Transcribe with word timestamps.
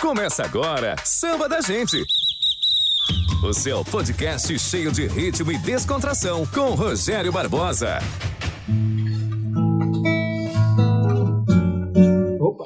Começa 0.00 0.44
agora, 0.44 0.94
Samba 1.04 1.48
da 1.48 1.60
Gente. 1.60 2.04
O 3.42 3.52
seu 3.52 3.84
podcast 3.84 4.56
cheio 4.56 4.92
de 4.92 5.08
ritmo 5.08 5.50
e 5.50 5.58
descontração 5.58 6.46
com 6.46 6.70
Rogério 6.74 7.32
Barbosa. 7.32 7.98
Opa. 12.40 12.64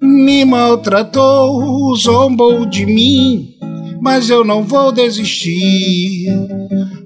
Me 0.00 0.44
maltratou, 0.44 1.96
zombou 1.96 2.64
de 2.66 2.86
mim, 2.86 3.58
mas 4.00 4.30
eu 4.30 4.44
não 4.44 4.62
vou 4.62 4.92
desistir. 4.92 6.28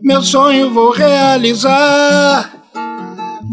Meu 0.02 0.22
sonho 0.22 0.75
vou 0.75 0.93
realizar. 0.93 2.57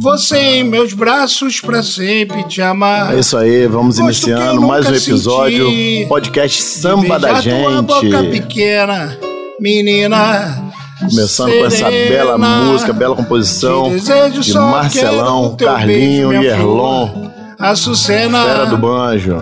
Você 0.05 0.37
em 0.37 0.63
meus 0.63 0.93
braços 0.93 1.59
pra 1.59 1.81
sempre 1.81 2.43
te 2.43 2.61
amar. 2.61 3.15
É 3.15 3.19
isso 3.19 3.35
aí, 3.35 3.65
vamos 3.65 3.97
Gosto 3.97 4.07
iniciando 4.07 4.61
mais 4.61 4.87
um 4.87 4.93
episódio, 4.93 5.65
senti. 5.65 6.05
podcast 6.07 6.61
Samba 6.61 7.17
da 7.17 7.33
Beijar 7.33 7.59
tua 7.59 7.81
boca 7.81 8.01
Gente. 8.01 8.39
pequena, 8.39 9.17
menina. 9.59 10.63
Começando 10.99 11.57
com 11.57 11.65
essa 11.65 11.77
serena. 11.89 12.09
bela 12.15 12.37
música, 12.37 12.93
bela 12.93 13.15
composição 13.15 13.91
de 13.97 14.53
Marcelão, 14.53 15.55
Carlinho 15.55 16.29
beijo, 16.29 16.43
e 16.43 16.47
Erlon, 16.49 17.07
flor. 17.07 17.31
Açucena 17.57 18.43
Fera 18.43 18.65
do 18.67 18.77
Banjo. 18.77 19.37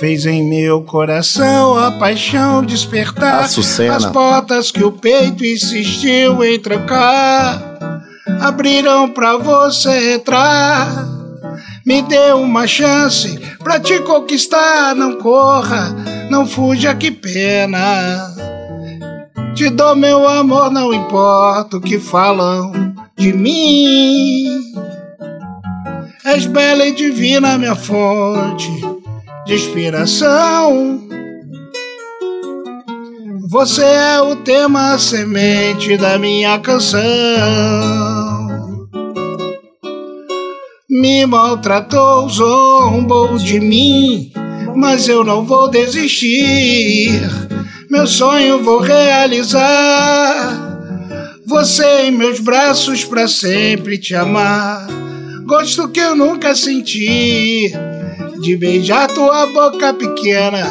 fez 0.00 0.26
em 0.26 0.42
meu 0.42 0.82
coração 0.82 1.78
a 1.78 1.92
paixão 1.92 2.64
despertar. 2.64 3.44
Açucena. 3.44 3.94
As 3.94 4.06
portas 4.06 4.72
que 4.72 4.82
o 4.82 4.90
peito 4.90 5.44
insistiu 5.44 6.42
em 6.42 6.58
trancar 6.58 7.70
abriram 8.40 9.08
pra 9.10 9.36
você 9.36 10.14
entrar. 10.14 10.88
Me 11.86 12.02
dê 12.02 12.32
uma 12.32 12.66
chance 12.66 13.38
pra 13.62 13.80
te 13.80 13.98
conquistar. 14.00 14.94
Não 14.94 15.16
corra, 15.16 15.94
não 16.30 16.46
fuja, 16.46 16.94
que 16.94 17.10
pena. 17.10 18.34
Te 19.54 19.68
dou 19.68 19.96
meu 19.96 20.28
amor, 20.28 20.70
não 20.70 20.94
importa 20.94 21.76
o 21.76 21.80
que 21.80 21.98
falam 21.98 22.94
de 23.16 23.32
mim. 23.32 24.60
És 26.24 26.46
bela 26.46 26.86
e 26.86 26.92
divina, 26.92 27.58
minha 27.58 27.74
fonte 27.74 28.70
de 29.46 29.54
inspiração. 29.54 31.00
Você 33.50 33.82
é 33.82 34.22
o 34.22 34.36
tema, 34.36 34.96
semente 34.96 35.96
da 35.96 36.16
minha 36.20 36.56
canção. 36.60 37.00
Me 40.88 41.26
maltratou, 41.26 42.28
zombou 42.28 43.36
de 43.38 43.58
mim, 43.58 44.30
mas 44.76 45.08
eu 45.08 45.24
não 45.24 45.44
vou 45.44 45.68
desistir. 45.68 47.10
Meu 47.90 48.06
sonho 48.06 48.62
vou 48.62 48.78
realizar. 48.78 50.56
Você 51.44 52.02
em 52.02 52.12
meus 52.12 52.38
braços 52.38 53.04
pra 53.04 53.26
sempre 53.26 53.98
te 53.98 54.14
amar. 54.14 54.86
Gosto 55.44 55.88
que 55.88 55.98
eu 55.98 56.14
nunca 56.14 56.54
senti 56.54 57.72
de 58.40 58.56
beijar 58.56 59.08
tua 59.08 59.44
boca 59.46 59.92
pequena, 59.92 60.70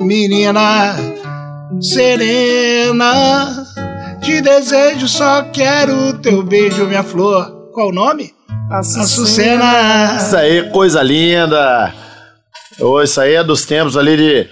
menina 0.00 1.15
serena. 1.80 3.64
Te 4.22 4.40
desejo, 4.40 5.08
só 5.08 5.42
quero 5.42 6.18
teu 6.18 6.42
beijo, 6.42 6.86
minha 6.86 7.02
flor. 7.02 7.70
Qual 7.72 7.88
o 7.88 7.92
nome? 7.92 8.32
Açucena. 8.70 10.16
Isso 10.16 10.36
aí, 10.36 10.70
coisa 10.70 11.02
linda. 11.02 11.94
Ô, 12.80 13.00
isso 13.02 13.20
aí 13.20 13.34
é 13.34 13.44
dos 13.44 13.64
tempos 13.64 13.96
ali 13.96 14.16
de 14.16 14.48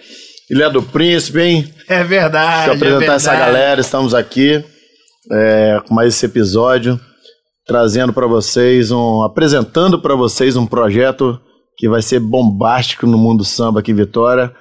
Ilha 0.51 0.70
do 0.70 0.83
Príncipe, 0.83 1.41
hein? 1.41 1.75
É 1.89 2.05
verdade. 2.05 2.70
Deixa 2.70 2.70
eu 2.70 2.75
apresentar 2.75 3.13
é 3.13 3.17
essa 3.17 3.31
verdade. 3.31 3.52
galera, 3.52 3.81
estamos 3.81 4.14
aqui 4.14 4.64
é, 5.33 5.81
com 5.86 5.95
mais 5.95 6.14
esse 6.14 6.27
episódio, 6.27 7.01
trazendo 7.67 8.13
para 8.13 8.27
vocês 8.27 8.91
um. 8.91 9.23
apresentando 9.23 10.01
para 10.01 10.14
vocês 10.14 10.57
um 10.57 10.67
projeto 10.67 11.41
que 11.77 11.89
vai 11.89 12.02
ser 12.02 12.20
bombástico 12.20 13.07
no 13.07 13.19
mundo 13.19 13.45
samba 13.45 13.81
aqui 13.81 13.91
em 13.91 13.96
Vitória, 13.96 14.52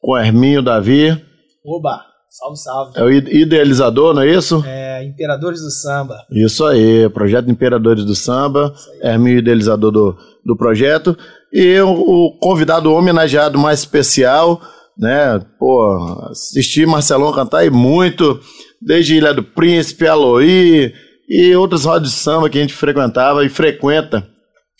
com 0.00 0.16
Herminho 0.16 0.62
Davi, 0.62 1.16
Oba, 1.64 2.00
salve, 2.28 2.56
salve. 2.58 2.92
é 2.98 3.02
o 3.04 3.10
ide- 3.10 3.30
idealizador, 3.42 4.14
não 4.14 4.22
é 4.22 4.30
isso? 4.30 4.62
É, 4.66 5.04
Imperadores 5.04 5.60
do 5.60 5.70
Samba. 5.70 6.16
Isso 6.30 6.64
aí, 6.64 7.08
projeto 7.10 7.50
Imperadores 7.50 8.04
do 8.04 8.14
Samba, 8.14 8.72
Herminho 9.02 9.38
idealizador 9.38 9.90
do, 9.90 10.16
do 10.44 10.56
projeto, 10.56 11.16
e 11.52 11.78
o, 11.80 11.90
o 11.90 12.38
convidado 12.38 12.92
homenageado 12.92 13.58
mais 13.58 13.80
especial, 13.80 14.60
né? 14.98 15.40
Pô, 15.58 16.26
assisti 16.30 16.84
Marcelão 16.86 17.32
cantar 17.32 17.64
e 17.64 17.70
muito, 17.70 18.40
desde 18.80 19.16
Ilha 19.16 19.32
do 19.32 19.42
Príncipe, 19.42 20.06
Aloí 20.06 20.92
e 21.28 21.54
outras 21.56 21.84
rodas 21.84 22.10
de 22.10 22.14
samba 22.16 22.48
que 22.50 22.58
a 22.58 22.60
gente 22.60 22.72
frequentava 22.74 23.44
e 23.44 23.48
frequenta 23.48 24.26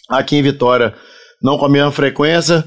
aqui 0.08 0.36
em 0.36 0.42
Vitória. 0.42 0.94
Não 1.42 1.56
com 1.58 1.66
a 1.66 1.68
mesma 1.68 1.92
frequência. 1.92 2.64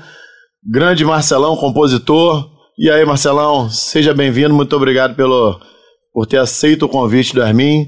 Grande 0.64 1.04
Marcelão, 1.04 1.58
compositor. 1.58 2.48
E 2.84 2.90
aí, 2.90 3.06
Marcelão, 3.06 3.70
seja 3.70 4.12
bem-vindo, 4.12 4.56
muito 4.56 4.76
obrigado 4.76 5.16
pelo, 5.16 5.60
por 6.12 6.26
ter 6.26 6.38
aceito 6.38 6.86
o 6.86 6.90
convite 6.90 7.32
do 7.36 7.42
Hermin. 7.44 7.88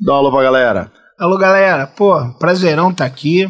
Dá 0.00 0.12
uma 0.14 0.18
alô 0.20 0.30
pra 0.30 0.42
galera. 0.42 0.90
Alô, 1.18 1.36
galera. 1.36 1.86
Pô, 1.86 2.14
prazerão 2.38 2.90
estar 2.90 3.04
aqui. 3.04 3.46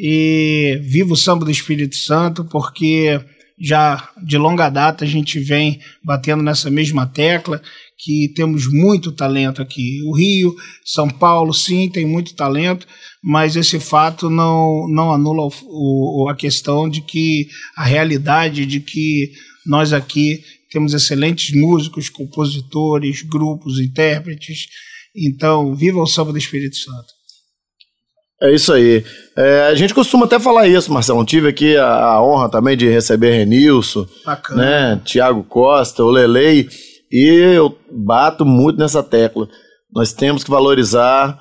E 0.00 0.80
viva 0.90 1.12
o 1.12 1.16
samba 1.16 1.44
do 1.44 1.50
Espírito 1.50 1.94
Santo, 1.94 2.42
porque 2.46 3.20
já 3.60 4.08
de 4.26 4.38
longa 4.38 4.70
data 4.70 5.04
a 5.04 5.06
gente 5.06 5.38
vem 5.38 5.78
batendo 6.02 6.42
nessa 6.42 6.70
mesma 6.70 7.06
tecla 7.06 7.60
que 7.98 8.32
temos 8.34 8.64
muito 8.72 9.12
talento 9.12 9.60
aqui. 9.60 10.00
O 10.08 10.16
Rio, 10.16 10.54
São 10.86 11.06
Paulo, 11.08 11.52
sim, 11.52 11.90
tem 11.90 12.06
muito 12.06 12.34
talento, 12.34 12.86
mas 13.22 13.54
esse 13.56 13.78
fato 13.78 14.30
não, 14.30 14.86
não 14.88 15.12
anula 15.12 15.42
o, 15.42 16.24
o- 16.24 16.28
a 16.30 16.34
questão 16.34 16.88
de 16.88 17.02
que 17.02 17.46
a 17.76 17.84
realidade 17.84 18.64
de 18.66 18.80
que 18.80 19.30
nós 19.66 19.92
aqui 19.92 20.42
temos 20.70 20.94
excelentes 20.94 21.54
músicos, 21.54 22.08
compositores, 22.08 23.22
grupos, 23.22 23.78
intérpretes. 23.78 24.66
Então, 25.14 25.74
viva 25.74 26.00
o 26.00 26.06
samba 26.06 26.32
do 26.32 26.38
Espírito 26.38 26.76
Santo. 26.76 27.12
É 28.42 28.52
isso 28.52 28.72
aí. 28.72 29.04
É, 29.36 29.66
a 29.66 29.74
gente 29.74 29.94
costuma 29.94 30.24
até 30.24 30.40
falar 30.40 30.66
isso, 30.66 30.92
Marcelão. 30.92 31.24
Tive 31.24 31.48
aqui 31.48 31.76
a, 31.76 31.86
a 31.86 32.24
honra 32.24 32.50
também 32.50 32.76
de 32.76 32.88
receber 32.88 33.32
Renilson, 33.36 34.04
Bacana. 34.24 34.62
né? 34.96 35.02
Tiago 35.04 35.44
Costa, 35.44 36.02
o 36.02 36.10
Lelei. 36.10 36.68
E 37.10 37.54
eu 37.54 37.78
bato 37.90 38.44
muito 38.44 38.78
nessa 38.78 39.02
tecla. 39.02 39.48
Nós 39.94 40.12
temos 40.12 40.42
que 40.42 40.50
valorizar 40.50 41.38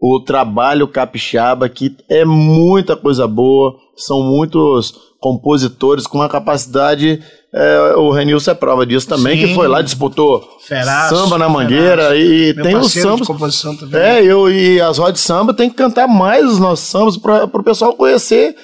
o 0.00 0.20
trabalho 0.20 0.88
capixaba, 0.88 1.68
que 1.68 1.94
é 2.08 2.24
muita 2.24 2.96
coisa 2.96 3.26
boa. 3.28 3.74
São 3.96 4.22
muitos 4.22 4.94
compositores 5.20 6.06
com 6.06 6.18
uma 6.18 6.28
capacidade. 6.28 7.22
é, 7.54 7.94
o 7.96 8.10
Renilson 8.10 8.52
é 8.52 8.54
prova 8.54 8.86
disso 8.86 9.06
também, 9.06 9.38
Sim. 9.38 9.48
que 9.48 9.54
foi 9.54 9.68
lá, 9.68 9.82
disputou 9.82 10.42
Feraço, 10.66 11.14
samba 11.14 11.36
na 11.36 11.48
mangueira 11.48 12.04
Feraço. 12.10 12.14
e 12.16 12.54
Meu 12.54 12.64
tem 12.64 12.76
os 12.76 12.92
sambas. 12.92 13.26
composição 13.26 13.76
também. 13.76 14.00
É, 14.00 14.24
eu 14.24 14.50
e 14.50 14.80
as 14.80 14.96
rodas 14.96 15.14
de 15.14 15.20
samba 15.20 15.52
tem 15.52 15.68
que 15.68 15.76
cantar 15.76 16.08
mais 16.08 16.46
os 16.46 16.58
nossos 16.58 16.86
sambas 16.86 17.16
para 17.18 17.44
o 17.44 17.62
pessoal 17.62 17.92
conhecer, 17.94 18.54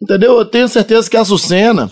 entendeu? 0.00 0.38
Eu 0.38 0.44
tenho 0.44 0.68
certeza 0.68 1.10
que 1.10 1.16
a 1.16 1.24
Sucena, 1.24 1.90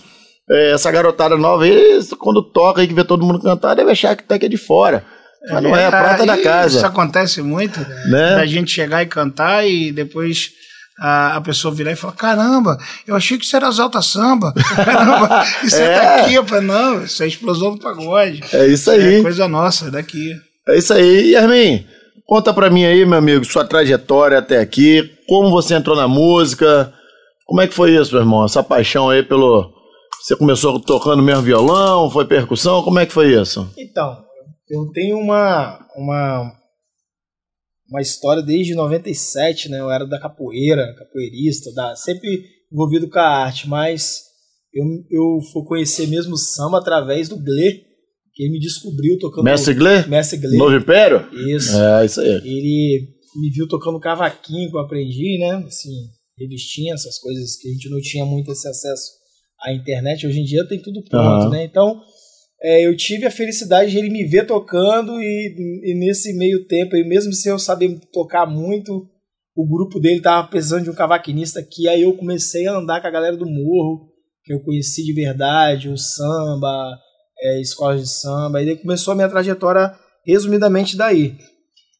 é, 0.48 0.72
essa 0.72 0.92
garotada 0.92 1.36
nova 1.36 1.64
aí, 1.64 1.98
quando 2.19 2.42
toca 2.42 2.80
aí 2.82 2.86
que 2.86 2.94
vê 2.94 3.02
todo 3.02 3.24
mundo 3.24 3.40
cantar, 3.40 3.74
deve 3.74 3.90
achar 3.90 4.14
que 4.14 4.22
tá 4.22 4.36
aqui 4.36 4.48
de 4.48 4.56
fora. 4.58 5.04
Mas 5.50 5.62
não 5.62 5.76
é, 5.76 5.86
a 5.86 5.91
prata 5.91 6.25
da 6.26 6.34
Isso 6.34 6.44
casa, 6.44 6.86
acontece 6.86 7.42
muito, 7.42 7.80
né? 8.10 8.36
da 8.36 8.47
gente 8.47 8.70
chegar 8.70 9.03
e 9.03 9.06
cantar 9.06 9.66
e 9.66 9.91
depois 9.91 10.50
a, 11.00 11.37
a 11.37 11.40
pessoa 11.40 11.75
virar 11.75 11.90
e 11.93 11.96
falar: 11.96 12.12
caramba, 12.12 12.78
eu 13.06 13.17
achei 13.17 13.37
que 13.37 13.44
isso 13.44 13.56
era 13.56 13.69
Exalta 13.69 14.00
Samba. 14.02 14.52
Caramba, 14.76 15.44
isso 15.64 15.76
é, 15.76 15.84
É. 15.84 15.99
daqui. 16.17 16.34
Eu 16.34 16.46
falei, 16.46 16.67
não, 16.67 17.02
isso 17.05 17.22
é 17.22 17.26
explosão 17.26 17.72
do 17.75 17.81
pagode. 17.81 18.40
É 18.52 18.67
isso 18.67 18.90
aí, 18.90 19.17
É 19.17 19.22
coisa 19.22 19.49
nossa, 19.49 19.88
é 19.88 19.90
daqui. 19.90 20.32
é 20.69 20.78
isso 20.78 20.93
aí. 20.94 21.31
E 21.31 21.37
Armin, 21.37 21.84
conta 22.25 22.52
pra 22.55 22.70
mim 22.70 22.84
aí, 22.84 23.05
meu 23.05 23.19
amigo, 23.19 23.44
sua 23.44 23.64
trajetória 23.64 24.38
até 24.38 24.58
aqui, 24.61 25.11
como 25.26 25.50
você 25.50 25.75
entrou 25.75 25.96
na 25.96 26.06
música, 26.06 26.93
como 27.46 27.61
é 27.61 27.67
que 27.67 27.75
foi 27.75 27.96
isso, 27.96 28.12
meu 28.12 28.20
irmão? 28.22 28.44
Essa 28.44 28.62
paixão 28.62 29.11
aí 29.11 29.22
pelo... 29.22 29.72
Você 30.22 30.37
começou 30.37 30.78
tocando 30.78 31.20
mesmo 31.20 31.43
violão, 31.43 32.08
foi 32.08 32.25
percussão, 32.25 32.81
como 32.82 33.00
é 33.00 33.06
que 33.06 33.12
foi 33.12 33.34
isso? 33.34 33.69
Então, 33.76 34.17
eu 34.72 34.90
tenho 34.90 35.19
uma, 35.19 35.86
uma, 35.94 36.50
uma 37.90 38.00
história 38.00 38.42
desde 38.42 38.74
97, 38.74 39.69
né? 39.69 39.78
Eu 39.78 39.90
era 39.90 40.06
da 40.06 40.19
capoeira, 40.19 40.94
capoeirista, 40.98 41.70
da, 41.74 41.94
sempre 41.94 42.46
envolvido 42.72 43.06
com 43.10 43.19
a 43.19 43.44
arte, 43.44 43.69
mas 43.69 44.22
eu, 44.72 44.84
eu 45.10 45.40
fui 45.52 45.62
conhecer 45.66 46.06
mesmo 46.06 46.32
o 46.32 46.38
samba 46.38 46.78
através 46.78 47.28
do 47.28 47.36
Glê, 47.36 47.82
que 48.34 48.44
ele 48.44 48.52
me 48.52 48.58
descobriu 48.58 49.19
tocando. 49.19 49.44
Mestre 49.44 49.74
Glê? 49.74 50.06
Mestre 50.06 50.38
Glê. 50.38 50.56
Novo 50.56 50.74
Império? 50.74 51.28
Isso. 51.34 51.76
É, 51.76 52.06
isso 52.06 52.20
aí. 52.22 52.36
Ele 52.36 53.08
me 53.36 53.50
viu 53.50 53.69
tocando 53.69 54.00
cavaquinho 54.00 54.70
que 54.70 54.76
eu 54.76 54.80
aprendi, 54.80 55.38
né? 55.38 55.62
Assim, 55.66 55.90
revistinha, 56.38 56.94
essas 56.94 57.19
coisas 57.19 57.56
que 57.56 57.69
a 57.69 57.72
gente 57.72 57.90
não 57.90 58.00
tinha 58.00 58.24
muito 58.24 58.50
esse 58.50 58.66
acesso 58.66 59.10
à 59.62 59.70
internet. 59.70 60.26
Hoje 60.26 60.40
em 60.40 60.44
dia 60.44 60.66
tem 60.66 60.80
tudo 60.80 61.02
pronto, 61.04 61.42
Aham. 61.44 61.50
né? 61.50 61.64
Então, 61.64 62.00
é, 62.62 62.87
eu 62.87 62.97
tive 62.97 63.26
a 63.26 63.31
felicidade 63.31 63.91
de 63.91 63.99
ele 63.99 64.09
me 64.11 64.25
ver 64.25 64.47
tocando 64.47 65.20
e, 65.20 65.82
e 65.85 65.94
nesse 65.99 66.32
meio 66.37 66.67
tempo, 66.67 66.94
aí, 66.94 67.03
mesmo 67.05 67.32
sem 67.32 67.50
eu 67.50 67.59
saber 67.59 67.99
tocar 68.12 68.47
muito, 68.47 69.09
o 69.55 69.67
grupo 69.67 69.99
dele 69.99 70.20
tava 70.20 70.47
precisando 70.49 70.85
de 70.85 70.91
um 70.91 70.94
cavaquinista 70.94 71.61
aqui, 71.61 71.88
aí 71.88 72.03
eu 72.03 72.17
comecei 72.17 72.67
a 72.67 72.76
andar 72.76 73.00
com 73.00 73.06
a 73.09 73.11
galera 73.11 73.37
do 73.37 73.47
morro, 73.47 74.11
que 74.44 74.53
eu 74.53 74.62
conheci 74.62 75.05
de 75.05 75.12
verdade, 75.12 75.88
o 75.88 75.99
samba, 75.99 76.97
é, 77.41 77.61
escolas 77.61 78.00
de 78.00 78.09
samba, 78.09 78.62
e 78.62 78.76
começou 78.76 79.12
a 79.12 79.15
minha 79.15 79.29
trajetória 79.29 79.93
resumidamente 80.25 80.97
daí. 80.97 81.37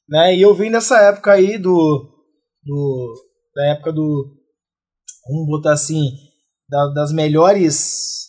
Né? 0.09 0.37
E 0.37 0.43
eu 0.43 0.55
vim 0.55 0.71
nessa 0.71 1.01
época 1.01 1.33
aí 1.33 1.59
do, 1.59 2.09
do 2.65 3.15
da 3.55 3.67
época 3.73 3.93
do 3.93 4.27
vamos 5.29 5.47
botar 5.47 5.73
assim 5.73 6.03
da- 6.69 6.93
das 6.95 7.13
melhores 7.13 8.22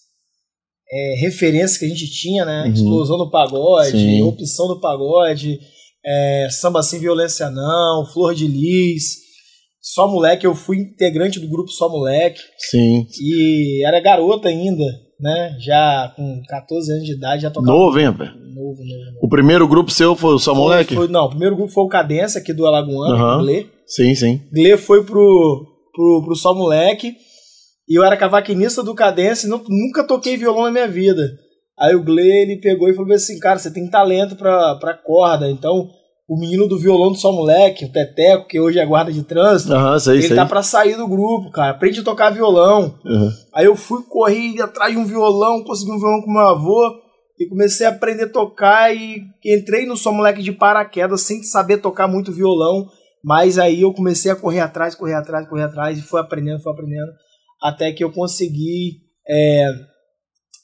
é, 0.93 1.15
referências 1.19 1.77
que 1.77 1.85
a 1.85 1.87
gente 1.87 2.07
tinha, 2.07 2.45
né? 2.45 2.65
Uhum. 2.65 2.73
Explosão 2.73 3.17
do 3.17 3.31
pagode, 3.31 3.91
Sim. 3.91 4.21
opção 4.21 4.67
do 4.67 4.79
pagode, 4.79 5.59
é, 6.05 6.47
samba 6.51 6.83
sem 6.83 6.99
violência 6.99 7.49
não, 7.49 8.05
flor 8.13 8.35
de 8.35 8.47
lis, 8.47 9.17
só 9.81 10.07
moleque. 10.07 10.45
Eu 10.45 10.53
fui 10.53 10.77
integrante 10.77 11.39
do 11.39 11.47
grupo 11.49 11.69
Só 11.69 11.89
Moleque 11.89 12.39
Sim. 12.57 13.07
e 13.19 13.85
era 13.85 13.99
garota 13.99 14.47
ainda, 14.47 14.85
né? 15.19 15.57
Já 15.59 16.13
com 16.15 16.41
14 16.47 16.91
anos 16.91 17.05
de 17.05 17.13
idade 17.13 17.41
já 17.41 17.49
tocava 17.49 17.75
Novo, 17.75 17.99
hein, 17.99 18.05
rapaz? 18.05 18.43
novo, 18.53 18.83
novo, 18.83 19.05
novo. 19.05 19.19
O 19.21 19.29
primeiro 19.29 19.67
grupo 19.67 19.91
seu 19.91 20.15
foi 20.15 20.35
o 20.35 20.39
Só 20.39 20.53
Moleque? 20.53 20.95
Foi, 20.95 21.07
não, 21.07 21.25
o 21.25 21.29
primeiro 21.29 21.55
grupo 21.55 21.71
foi 21.71 21.83
o 21.83 21.89
Cadência 21.89 22.39
aqui 22.39 22.53
do 22.53 22.65
Alagoano, 22.65 23.39
o 23.39 23.39
Glê. 23.39 23.65
Sim, 23.85 24.15
sim. 24.15 24.41
Glê 24.51 24.77
foi 24.77 25.03
pro, 25.03 25.65
pro, 25.93 26.23
pro 26.23 26.35
Só 26.35 26.53
Moleque. 26.53 27.15
E 27.93 27.95
eu 27.95 28.03
era 28.03 28.17
cavaquinista 28.17 28.81
do 28.81 28.95
Cadência 28.95 29.45
e 29.45 29.49
não- 29.51 29.61
nunca 29.69 30.03
toquei 30.03 30.35
violão 30.35 30.63
na 30.63 30.71
minha 30.71 30.87
vida. 30.87 31.21
Aí 31.79 31.93
o 31.93 32.03
Glê, 32.03 32.41
ele 32.41 32.59
pegou 32.59 32.89
e 32.89 32.93
falou 32.95 33.13
assim, 33.13 33.37
cara, 33.37 33.59
você 33.59 33.71
tem 33.71 33.87
talento 33.87 34.35
pra, 34.35 34.73
pra 34.77 34.95
corda. 34.95 35.47
Então, 35.47 35.87
o 36.27 36.35
menino 36.39 36.67
do 36.67 36.79
violão 36.79 37.11
do 37.11 37.17
Só 37.19 37.31
Moleque, 37.31 37.85
o 37.85 37.91
Teteco, 37.91 38.47
que 38.47 38.59
hoje 38.59 38.79
é 38.79 38.85
guarda 38.85 39.11
de 39.11 39.21
trânsito, 39.21 39.73
Aham, 39.73 39.99
sei, 39.99 40.13
ele 40.15 40.27
sei. 40.29 40.35
tá 40.35 40.43
pra 40.43 40.63
sair 40.63 40.95
do 40.97 41.07
grupo, 41.07 41.51
cara. 41.51 41.69
Aprende 41.69 41.99
a 41.99 42.03
tocar 42.03 42.31
violão. 42.31 42.95
Aham. 43.05 43.29
Aí 43.53 43.65
eu 43.65 43.75
fui 43.75 44.01
correr 44.09 44.59
atrás 44.59 44.91
de 44.91 44.97
um 44.97 45.05
violão, 45.05 45.63
consegui 45.63 45.91
um 45.91 45.99
violão 45.99 46.21
com 46.23 46.31
meu 46.31 46.47
avô 46.47 46.95
e 47.39 47.45
comecei 47.47 47.85
a 47.85 47.89
aprender 47.91 48.23
a 48.23 48.29
tocar 48.29 48.91
e 48.95 49.21
entrei 49.45 49.85
no 49.85 49.95
Só 49.95 50.11
Moleque 50.11 50.41
de 50.41 50.51
paraquedas 50.51 51.21
sem 51.21 51.43
saber 51.43 51.77
tocar 51.77 52.07
muito 52.07 52.31
violão, 52.31 52.87
mas 53.23 53.59
aí 53.59 53.81
eu 53.81 53.93
comecei 53.93 54.31
a 54.31 54.35
correr 54.35 54.61
atrás, 54.61 54.95
correr 54.95 55.13
atrás, 55.13 55.47
correr 55.47 55.63
atrás 55.63 55.99
e 55.99 56.01
fui 56.01 56.19
aprendendo, 56.19 56.59
fui 56.61 56.71
aprendendo 56.71 57.11
até 57.63 57.91
que 57.93 58.03
eu 58.03 58.11
consegui 58.11 58.97
é, 59.27 59.67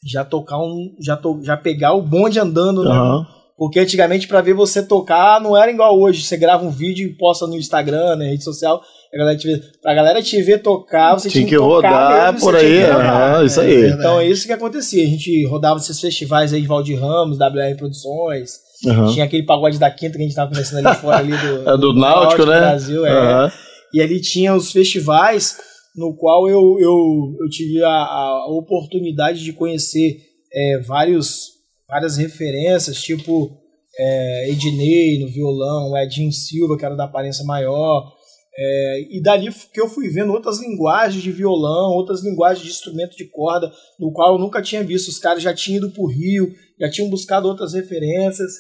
já 0.05 0.25
tocar 0.25 0.59
um, 0.59 0.93
já, 1.01 1.15
to, 1.15 1.39
já 1.43 1.55
pegar 1.55 1.93
o 1.93 2.01
bonde 2.01 2.39
andando, 2.39 2.83
né? 2.83 2.91
Aham. 2.91 3.25
Porque 3.57 3.79
antigamente 3.79 4.25
pra 4.25 4.39
ver 4.39 4.53
você 4.53 4.81
tocar 4.81 5.41
não 5.41 5.55
era 5.55 5.69
igual 5.69 5.99
hoje. 5.99 6.23
Você 6.23 6.37
grava 6.37 6.65
um 6.65 6.69
vídeo 6.69 7.05
e 7.09 7.13
posta 7.17 7.45
no 7.45 7.57
Instagram, 7.57 8.15
na 8.15 8.23
rede 8.23 8.41
social. 8.43 8.81
A 9.13 9.17
galera 9.17 9.37
te 9.37 9.47
vê, 9.47 9.61
pra 9.81 9.93
galera 9.93 10.21
te 10.23 10.41
ver 10.41 10.59
tocar, 10.59 11.13
você 11.19 11.29
Tinha 11.29 11.45
tinha, 11.45 11.57
que 11.57 11.61
rodar 11.65 12.31
mesmo, 12.31 12.39
por 12.47 12.55
aí, 12.55 12.83
rodar. 12.83 13.33
aham, 13.33 13.45
isso 13.45 13.59
É, 13.59 13.65
aí. 13.65 13.89
Então 13.91 14.19
é 14.19 14.27
isso 14.27 14.45
que 14.47 14.53
acontecia. 14.53 15.03
A 15.03 15.07
gente 15.07 15.45
rodava 15.47 15.77
esses 15.79 15.99
festivais 15.99 16.53
aí 16.53 16.61
de 16.61 16.67
Valdir 16.67 16.97
Ramos, 17.01 17.37
WR 17.37 17.75
Produções. 17.77 18.51
Aham. 18.87 19.11
Tinha 19.11 19.25
aquele 19.25 19.43
pagode 19.43 19.77
da 19.77 19.91
quinta 19.91 20.15
que 20.15 20.23
a 20.23 20.25
gente 20.25 20.35
tava 20.35 20.49
conversando 20.51 20.87
ali 20.87 20.97
fora 20.97 21.17
ali 21.17 21.35
do, 21.35 21.67
É 21.69 21.77
do 21.77 21.93
Náutico, 21.93 22.45
né? 22.45 22.59
Brasil, 22.61 23.05
é. 23.05 23.11
Aham. 23.11 23.51
E 23.93 24.01
ali 24.01 24.21
tinha 24.21 24.55
os 24.55 24.71
festivais 24.71 25.57
no 25.95 26.15
qual 26.15 26.47
eu, 26.47 26.77
eu, 26.79 27.35
eu 27.39 27.49
tive 27.49 27.83
a, 27.83 27.89
a 27.89 28.47
oportunidade 28.47 29.43
de 29.43 29.53
conhecer 29.53 30.17
é, 30.53 30.79
vários, 30.79 31.49
várias 31.87 32.17
referências, 32.17 33.01
tipo 33.01 33.57
é, 33.97 34.49
Ednei 34.51 35.19
no 35.19 35.27
violão, 35.27 35.97
Edinho 35.97 36.31
Silva, 36.31 36.77
que 36.77 36.85
era 36.85 36.95
da 36.95 37.05
aparência 37.05 37.43
maior. 37.43 38.13
É, 38.57 39.07
e 39.11 39.21
dali 39.21 39.49
que 39.73 39.79
eu 39.79 39.87
fui 39.87 40.09
vendo 40.09 40.33
outras 40.33 40.59
linguagens 40.59 41.23
de 41.23 41.31
violão, 41.31 41.93
outras 41.93 42.23
linguagens 42.23 42.65
de 42.65 42.71
instrumento 42.71 43.15
de 43.15 43.25
corda, 43.25 43.71
no 43.99 44.11
qual 44.11 44.33
eu 44.33 44.39
nunca 44.39 44.61
tinha 44.61 44.83
visto. 44.83 45.09
Os 45.09 45.19
caras 45.19 45.43
já 45.43 45.53
tinham 45.53 45.77
ido 45.77 45.91
pro 45.91 46.07
Rio, 46.07 46.53
já 46.79 46.89
tinham 46.89 47.09
buscado 47.09 47.47
outras 47.47 47.73
referências, 47.73 48.51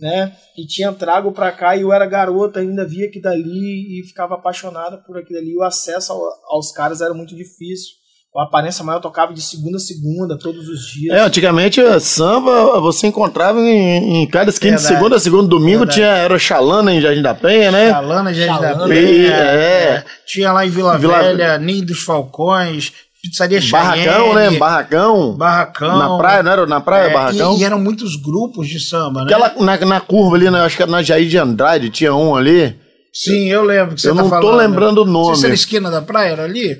né? 0.00 0.32
E 0.56 0.66
tinha 0.66 0.92
trago 0.92 1.32
pra 1.32 1.50
cá 1.52 1.76
e 1.76 1.80
eu 1.82 1.92
era 1.92 2.06
garota, 2.06 2.60
ainda 2.60 2.86
via 2.86 3.06
aquilo 3.06 3.22
dali 3.22 4.00
e 4.00 4.06
ficava 4.06 4.34
apaixonada 4.34 4.98
por 5.06 5.18
aquilo 5.18 5.38
ali. 5.38 5.56
O 5.56 5.62
acesso 5.62 6.12
ao- 6.12 6.20
aos 6.50 6.70
caras 6.72 7.00
era 7.00 7.12
muito 7.14 7.34
difícil. 7.34 7.98
A 8.36 8.44
aparência 8.44 8.84
maior 8.84 9.00
tocava 9.00 9.32
de 9.34 9.40
segunda 9.40 9.78
a 9.78 9.80
segunda, 9.80 10.38
todos 10.38 10.68
os 10.68 10.80
dias. 10.92 11.16
É, 11.16 11.20
antigamente 11.22 11.80
samba 11.98 12.78
você 12.78 13.08
encontrava 13.08 13.58
em, 13.58 14.22
em 14.22 14.26
cada 14.28 14.48
esquina 14.50 14.76
de 14.76 14.82
segunda 14.82 15.16
a 15.16 15.18
segunda 15.18 15.48
domingo, 15.48 15.78
Verdade. 15.78 15.94
tinha 15.96 16.06
era 16.08 16.38
Xalana 16.38 16.92
em 16.94 17.00
Jardim 17.00 17.22
da 17.22 17.34
Penha, 17.34 17.72
né? 17.72 17.90
Chalana, 17.90 18.32
Jardim 18.32 18.62
da 18.62 18.68
Chalana, 18.68 18.94
Penha, 18.94 19.34
é. 19.34 19.82
é. 19.94 20.04
Tinha 20.24 20.52
lá 20.52 20.64
em 20.64 20.70
Vila, 20.70 20.96
Vila- 20.98 21.20
Velha, 21.20 21.58
Ninho 21.58 21.86
dos 21.86 22.02
Falcões, 22.02 22.92
Pizzaria 23.22 23.60
Barracão, 23.70 24.34
né? 24.34 24.40
Cheyenne, 24.42 24.58
Barracão. 24.58 25.36
Barracão. 25.36 25.98
Na 25.98 26.16
praia, 26.16 26.42
não 26.42 26.52
era 26.52 26.66
na 26.66 26.80
praia, 26.80 27.10
É, 27.10 27.12
Barracão? 27.12 27.56
E, 27.56 27.60
e 27.60 27.64
eram 27.64 27.78
muitos 27.80 28.14
grupos 28.16 28.68
de 28.68 28.78
samba, 28.78 29.24
né? 29.24 29.26
Aquela, 29.34 29.52
na, 29.64 29.76
na 29.86 30.00
curva 30.00 30.36
ali, 30.36 30.50
né, 30.50 30.60
acho 30.60 30.76
que 30.76 30.82
era 30.82 30.90
na 30.90 31.02
Jair 31.02 31.28
de 31.28 31.36
Andrade, 31.36 31.90
tinha 31.90 32.14
um 32.14 32.36
ali. 32.36 32.76
Sim, 33.12 33.48
eu 33.48 33.64
lembro 33.64 33.94
que 33.96 34.00
você 34.00 34.10
Eu 34.10 34.14
tá 34.14 34.22
não 34.22 34.30
tô 34.30 34.36
falando. 34.36 34.56
lembrando 34.58 35.02
o 35.02 35.04
nome. 35.04 35.36
se 35.36 35.44
era 35.46 35.54
esquina 35.54 35.90
da 35.90 36.00
praia, 36.00 36.30
era 36.32 36.44
ali? 36.44 36.76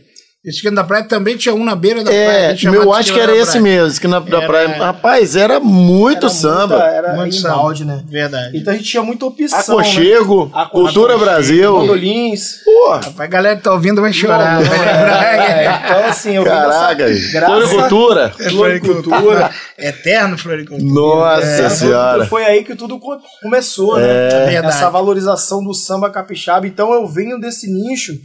A 0.49 0.51
esquina 0.51 0.77
da 0.77 0.85
praia 0.85 1.05
também 1.05 1.37
tinha 1.37 1.55
um 1.55 1.63
na 1.63 1.77
beira 1.77 1.99
da 2.03 2.11
praia. 2.11 2.17
É, 2.23 2.47
a 2.47 2.51
gente 2.51 2.63
chamava 2.63 2.83
meu 2.85 2.93
de 2.95 2.99
acho 3.01 3.13
que 3.13 3.21
era 3.21 3.37
esse 3.37 3.51
praia. 3.59 3.63
mesmo, 3.63 3.89
esquina 3.89 4.19
da 4.21 4.37
Era- 4.39 4.47
praia. 4.47 4.69
Rapaz, 4.79 5.37
era 5.37 5.61
muito 5.61 6.25
Era 6.27 6.29
samba. 6.31 6.77
muita- 6.79 6.85
era 6.91 7.13
Muito 7.15 7.37
em 7.37 7.39
samba. 7.39 7.55
balde, 7.57 7.85
né? 7.85 8.03
Verdade. 8.09 8.57
Então 8.57 8.73
a 8.73 8.77
gente 8.77 8.89
tinha 8.89 9.03
muita 9.03 9.27
opção. 9.27 9.59
Aconchego, 9.59 10.47
Né? 10.47 10.51
Aconchego, 10.55 10.71
Cultura 10.71 11.19
Brasil. 11.19 11.73
Mandolins. 11.77 12.61
Porra, 12.65 12.95
Rapaz, 12.97 13.21
a 13.21 13.27
galera 13.27 13.57
que 13.57 13.63
tá 13.63 13.73
ouvindo 13.75 14.01
vai 14.01 14.13
chorar. 14.13 14.55
Não, 14.55 14.63
não, 14.63 14.69
vai 14.71 14.79
lembrar. 14.79 15.25
é, 15.51 15.83
então, 15.85 16.05
assim, 16.09 16.33
eu 16.37 16.45
caraca. 16.45 16.95
graça- 17.31 17.47
Floricultura. 17.47 18.33
É 18.41 18.49
Floricultura. 18.51 19.51
Eterno 19.79 20.39
Floricultura. 20.39 20.91
Nossa 20.93 21.45
É, 21.47 21.69
senhora. 21.69 22.27
Foi 22.27 22.45
aí 22.45 22.65
que 22.65 22.75
tudo 22.75 22.99
co- 22.99 23.19
começou, 23.43 23.99
É. 23.99 24.03
né? 24.03 24.47
Verdade. 24.47 24.75
Essa 24.75 24.89
valorização 24.89 25.63
do 25.63 25.75
samba 25.75 26.09
capixaba. 26.11 26.67
Então 26.67 26.93
eu 26.95 27.07
venho 27.07 27.39
desse 27.39 27.71
nicho 27.71 28.19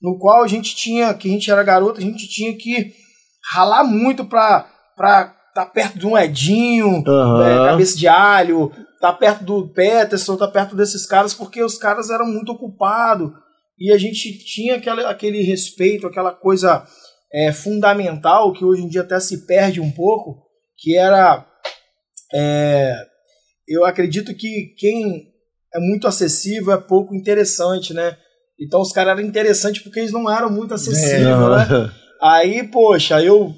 no 0.00 0.18
qual 0.18 0.42
a 0.42 0.48
gente 0.48 0.74
tinha, 0.74 1.14
que 1.14 1.28
a 1.28 1.32
gente 1.32 1.50
era 1.50 1.62
garoto, 1.62 1.98
a 1.98 2.02
gente 2.02 2.28
tinha 2.28 2.56
que 2.56 2.92
ralar 3.52 3.84
muito 3.84 4.24
pra 4.24 4.68
estar 4.90 5.34
tá 5.54 5.66
perto 5.66 5.98
de 5.98 6.06
um 6.06 6.16
Edinho, 6.16 7.02
Aham. 7.06 7.46
é, 7.46 7.70
cabeça 7.70 7.96
de 7.96 8.08
alho, 8.08 8.72
tá 9.00 9.12
perto 9.12 9.44
do 9.44 9.68
Peterson, 9.68 10.36
tá 10.36 10.48
perto 10.48 10.74
desses 10.74 11.06
caras, 11.06 11.34
porque 11.34 11.62
os 11.62 11.76
caras 11.76 12.10
eram 12.10 12.26
muito 12.26 12.52
ocupados. 12.52 13.30
E 13.78 13.92
a 13.92 13.98
gente 13.98 14.38
tinha 14.44 14.76
aquele, 14.76 15.04
aquele 15.04 15.42
respeito, 15.42 16.06
aquela 16.06 16.32
coisa 16.32 16.86
é, 17.32 17.52
fundamental 17.52 18.52
que 18.52 18.64
hoje 18.64 18.82
em 18.82 18.88
dia 18.88 19.02
até 19.02 19.18
se 19.18 19.46
perde 19.46 19.80
um 19.80 19.90
pouco, 19.90 20.42
que 20.78 20.96
era. 20.96 21.44
é, 22.32 22.94
eu 23.66 23.84
acredito 23.84 24.34
que 24.34 24.74
quem 24.78 25.32
é 25.74 25.80
muito 25.80 26.06
acessível 26.06 26.72
é 26.72 26.80
pouco 26.80 27.14
interessante, 27.14 27.92
né? 27.92 28.16
Então 28.64 28.80
os 28.80 28.92
caras 28.92 29.18
eram 29.18 29.26
interessantes 29.26 29.82
porque 29.82 30.00
eles 30.00 30.12
não 30.12 30.30
eram 30.30 30.50
muito 30.50 30.74
acessíveis, 30.74 31.22
né? 31.22 31.32
Aham. 31.32 31.90
Aí, 32.20 32.62
poxa, 32.64 33.22
eu 33.22 33.54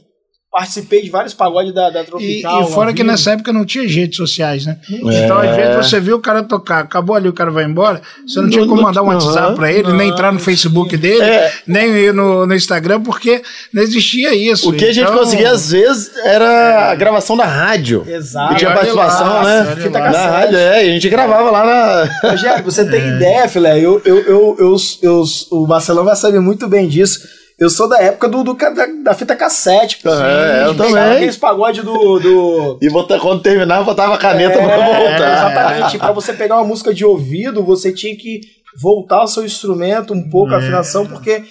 participei 0.56 1.02
de 1.02 1.10
vários 1.10 1.34
pagodes 1.34 1.74
da, 1.74 1.90
da 1.90 2.00
E, 2.00 2.04
Tropical. 2.04 2.62
e 2.62 2.72
fora 2.72 2.88
ao 2.88 2.94
que 2.94 3.02
vivo. 3.02 3.12
nessa 3.12 3.32
época 3.32 3.52
não 3.52 3.64
tinha 3.66 3.86
redes 3.86 4.16
sociais, 4.16 4.64
né? 4.64 4.78
É. 4.90 4.94
Então, 5.24 5.38
às 5.38 5.54
vezes, 5.54 5.76
você 5.76 6.00
viu 6.00 6.16
o 6.16 6.18
cara 6.20 6.42
tocar, 6.42 6.78
acabou 6.80 7.14
ali, 7.14 7.28
o 7.28 7.32
cara 7.32 7.50
vai 7.50 7.64
embora, 7.64 8.00
você 8.26 8.40
não 8.40 8.48
tinha 8.48 8.62
Não- 8.62 8.68
como 8.70 8.80
mandar 8.82 9.02
um 9.02 9.08
WhatsApp 9.08 9.54
pra 9.54 9.70
ele, 9.70 9.88
nem 9.92 10.08
não, 10.08 10.14
entrar 10.14 10.32
no 10.32 10.38
Facebook 10.40 10.96
dele, 10.96 11.22
É. 11.22 11.52
nem 11.66 11.90
ir 11.90 12.14
no, 12.14 12.46
no 12.46 12.54
Instagram, 12.54 13.02
porque 13.02 13.42
não 13.70 13.82
existia 13.82 14.34
isso. 14.34 14.70
O 14.70 14.72
que 14.72 14.86
a 14.86 14.92
gente 14.92 15.04
Então, 15.04 15.18
conseguia, 15.18 15.50
às 15.50 15.70
vezes, 15.70 16.10
era 16.24 16.90
a 16.90 16.94
gravação 16.94 17.36
da 17.36 17.44
rádio. 17.44 18.02
Exato. 18.08 18.54
Que 18.54 18.60
tinha 18.60 18.72
participação, 18.72 19.26
lá, 19.26 19.44
né? 19.64 19.76
Fita. 19.76 19.98
Na 19.98 20.26
rádio, 20.26 20.56
é, 20.56 20.86
e 20.86 20.90
a 20.90 20.92
gente 20.94 21.08
gravava 21.10 21.50
lá 21.50 21.64
na. 21.66 22.30
Rogério, 22.30 22.64
você 22.64 22.80
É. 22.80 22.84
tem 22.84 23.00
ideia, 23.08 23.46
filé? 23.48 23.78
Eu, 23.78 24.00
eu, 24.06 24.16
eu, 24.20 24.56
eu, 24.58 24.76
eu- 25.02 25.24
o 25.50 25.66
Marcelão 25.66 26.02
vai 26.04 26.16
saber 26.16 26.40
muito 26.40 26.66
bem 26.66 26.88
disso. 26.88 27.20
Eu 27.58 27.70
sou 27.70 27.88
da 27.88 27.98
época 28.02 28.28
do, 28.28 28.44
do 28.44 28.54
da, 28.54 28.86
da 29.02 29.14
fita 29.14 29.34
cassete. 29.34 29.98
pô. 30.02 30.10
É, 30.10 30.66
eu 30.66 30.76
também. 30.76 30.94
Aqueles 31.16 31.36
pagodes 31.38 31.82
do. 31.82 32.18
do... 32.18 32.78
E 32.82 32.90
bota, 32.90 33.18
quando 33.18 33.40
terminava, 33.42 33.82
botava 33.84 34.14
a 34.14 34.18
caneta 34.18 34.58
pra 34.58 34.72
É, 34.72 34.96
voltar. 34.98 35.32
Exatamente. 35.32 35.98
Pra 35.98 36.12
você 36.12 36.32
pegar 36.34 36.56
uma 36.56 36.64
música 36.66 36.92
de 36.92 37.04
ouvido, 37.04 37.64
você 37.64 37.92
tinha 37.92 38.14
que 38.14 38.40
voltar 38.80 39.22
o 39.22 39.26
seu 39.26 39.42
instrumento 39.44 40.12
um 40.12 40.28
pouco, 40.28 40.52
É. 40.52 40.56
a 40.56 40.58
afinação, 40.58 41.06
porque 41.06 41.44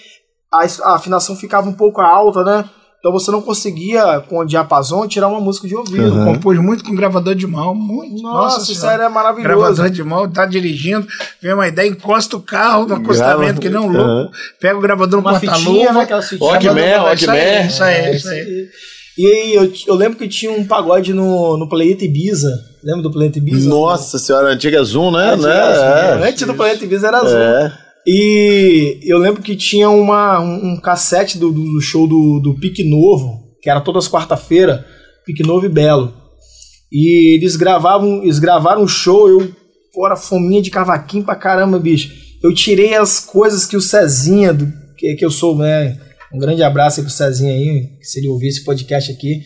a, 0.52 0.64
a 0.90 0.94
afinação 0.94 1.34
ficava 1.34 1.68
um 1.68 1.72
pouco 1.72 2.00
alta, 2.00 2.44
né? 2.44 2.64
Então 3.06 3.16
você 3.16 3.30
não 3.30 3.40
conseguia, 3.40 4.18
com 4.28 4.38
o 4.38 4.44
diapasão, 4.44 5.06
tirar 5.06 5.28
uma 5.28 5.38
música 5.38 5.68
de 5.68 5.76
ouvido. 5.76 6.12
Uhum. 6.12 6.24
Compôs 6.24 6.58
muito 6.58 6.82
com 6.82 6.92
gravador 6.92 7.36
de 7.36 7.46
mão, 7.46 7.72
muito. 7.72 8.20
Nossa, 8.20 8.58
Nossa 8.58 8.72
isso 8.72 8.84
era 8.84 9.08
maravilhoso. 9.08 9.56
Gravador 9.56 9.90
de 9.90 10.02
mão, 10.02 10.28
tá 10.28 10.44
dirigindo, 10.44 11.06
vem 11.40 11.54
uma 11.54 11.68
ideia, 11.68 11.88
encosta 11.88 12.36
o 12.36 12.40
carro 12.40 12.84
no 12.84 12.96
acostamento, 12.96 13.60
Grava. 13.60 13.60
que 13.60 13.68
não 13.68 13.86
louco, 13.86 14.10
uhum. 14.10 14.30
pega 14.60 14.76
o 14.76 14.80
gravador 14.80 15.18
no 15.18 15.22
porta-luva. 15.22 15.92
Né, 15.92 16.08
Walkman, 16.40 16.98
Walkman. 16.98 17.66
Isso 17.68 17.84
aí, 17.84 18.16
isso 18.16 18.28
aí. 18.28 18.68
E 19.16 19.26
aí, 19.26 19.54
eu, 19.54 19.72
eu, 19.86 19.94
lembro 19.94 20.18
que 20.18 20.26
tinha 20.26 20.50
um 20.50 20.66
pagode 20.66 21.14
no, 21.14 21.56
no 21.56 21.68
Planeta 21.68 22.04
Ibiza. 22.04 22.50
Lembra 22.82 23.04
do 23.04 23.12
Planeta 23.12 23.38
Ibiza? 23.38 23.68
Nossa 23.68 24.18
senhora, 24.18 24.48
antiga 24.48 24.82
Zoom, 24.82 25.12
né? 25.12 25.30
Antiga 25.30 25.48
né? 25.48 25.74
Zoom. 25.74 26.24
É. 26.24 26.28
Antes 26.28 26.44
do 26.44 26.54
Planeta 26.54 26.84
Ibiza 26.84 27.06
era 27.06 27.20
Zoom. 27.20 27.38
É. 27.38 27.85
E 28.06 29.00
eu 29.02 29.18
lembro 29.18 29.42
que 29.42 29.56
tinha 29.56 29.90
uma, 29.90 30.38
um, 30.38 30.76
cassete 30.76 31.38
do, 31.38 31.50
do, 31.50 31.80
show 31.80 32.06
do, 32.06 32.38
do 32.38 32.54
Pique 32.54 32.84
Novo, 32.84 33.56
que 33.60 33.68
era 33.68 33.80
todas 33.80 34.08
quarta-feira, 34.08 34.86
Pique 35.24 35.42
Novo 35.42 35.66
e 35.66 35.68
Belo. 35.68 36.14
E 36.92 37.34
eles 37.34 37.56
gravavam, 37.56 38.22
eles 38.22 38.38
gravaram 38.38 38.82
um 38.82 38.88
show, 38.88 39.28
eu, 39.28 39.50
fora 39.92 40.14
fominha 40.14 40.62
de 40.62 40.70
cavaquinho 40.70 41.24
pra 41.24 41.34
caramba, 41.34 41.80
bicho. 41.80 42.12
Eu 42.40 42.54
tirei 42.54 42.94
as 42.94 43.18
coisas 43.18 43.66
que 43.66 43.76
o 43.76 43.80
Cezinha, 43.80 44.54
do, 44.54 44.72
que, 44.96 45.14
que 45.16 45.24
eu 45.24 45.30
sou, 45.30 45.58
né? 45.58 45.98
Um 46.32 46.38
grande 46.38 46.62
abraço 46.62 47.00
aí 47.00 47.06
pro 47.06 47.12
Cezinha 47.12 47.52
aí, 47.52 47.88
se 48.02 48.20
ele 48.20 48.28
ouvir 48.28 48.48
esse 48.48 48.64
podcast 48.64 49.10
aqui. 49.10 49.42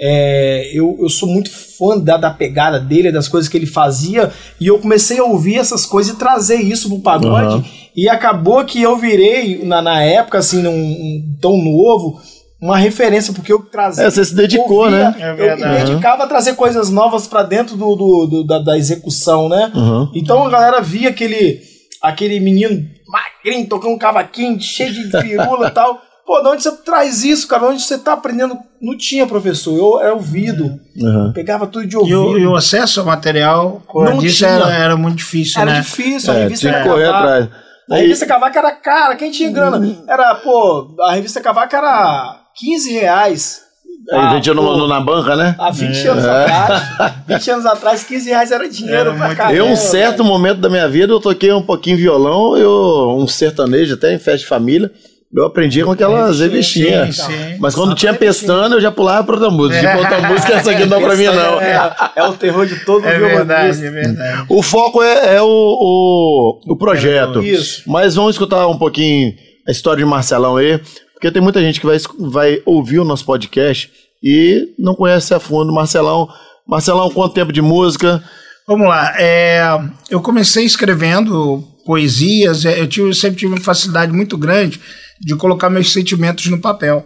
É, 0.00 0.70
eu, 0.72 0.96
eu 1.00 1.08
sou 1.08 1.28
muito 1.28 1.50
fã 1.50 1.98
da, 1.98 2.16
da 2.16 2.30
pegada 2.30 2.78
dele, 2.78 3.10
das 3.10 3.26
coisas 3.26 3.50
que 3.50 3.56
ele 3.56 3.66
fazia, 3.66 4.32
e 4.60 4.68
eu 4.68 4.78
comecei 4.78 5.18
a 5.18 5.24
ouvir 5.24 5.56
essas 5.56 5.84
coisas 5.84 6.14
e 6.14 6.18
trazer 6.18 6.56
isso 6.56 6.88
pro 6.88 7.00
pagode. 7.00 7.56
Uhum. 7.56 7.64
E 7.98 8.08
acabou 8.08 8.64
que 8.64 8.80
eu 8.80 8.96
virei, 8.96 9.64
na, 9.64 9.82
na 9.82 10.00
época, 10.00 10.38
assim, 10.38 10.62
num, 10.62 10.70
um 10.70 11.36
tão 11.42 11.58
novo, 11.58 12.20
uma 12.62 12.76
referência, 12.76 13.32
porque 13.32 13.52
eu 13.52 13.58
trazia. 13.58 14.04
É, 14.04 14.08
você 14.08 14.24
se 14.24 14.36
dedicou, 14.36 14.84
ouvia, 14.84 15.10
né? 15.10 15.16
É 15.18 15.52
eu 15.52 15.56
me 15.56 15.84
dedicava 15.84 16.22
a 16.22 16.28
trazer 16.28 16.54
coisas 16.54 16.90
novas 16.90 17.26
para 17.26 17.42
dentro 17.42 17.76
do, 17.76 17.96
do, 17.96 18.26
do, 18.26 18.44
da, 18.44 18.60
da 18.60 18.78
execução, 18.78 19.48
né? 19.48 19.72
Uhum. 19.74 20.12
Então 20.14 20.46
a 20.46 20.48
galera 20.48 20.80
via 20.80 21.08
aquele, 21.08 21.60
aquele 22.00 22.38
menino 22.38 22.88
magrinho 23.08 23.66
tocando 23.66 23.94
um 23.94 23.98
cavaquinho, 23.98 24.60
cheio 24.60 24.92
de 24.92 25.10
pirula 25.20 25.66
e 25.66 25.70
tal. 25.72 26.00
Pô, 26.24 26.40
de 26.40 26.48
onde 26.50 26.62
você 26.62 26.70
traz 26.70 27.24
isso, 27.24 27.48
cara? 27.48 27.66
De 27.66 27.72
onde 27.72 27.82
você 27.82 27.98
tá 27.98 28.12
aprendendo? 28.12 28.56
Não 28.80 28.96
tinha 28.96 29.26
professor, 29.26 29.76
eu 29.76 29.98
era 29.98 30.14
ouvido. 30.14 30.78
Uhum. 30.96 31.32
Pegava 31.32 31.66
tudo 31.66 31.84
de 31.84 31.96
ouvido. 31.96 32.14
E 32.14 32.16
o, 32.16 32.38
e 32.38 32.46
o 32.46 32.54
acesso 32.54 33.00
ao 33.00 33.06
material, 33.06 33.82
como 33.88 34.20
disse, 34.20 34.44
era, 34.44 34.72
era 34.72 34.96
muito 34.96 35.16
difícil, 35.16 35.60
era 35.60 35.72
né? 35.72 35.76
Era 35.78 35.84
difícil, 35.84 36.32
a 36.32 36.36
é, 36.36 36.42
revista 36.44 36.68
tinha 36.68 36.80
que 36.80 36.88
correr 36.88 37.08
atrás. 37.08 37.48
A 37.90 37.96
revista 37.96 38.26
Cavaca 38.26 38.58
era 38.58 38.72
cara, 38.72 39.16
quem 39.16 39.30
tinha 39.30 39.50
grana? 39.50 39.78
Uhum. 39.78 40.04
Era, 40.08 40.34
pô, 40.36 40.94
a 41.02 41.12
revista 41.12 41.40
Cavaca 41.40 41.76
era 41.76 42.40
15 42.54 42.92
reais. 42.92 43.68
Aí 44.10 44.18
ah, 44.18 44.32
vendia 44.32 44.54
no, 44.54 44.88
na 44.88 45.00
banca, 45.00 45.36
né? 45.36 45.54
Há 45.58 45.70
20 45.70 45.96
é. 45.96 46.08
anos 46.08 46.24
atrás. 46.24 46.82
20 47.26 47.50
anos 47.50 47.66
atrás, 47.66 48.04
15 48.04 48.30
reais 48.30 48.52
era 48.52 48.68
dinheiro 48.68 49.10
era 49.10 49.14
pra 49.14 49.34
caramba. 49.34 49.54
Eu, 49.54 49.66
um 49.66 49.76
certo 49.76 50.24
momento 50.24 50.60
da 50.60 50.70
minha 50.70 50.88
vida, 50.88 51.12
eu 51.12 51.20
toquei 51.20 51.52
um 51.52 51.62
pouquinho 51.62 51.96
violão, 51.96 52.56
eu, 52.56 53.16
um 53.18 53.26
sertanejo, 53.26 53.94
até 53.94 54.14
em 54.14 54.18
festa 54.18 54.38
de 54.38 54.46
família. 54.46 54.90
Eu 55.34 55.44
aprendi 55.44 55.84
com 55.84 55.90
aquelas 55.90 56.40
revistinhas. 56.40 57.18
Mas 57.58 57.74
quando 57.74 57.94
tinha 57.94 58.14
pestana, 58.14 58.76
eu 58.76 58.80
já 58.80 58.90
pulava 58.90 59.24
para 59.24 59.34
outra 59.34 59.50
música. 59.50 59.76
É. 59.76 59.86
Tipo, 59.86 59.98
outra 59.98 60.28
música, 60.28 60.52
essa 60.54 60.70
aqui 60.70 60.86
não 60.86 61.00
para 61.02 61.16
mim, 61.16 61.24
não. 61.24 61.60
É, 61.60 61.94
é, 62.16 62.24
o 62.24 62.32
terror 62.32 62.66
de 62.66 62.82
todo 62.84 63.06
é 63.06 63.18
verdade, 63.18 63.84
é 63.84 63.90
verdade. 63.90 64.46
O 64.48 64.62
foco 64.62 65.02
é, 65.02 65.36
é 65.36 65.42
o, 65.42 65.46
o, 65.46 66.60
o, 66.72 66.76
projeto. 66.76 67.42
Isso. 67.42 67.82
Mas 67.86 68.14
vamos 68.14 68.36
escutar 68.36 68.66
um 68.66 68.78
pouquinho 68.78 69.34
a 69.66 69.70
história 69.70 70.02
de 70.02 70.10
Marcelão 70.10 70.56
aí, 70.56 70.80
porque 71.12 71.30
tem 71.30 71.42
muita 71.42 71.60
gente 71.60 71.78
que 71.78 71.86
vai, 71.86 71.98
vai 72.18 72.62
ouvir 72.64 72.98
o 72.98 73.04
nosso 73.04 73.26
podcast 73.26 73.90
e 74.24 74.74
não 74.78 74.94
conhece 74.94 75.34
a 75.34 75.38
fundo 75.38 75.70
Marcelão. 75.70 76.26
Marcelão, 76.66 77.10
quanto 77.10 77.34
tempo 77.34 77.52
de 77.52 77.60
música? 77.60 78.22
Vamos 78.66 78.88
lá. 78.88 79.14
É, 79.18 79.62
eu 80.10 80.22
comecei 80.22 80.64
escrevendo 80.64 81.62
poesias, 81.84 82.64
eu, 82.64 82.86
tive, 82.86 83.08
eu 83.08 83.14
sempre 83.14 83.38
tive 83.38 83.52
uma 83.52 83.60
facilidade 83.60 84.12
muito 84.12 84.36
grande 84.38 84.80
de 85.20 85.36
colocar 85.36 85.70
meus 85.70 85.92
sentimentos 85.92 86.46
no 86.46 86.60
papel. 86.60 87.04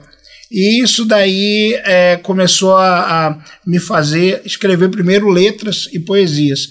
E 0.50 0.83
isso 0.83 1.07
daí 1.07 1.81
é, 1.85 2.19
começou 2.19 2.76
a, 2.76 3.28
a, 3.28 3.38
me 3.66 3.78
fazer 3.78 4.42
escrever 4.45 4.90
primeiro 4.90 5.31
letras 5.31 5.88
e 5.92 5.99
poesias. 5.99 6.69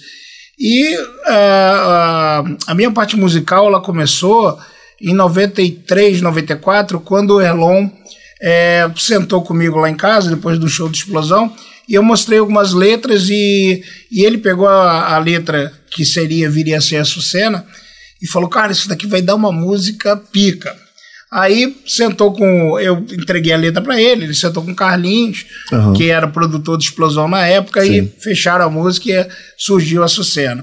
E 0.58 0.96
a, 1.26 2.44
a, 2.68 2.74
minha 2.74 2.92
parte 2.92 3.16
musical 3.16 3.66
ela 3.66 3.80
começou 3.80 4.56
em 5.00 5.12
93, 5.12 6.20
94, 6.20 7.00
quando 7.00 7.34
o 7.34 7.40
Erlon 7.40 7.88
é, 8.40 8.88
sentou 8.96 9.42
comigo 9.42 9.78
lá 9.78 9.90
em 9.90 9.96
casa, 9.96 10.30
depois 10.30 10.60
do 10.60 10.68
show 10.68 10.88
de 10.88 10.98
explosão, 10.98 11.52
e 11.88 11.94
eu 11.94 12.02
mostrei 12.04 12.38
algumas 12.38 12.72
letras 12.72 13.28
e, 13.28 13.82
e 14.12 14.24
ele 14.24 14.38
pegou 14.38 14.68
a, 14.68 15.16
a 15.16 15.18
letra 15.18 15.72
que 15.90 16.04
seria, 16.04 16.48
viria 16.48 16.78
a 16.78 16.80
ser 16.80 16.98
a 16.98 17.04
Sucena, 17.04 17.66
e 18.22 18.28
falou, 18.28 18.48
cara, 18.48 18.70
isso 18.70 18.88
daqui 18.88 19.08
vai 19.08 19.20
dar 19.20 19.34
uma 19.34 19.50
música 19.50 20.16
pica. 20.16 20.76
Aí 21.32 21.74
sentou 21.86 22.32
com. 22.32 22.78
Eu 22.78 22.98
entreguei 22.98 23.52
a 23.52 23.56
letra 23.56 23.80
para 23.80 24.00
ele, 24.00 24.24
ele 24.24 24.34
sentou 24.34 24.62
com 24.62 24.72
o 24.72 24.76
Carlinhos, 24.76 25.46
uhum. 25.72 25.94
que 25.94 26.10
era 26.10 26.28
produtor 26.28 26.76
de 26.76 26.84
Explosão 26.84 27.26
na 27.26 27.46
época, 27.46 27.80
Sim. 27.82 27.94
e 28.18 28.22
fecharam 28.22 28.66
a 28.66 28.70
música 28.70 29.08
e 29.08 29.28
surgiu 29.56 30.02
a 30.02 30.08
Sucena. 30.08 30.62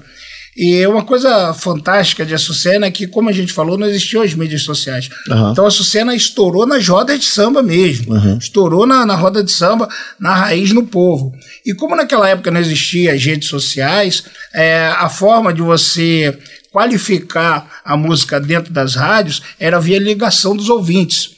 E 0.62 0.86
uma 0.88 1.06
coisa 1.06 1.54
fantástica 1.54 2.26
de 2.26 2.34
Açucena 2.34 2.88
é 2.88 2.92
que, 2.92 3.08
como 3.08 3.30
a 3.30 3.32
gente 3.32 3.54
falou, 3.54 3.78
não 3.78 3.88
existiam 3.88 4.22
as 4.22 4.34
mídias 4.34 4.64
sociais. 4.64 5.10
Uhum. 5.30 5.52
Então 5.52 5.64
a 5.64 5.70
Açucena 5.70 6.14
estourou 6.14 6.66
nas 6.66 6.86
rodas 6.86 7.18
de 7.18 7.26
samba 7.28 7.64
mesmo. 7.64 8.14
Uhum. 8.14 8.38
Estourou 8.38 8.86
na, 8.86 9.06
na 9.06 9.16
roda 9.16 9.42
de 9.42 9.52
samba, 9.52 9.88
na 10.20 10.36
raiz 10.36 10.74
no 10.74 10.86
povo. 10.86 11.32
E 11.66 11.74
como 11.74 11.96
naquela 11.96 12.28
época 12.28 12.52
não 12.52 12.60
existia 12.60 13.14
as 13.14 13.24
redes 13.24 13.48
sociais, 13.48 14.26
é, 14.54 14.94
a 14.98 15.08
forma 15.08 15.54
de 15.54 15.62
você 15.62 16.38
qualificar 16.72 17.82
a 17.84 17.98
música 17.98 18.40
dentro 18.40 18.72
das 18.72 18.96
rádios 18.96 19.42
era 19.60 19.80
via 19.80 20.00
ligação 20.00 20.56
dos 20.56 20.70
ouvintes. 20.70 21.32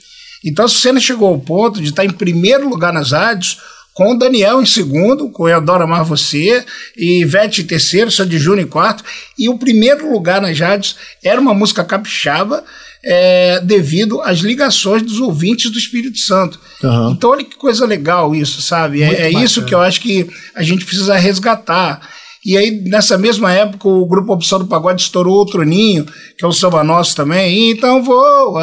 Então 0.44 0.66
a 0.66 0.68
Sucena 0.68 1.00
chegou 1.00 1.28
ao 1.28 1.40
ponto 1.40 1.82
de 1.82 1.90
estar 1.90 2.06
em 2.06 2.10
primeiro 2.10 2.68
lugar 2.68 2.92
nas 2.92 3.12
rádios, 3.12 3.60
com 3.94 4.14
o 4.14 4.18
Daniel 4.18 4.62
em 4.62 4.66
segundo, 4.66 5.30
com 5.30 5.48
Eu 5.48 5.58
Adoro 5.58 5.84
Amar 5.84 6.06
Você, 6.06 6.66
e 6.98 7.22
Ivete 7.22 7.62
em 7.62 7.66
terceiro, 7.66 8.10
Sandy 8.10 8.40
Júnior 8.40 8.66
em 8.66 8.70
quarto, 8.70 9.04
e 9.38 9.50
o 9.50 9.58
primeiro 9.58 10.12
lugar 10.12 10.42
nas 10.42 10.58
rádios 10.58 10.96
era 11.24 11.40
uma 11.40 11.54
música 11.54 11.84
capixaba, 11.84 12.64
é, 13.04 13.60
devido 13.60 14.22
às 14.22 14.40
ligações 14.40 15.02
dos 15.02 15.20
ouvintes 15.20 15.72
do 15.72 15.78
Espírito 15.78 16.20
Santo. 16.20 16.60
Uhum. 16.84 17.12
Então, 17.12 17.32
olha 17.32 17.44
que 17.44 17.56
coisa 17.56 17.86
legal 17.86 18.34
isso, 18.36 18.62
sabe? 18.62 19.02
é, 19.02 19.24
é 19.24 19.32
isso 19.32 19.66
que 19.66 19.74
eu 19.74 19.82
acho 19.82 20.00
que 20.00 20.30
a 20.56 20.64
gente 20.64 20.86
precisa 20.86 21.16
resgatar. 21.18 22.00
E 22.44 22.58
aí, 22.58 22.82
nessa 22.86 23.18
mesma 23.18 23.54
época, 23.54 23.88
o 23.88 24.06
grupo 24.06 24.34
Opção 24.34 24.60
do 24.60 24.66
Pagode 24.66 25.02
estourou 25.02 25.36
outro 25.36 25.64
ninho, 25.64 26.06
que 26.38 26.44
é 26.44 26.48
o 26.48 26.52
samba 26.52 26.84
nosso 26.84 27.16
também. 27.16 27.72
Então 27.72 28.04
vou. 28.04 28.58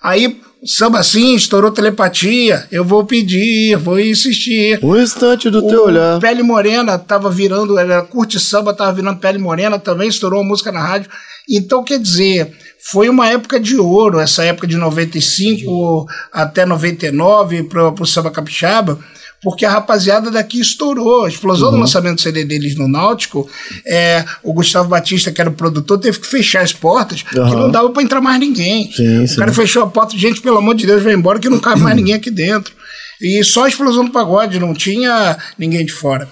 Aí, 0.00 0.40
samba 0.64 1.00
assim, 1.00 1.34
estourou 1.34 1.72
telepatia. 1.72 2.66
Eu 2.70 2.84
vou 2.84 3.04
pedir, 3.04 3.76
vou 3.76 3.98
insistir. 3.98 4.78
Um 4.82 4.96
instante 4.96 5.50
do 5.50 5.58
o 5.58 5.68
teu 5.68 5.84
olhar. 5.86 6.20
Pele 6.20 6.42
Morena 6.42 6.98
tava 6.98 7.28
virando, 7.28 7.76
era 7.78 8.00
curte 8.02 8.38
samba, 8.38 8.72
tava 8.72 8.92
virando 8.92 9.18
Pele 9.18 9.38
Morena 9.38 9.78
também, 9.78 10.08
estourou 10.08 10.40
a 10.40 10.44
música 10.44 10.70
na 10.70 10.80
rádio. 10.80 11.10
Então, 11.48 11.82
quer 11.82 11.98
dizer, 11.98 12.52
foi 12.92 13.08
uma 13.08 13.28
época 13.28 13.58
de 13.58 13.76
ouro, 13.76 14.20
essa 14.20 14.44
época 14.44 14.68
de 14.68 14.76
95 14.76 16.06
até 16.32 16.64
99 16.64 17.64
para 17.64 17.88
o 17.88 18.06
samba 18.06 18.30
capixaba 18.30 18.98
porque 19.42 19.64
a 19.64 19.70
rapaziada 19.70 20.30
daqui 20.30 20.60
estourou. 20.60 21.24
A 21.24 21.28
explosão 21.28 21.68
uhum. 21.68 21.74
do 21.74 21.80
lançamento 21.80 22.16
do 22.16 22.20
CD 22.20 22.44
deles 22.44 22.76
no 22.76 22.88
Náutico, 22.88 23.48
é, 23.86 24.24
o 24.42 24.52
Gustavo 24.52 24.88
Batista, 24.88 25.30
que 25.30 25.40
era 25.40 25.50
o 25.50 25.54
produtor, 25.54 25.98
teve 25.98 26.18
que 26.18 26.26
fechar 26.26 26.62
as 26.62 26.72
portas, 26.72 27.24
uhum. 27.34 27.48
que 27.48 27.56
não 27.56 27.70
dava 27.70 27.90
para 27.90 28.02
entrar 28.02 28.20
mais 28.20 28.40
ninguém. 28.40 28.90
Sim, 28.92 29.24
o 29.24 29.28
sim. 29.28 29.36
cara 29.36 29.52
fechou 29.52 29.82
a 29.82 29.86
porta, 29.86 30.16
gente, 30.16 30.40
pelo 30.40 30.58
amor 30.58 30.74
de 30.74 30.86
Deus, 30.86 31.02
vai 31.02 31.14
embora, 31.14 31.38
que 31.38 31.48
não 31.48 31.58
cabe 31.58 31.80
mais 31.80 31.94
ninguém 31.96 32.14
aqui 32.14 32.30
dentro. 32.30 32.72
E 33.20 33.42
só 33.44 33.64
a 33.64 33.68
explosão 33.68 34.04
do 34.04 34.10
pagode, 34.10 34.58
não 34.58 34.74
tinha 34.74 35.36
ninguém 35.58 35.84
de 35.84 35.92
fora. 35.92 36.28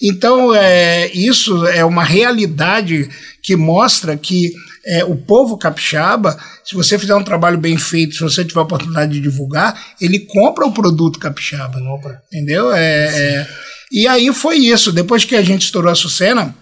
Então, 0.00 0.54
é, 0.54 1.10
isso 1.12 1.66
é 1.66 1.84
uma 1.84 2.04
realidade 2.04 3.08
que 3.42 3.56
mostra 3.56 4.16
que 4.16 4.52
é, 4.86 5.04
o 5.04 5.16
povo 5.16 5.58
capixaba, 5.58 6.38
se 6.64 6.74
você 6.74 6.98
fizer 6.98 7.14
um 7.14 7.24
trabalho 7.24 7.58
bem 7.58 7.76
feito, 7.76 8.14
se 8.14 8.20
você 8.20 8.44
tiver 8.44 8.60
a 8.60 8.64
oportunidade 8.64 9.12
de 9.12 9.20
divulgar, 9.20 9.78
ele 10.00 10.20
compra 10.20 10.66
o 10.66 10.72
produto 10.72 11.18
capixaba. 11.18 11.80
Compra. 11.80 12.22
Entendeu? 12.32 12.72
É, 12.72 13.06
é, 13.06 13.48
e 13.92 14.06
aí 14.06 14.32
foi 14.32 14.56
isso. 14.56 14.92
Depois 14.92 15.24
que 15.24 15.36
a 15.36 15.42
gente 15.42 15.62
estourou 15.62 15.90
a 15.90 15.94
Sucena, 15.94 16.54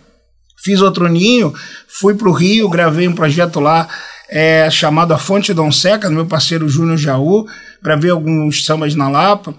fiz 0.63 0.81
outro 0.81 1.09
ninho, 1.09 1.55
fui 1.89 2.15
para 2.15 2.29
o 2.29 2.33
Rio, 2.33 2.69
gravei 2.69 3.07
um 3.07 3.15
projeto 3.15 3.61
lá 3.61 3.89
é, 4.29 4.69
chamado 4.71 5.13
A 5.13 5.19
Fonte 5.19 5.55
Dom 5.55 5.71
Seca, 5.71 6.09
do 6.09 6.15
meu 6.15 6.27
parceiro 6.27 6.69
Júnior 6.69 6.97
Jaú, 6.97 7.47
gravei 7.83 8.11
alguns 8.11 8.65
sambas 8.65 8.95
na 8.95 9.09
Lapa. 9.09 9.55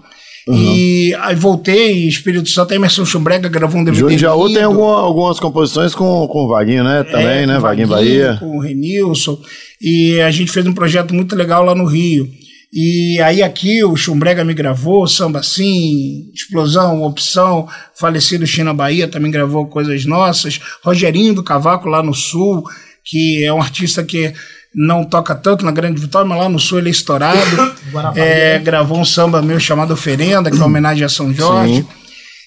Uhum. 0.48 0.56
E 0.56 1.14
aí 1.20 1.34
voltei, 1.34 2.08
Espírito 2.08 2.48
Santo, 2.48 2.72
Emerson 2.72 3.04
Chumbrega 3.04 3.50
gravou 3.50 3.80
um 3.80 3.84
DVD. 3.84 4.00
Júnior 4.00 4.18
Jaú 4.18 4.52
tem 4.52 4.62
alguma, 4.62 4.98
algumas 4.98 5.38
composições 5.38 5.94
com, 5.94 6.26
com 6.26 6.44
o 6.44 6.48
Vaguinho, 6.48 6.82
né? 6.82 7.04
Também, 7.04 7.42
é, 7.42 7.46
né? 7.46 7.58
Vaguinho, 7.58 7.88
Bahia. 7.88 8.38
Com 8.40 8.56
o 8.56 8.60
Renilson. 8.60 9.38
E 9.80 10.18
a 10.22 10.30
gente 10.30 10.50
fez 10.50 10.66
um 10.66 10.72
projeto 10.72 11.14
muito 11.14 11.36
legal 11.36 11.62
lá 11.62 11.74
no 11.74 11.84
Rio. 11.84 12.26
E 12.72 13.20
aí 13.20 13.42
aqui 13.42 13.84
o 13.84 13.94
Chumbrega 13.94 14.42
me 14.44 14.54
gravou, 14.54 15.06
Samba 15.06 15.42
Sim, 15.42 16.30
Explosão, 16.34 17.02
Opção, 17.02 17.68
falecido 17.94 18.46
China 18.46 18.72
Bahia 18.72 19.08
também 19.08 19.30
gravou 19.30 19.66
coisas 19.66 20.04
nossas, 20.04 20.60
Rogerinho 20.82 21.34
do 21.34 21.42
Cavaco 21.42 21.88
lá 21.88 22.02
no 22.02 22.12
Sul, 22.12 22.64
que 23.04 23.44
é 23.44 23.52
um 23.52 23.60
artista 23.60 24.02
que 24.02 24.32
não 24.78 25.04
toca 25.04 25.34
tanto 25.34 25.64
na 25.64 25.72
Grande 25.72 26.00
Vitória, 26.00 26.26
mas 26.26 26.38
lá 26.38 26.48
no 26.48 26.60
Sul 26.60 26.78
ele 26.78 26.88
é 26.88 26.92
estourado. 26.92 27.38
é, 28.14 28.60
gravou 28.60 28.98
um 28.98 29.04
samba 29.04 29.42
meu 29.42 29.58
chamado 29.58 29.92
Oferenda, 29.92 30.50
que 30.50 30.56
é 30.56 30.60
uma 30.60 30.66
homenagem 30.66 31.04
a 31.04 31.08
São 31.08 31.34
Jorge. 31.34 31.78
Sim. 31.78 31.86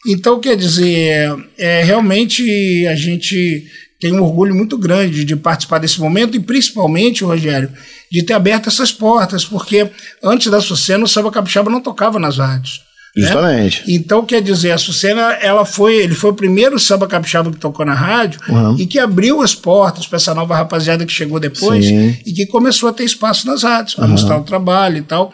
Então, 0.08 0.40
quer 0.40 0.56
dizer, 0.56 1.36
é, 1.58 1.84
realmente 1.84 2.88
a 2.88 2.96
gente 2.96 3.66
tem 4.00 4.14
um 4.14 4.24
orgulho 4.24 4.56
muito 4.56 4.78
grande 4.78 5.26
de 5.26 5.36
participar 5.36 5.78
desse 5.78 6.00
momento 6.00 6.36
e 6.36 6.40
principalmente, 6.40 7.24
Rogério, 7.24 7.70
de 8.10 8.24
ter 8.24 8.34
aberto 8.34 8.68
essas 8.68 8.92
portas, 8.92 9.46
porque 9.46 9.92
antes 10.24 10.50
da 10.50 10.60
Sucena 10.62 11.04
o 11.04 11.08
samba 11.08 11.32
capixaba 11.32 11.70
não 11.70 11.82
tocava 11.82 12.18
nas 12.18 12.38
rádios. 12.38 12.82
Né? 13.16 13.24
Justamente. 13.24 13.80
Né? 13.88 13.96
Então, 13.96 14.26
quer 14.26 14.42
dizer, 14.42 14.72
a 14.72 14.78
Sucena, 14.78 15.34
ela 15.34 15.66
foi, 15.66 15.98
ele 15.98 16.16
foi 16.16 16.32
o 16.32 16.36
primeiro 16.36 16.80
samba 16.80 17.08
capixaba 17.08 17.52
que 17.52 17.58
tocou 17.58 17.86
na 17.86 17.94
rádio 17.94 18.40
uhum. 18.48 18.76
e 18.78 18.86
que 18.86 19.00
abriu 19.00 19.42
as 19.42 19.54
portas 19.54 20.08
para 20.08 20.18
essa 20.18 20.34
nova 20.34 20.56
rapaziada 20.56 21.06
que 21.06 21.12
chegou 21.12 21.40
depois 21.40 21.86
Sim. 21.86 22.18
e 22.26 22.32
que 22.32 22.46
começou 22.46 22.90
a 22.90 22.94
ter 22.94 23.04
espaço 23.04 23.48
nas 23.48 23.64
rádios, 23.64 23.96
para 23.96 24.06
uhum. 24.06 24.12
mostrar 24.12 24.38
o 24.38 24.44
trabalho 24.44 24.98
e 24.98 25.02
tal. 25.02 25.34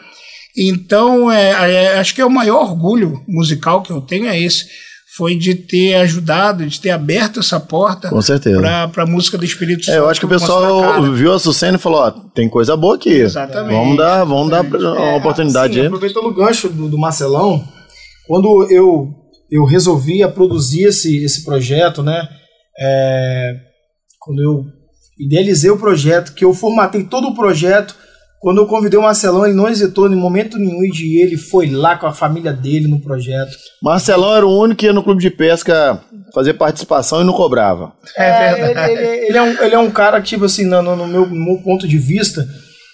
Então, 0.58 1.32
é, 1.32 1.52
é, 1.52 2.00
acho 2.00 2.16
que 2.16 2.22
é 2.22 2.26
o 2.26 2.32
maior 2.32 2.64
orgulho 2.64 3.22
musical 3.28 3.84
que 3.84 3.92
eu 3.92 4.02
tenho 4.02 4.28
é 4.28 4.40
esse 4.40 4.66
foi 5.18 5.36
de 5.36 5.56
ter 5.56 5.96
ajudado, 5.96 6.64
de 6.68 6.80
ter 6.80 6.92
aberto 6.92 7.40
essa 7.40 7.60
porta 7.60 8.12
para 8.94 9.04
a 9.04 9.06
música 9.08 9.36
do 9.36 9.44
Espírito 9.44 9.84
Santo. 9.84 9.96
É, 9.96 9.98
eu 9.98 10.08
acho 10.08 10.20
que 10.20 10.28
o 10.28 10.30
pessoal 10.30 11.02
viu 11.12 11.34
a 11.34 11.40
Sucene 11.40 11.76
e 11.76 11.80
falou: 11.80 12.02
ó, 12.02 12.12
tem 12.12 12.48
coisa 12.48 12.78
boa 12.78 12.96
aqui. 12.96 13.10
Exatamente. 13.10 13.74
Vamos 13.74 13.98
dar, 13.98 14.24
vamos 14.24 14.52
dar 14.52 14.62
uma 14.62 15.10
é, 15.10 15.16
oportunidade. 15.18 15.80
Assim, 15.80 15.88
aproveitando 15.88 16.28
o 16.28 16.34
gancho 16.34 16.70
do, 16.70 16.88
do, 16.88 17.00
Marcelão, 17.00 17.68
quando 18.28 18.68
eu, 18.70 19.10
eu 19.50 19.66
resolvi 19.66 20.20
produzir 20.28 20.84
esse, 20.84 21.24
esse 21.24 21.44
projeto, 21.44 22.04
né? 22.04 22.30
É, 22.80 23.56
quando 24.20 24.40
eu 24.40 24.66
idealizei 25.20 25.72
o 25.72 25.80
projeto, 25.80 26.36
que 26.36 26.46
eu 26.46 26.54
formatei 26.54 27.04
todo 27.06 27.30
o 27.30 27.36
projeto 27.36 27.96
quando 28.40 28.60
eu 28.60 28.68
convidei 28.68 29.00
o 29.00 29.04
Marcelão, 29.04 29.46
ele 29.46 29.56
não 29.56 29.68
hesitou 29.68 30.12
em 30.12 30.16
momento 30.16 30.58
nenhum 30.58 30.84
e 30.84 31.22
ele 31.22 31.38
foi 31.38 31.70
lá 31.70 31.98
com 31.98 32.06
a 32.06 32.14
família 32.14 32.54
dele 32.54 32.88
no 32.88 33.02
projeto. 33.02 33.52
Marcelão 33.82 34.36
era 34.36 34.46
o 34.46 34.62
único 34.62 34.80
que 34.80 34.86
ia 34.86 34.94
no 34.94 35.04
clube 35.04 35.22
de 35.22 35.32
pesca 35.32 36.00
fazer 36.34 36.54
participação 36.54 37.22
e 37.22 37.24
não 37.24 37.34
cobrava. 37.34 37.94
É, 38.16 38.54
verdade. 38.54 38.92
Ele, 38.92 39.02
ele, 39.02 39.26
ele, 39.28 39.38
é 39.38 39.42
um, 39.42 39.64
ele 39.64 39.76
é 39.76 39.80
um 39.80 39.90
cara 39.90 40.22
que, 40.22 40.28
tipo 40.28 40.46
assim, 40.46 40.66
no, 40.66 40.82
no, 40.82 41.08
meu, 41.08 41.26
no 41.26 41.46
meu, 41.46 41.58
ponto 41.64 41.88
de 41.88 41.98
vista, 41.98 42.48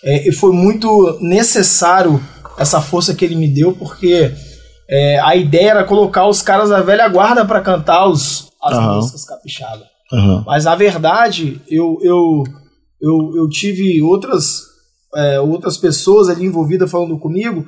é, 0.03 0.31
foi 0.31 0.53
muito 0.53 1.17
necessário 1.21 2.21
essa 2.57 2.79
força 2.79 3.13
que 3.13 3.25
ele 3.25 3.35
me 3.35 3.47
deu, 3.47 3.73
porque 3.73 4.31
é, 4.89 5.19
a 5.19 5.35
ideia 5.35 5.71
era 5.71 5.83
colocar 5.83 6.25
os 6.27 6.41
caras 6.41 6.69
da 6.69 6.81
velha 6.81 7.07
guarda 7.09 7.43
para 7.43 7.59
cantar 7.59 8.07
os, 8.07 8.49
as 8.63 8.77
uhum. 8.77 8.95
músicas 8.95 9.25
capixabas. 9.25 9.87
Uhum. 10.11 10.43
Mas, 10.45 10.63
na 10.63 10.75
verdade, 10.75 11.59
eu, 11.67 11.97
eu, 12.01 12.43
eu, 13.01 13.33
eu 13.35 13.49
tive 13.49 14.01
outras 14.01 14.72
é, 15.15 15.39
outras 15.39 15.77
pessoas 15.77 16.29
ali 16.29 16.45
envolvidas 16.45 16.89
falando 16.89 17.17
comigo, 17.19 17.65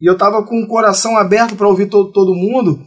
e 0.00 0.08
eu 0.08 0.16
tava 0.16 0.44
com 0.44 0.62
o 0.62 0.68
coração 0.68 1.16
aberto 1.16 1.56
para 1.56 1.68
ouvir 1.68 1.88
todo, 1.88 2.12
todo 2.12 2.34
mundo. 2.34 2.78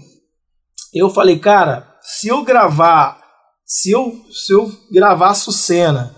Eu 0.94 1.10
falei, 1.10 1.40
cara, 1.40 1.88
se 2.02 2.28
eu 2.28 2.44
gravar, 2.44 3.22
se 3.66 3.92
eu, 3.92 4.14
se 4.32 4.54
eu 4.54 4.72
gravar 4.92 5.34
Sucena 5.34 6.16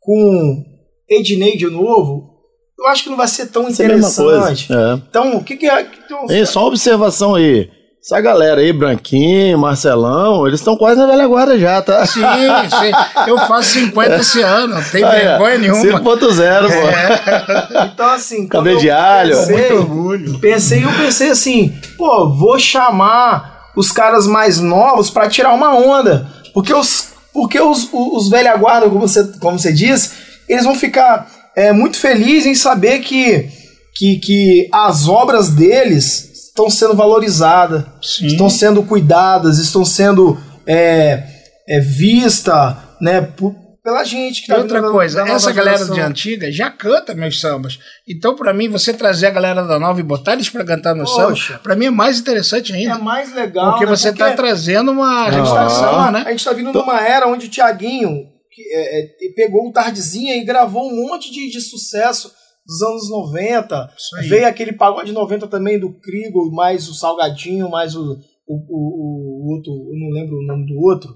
com 0.00 0.64
Ednei 1.08 1.56
de 1.56 1.66
novo, 1.66 2.34
eu 2.78 2.86
acho 2.88 3.04
que 3.04 3.10
não 3.10 3.16
vai 3.16 3.28
ser 3.28 3.46
tão 3.46 3.68
interessante. 3.68 4.72
É. 4.72 4.94
Então, 5.08 5.36
o 5.36 5.44
que, 5.44 5.56
que 5.56 5.68
é. 5.68 5.82
Então, 6.04 6.26
é 6.28 6.44
só 6.44 6.60
uma 6.60 6.68
observação 6.68 7.34
aí. 7.34 7.70
Essa 8.04 8.20
galera 8.20 8.60
aí, 8.60 8.70
Branquinho, 8.70 9.56
Marcelão, 9.56 10.46
eles 10.46 10.60
estão 10.60 10.76
quase 10.76 11.00
na 11.00 11.06
velha 11.06 11.26
guarda 11.26 11.58
já, 11.58 11.80
tá? 11.80 12.04
Sim, 12.04 12.20
sim. 12.20 12.92
Eu 13.26 13.38
faço 13.38 13.70
50 13.70 14.16
esse 14.16 14.42
ano, 14.42 14.74
não 14.74 14.82
tem 14.82 15.02
ah, 15.02 15.10
vergonha 15.10 15.54
é. 15.54 15.58
nenhuma. 15.58 16.00
5.0, 16.02 16.66
pô. 16.66 16.74
É. 16.74 17.84
Então, 17.86 18.10
assim. 18.10 18.46
Cabelo 18.46 18.78
de 18.78 18.90
alho. 18.90 19.34
Pensei, 19.34 19.56
Muito 19.56 19.74
orgulho. 19.74 20.38
Pensei, 20.38 20.84
eu 20.84 20.92
pensei 20.92 21.30
assim, 21.30 21.74
pô, 21.96 22.28
vou 22.28 22.58
chamar 22.58 23.70
os 23.74 23.90
caras 23.90 24.26
mais 24.26 24.60
novos 24.60 25.08
para 25.08 25.26
tirar 25.26 25.54
uma 25.54 25.74
onda. 25.74 26.28
Porque 26.52 26.74
os, 26.74 27.08
porque 27.32 27.58
os, 27.58 27.84
os, 27.90 28.24
os 28.24 28.28
velha 28.28 28.54
guarda, 28.54 28.86
como 28.86 29.08
você, 29.08 29.24
como 29.40 29.58
você 29.58 29.72
disse, 29.72 30.10
eles 30.46 30.66
vão 30.66 30.74
ficar 30.74 31.26
é, 31.56 31.72
muito 31.72 31.96
felizes 31.96 32.44
em 32.44 32.54
saber 32.54 32.98
que, 32.98 33.48
que, 33.94 34.18
que 34.18 34.68
as 34.70 35.08
obras 35.08 35.48
deles 35.48 36.33
estão 36.54 36.70
sendo 36.70 36.94
valorizadas, 36.94 37.84
Sim. 38.00 38.28
estão 38.28 38.48
sendo 38.48 38.84
cuidadas, 38.84 39.58
estão 39.58 39.84
sendo 39.84 40.38
é, 40.64 41.24
é, 41.68 41.80
vista, 41.80 42.78
né, 43.00 43.20
por, 43.20 43.56
pela 43.82 44.04
gente 44.04 44.42
que 44.42 44.46
tá 44.46 44.58
outra 44.58 44.80
coisa, 44.80 45.22
essa 45.28 45.52
galera 45.52 45.78
geração. 45.78 45.96
de 45.96 46.00
antiga 46.00 46.50
já 46.52 46.70
canta 46.70 47.12
meus 47.12 47.40
sambas. 47.40 47.78
Então, 48.08 48.36
para 48.36 48.54
mim, 48.54 48.68
você 48.68 48.94
trazer 48.94 49.26
a 49.26 49.30
galera 49.30 49.64
da 49.64 49.78
nova 49.80 49.98
e 49.98 50.02
botar 50.02 50.34
eles 50.34 50.48
para 50.48 50.64
cantar 50.64 50.94
meus 50.94 51.12
sambas, 51.12 51.52
para 51.62 51.74
mim 51.74 51.86
é 51.86 51.90
mais 51.90 52.20
interessante 52.20 52.72
ainda. 52.72 52.94
É 52.94 52.98
mais 52.98 53.34
legal, 53.34 53.72
porque 53.72 53.84
né? 53.84 53.90
você 53.90 54.10
está 54.10 54.32
trazendo 54.32 54.92
uma 54.92 55.28
registração, 55.28 56.00
ah. 56.00 56.10
né? 56.12 56.22
A 56.24 56.30
gente 56.30 56.38
está 56.38 56.52
vindo 56.52 56.72
numa 56.72 57.00
era 57.04 57.26
onde 57.26 57.46
o 57.46 57.50
Tiaguinho 57.50 58.26
é, 58.56 59.02
é, 59.02 59.32
pegou 59.34 59.68
um 59.68 59.72
tardezinha 59.72 60.36
e 60.36 60.44
gravou 60.44 60.88
um 60.88 61.04
monte 61.04 61.32
de, 61.32 61.50
de 61.50 61.60
sucesso 61.60 62.32
dos 62.66 62.82
anos 62.82 63.10
90. 63.10 63.90
Veio 64.28 64.46
aquele 64.46 64.72
pagode 64.72 65.12
90 65.12 65.46
também 65.48 65.78
do 65.78 65.92
Krigo, 66.00 66.50
mais 66.52 66.88
o 66.88 66.94
Salgadinho, 66.94 67.70
mais 67.70 67.94
o, 67.94 68.16
o, 68.46 68.54
o, 68.54 69.46
o, 69.46 69.54
outro, 69.54 69.72
eu 69.72 69.98
não 69.98 70.10
lembro 70.10 70.36
o 70.36 70.46
nome 70.46 70.66
do 70.66 70.80
outro. 70.80 71.14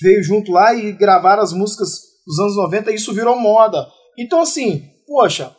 Veio 0.00 0.22
junto 0.22 0.52
lá 0.52 0.74
e 0.74 0.92
gravaram 0.92 1.42
as 1.42 1.52
músicas 1.52 1.88
dos 2.26 2.38
anos 2.38 2.56
90 2.56 2.90
e 2.90 2.94
isso 2.94 3.14
virou 3.14 3.38
moda. 3.38 3.86
Então, 4.18 4.40
assim, 4.40 4.84
poxa, 5.06 5.54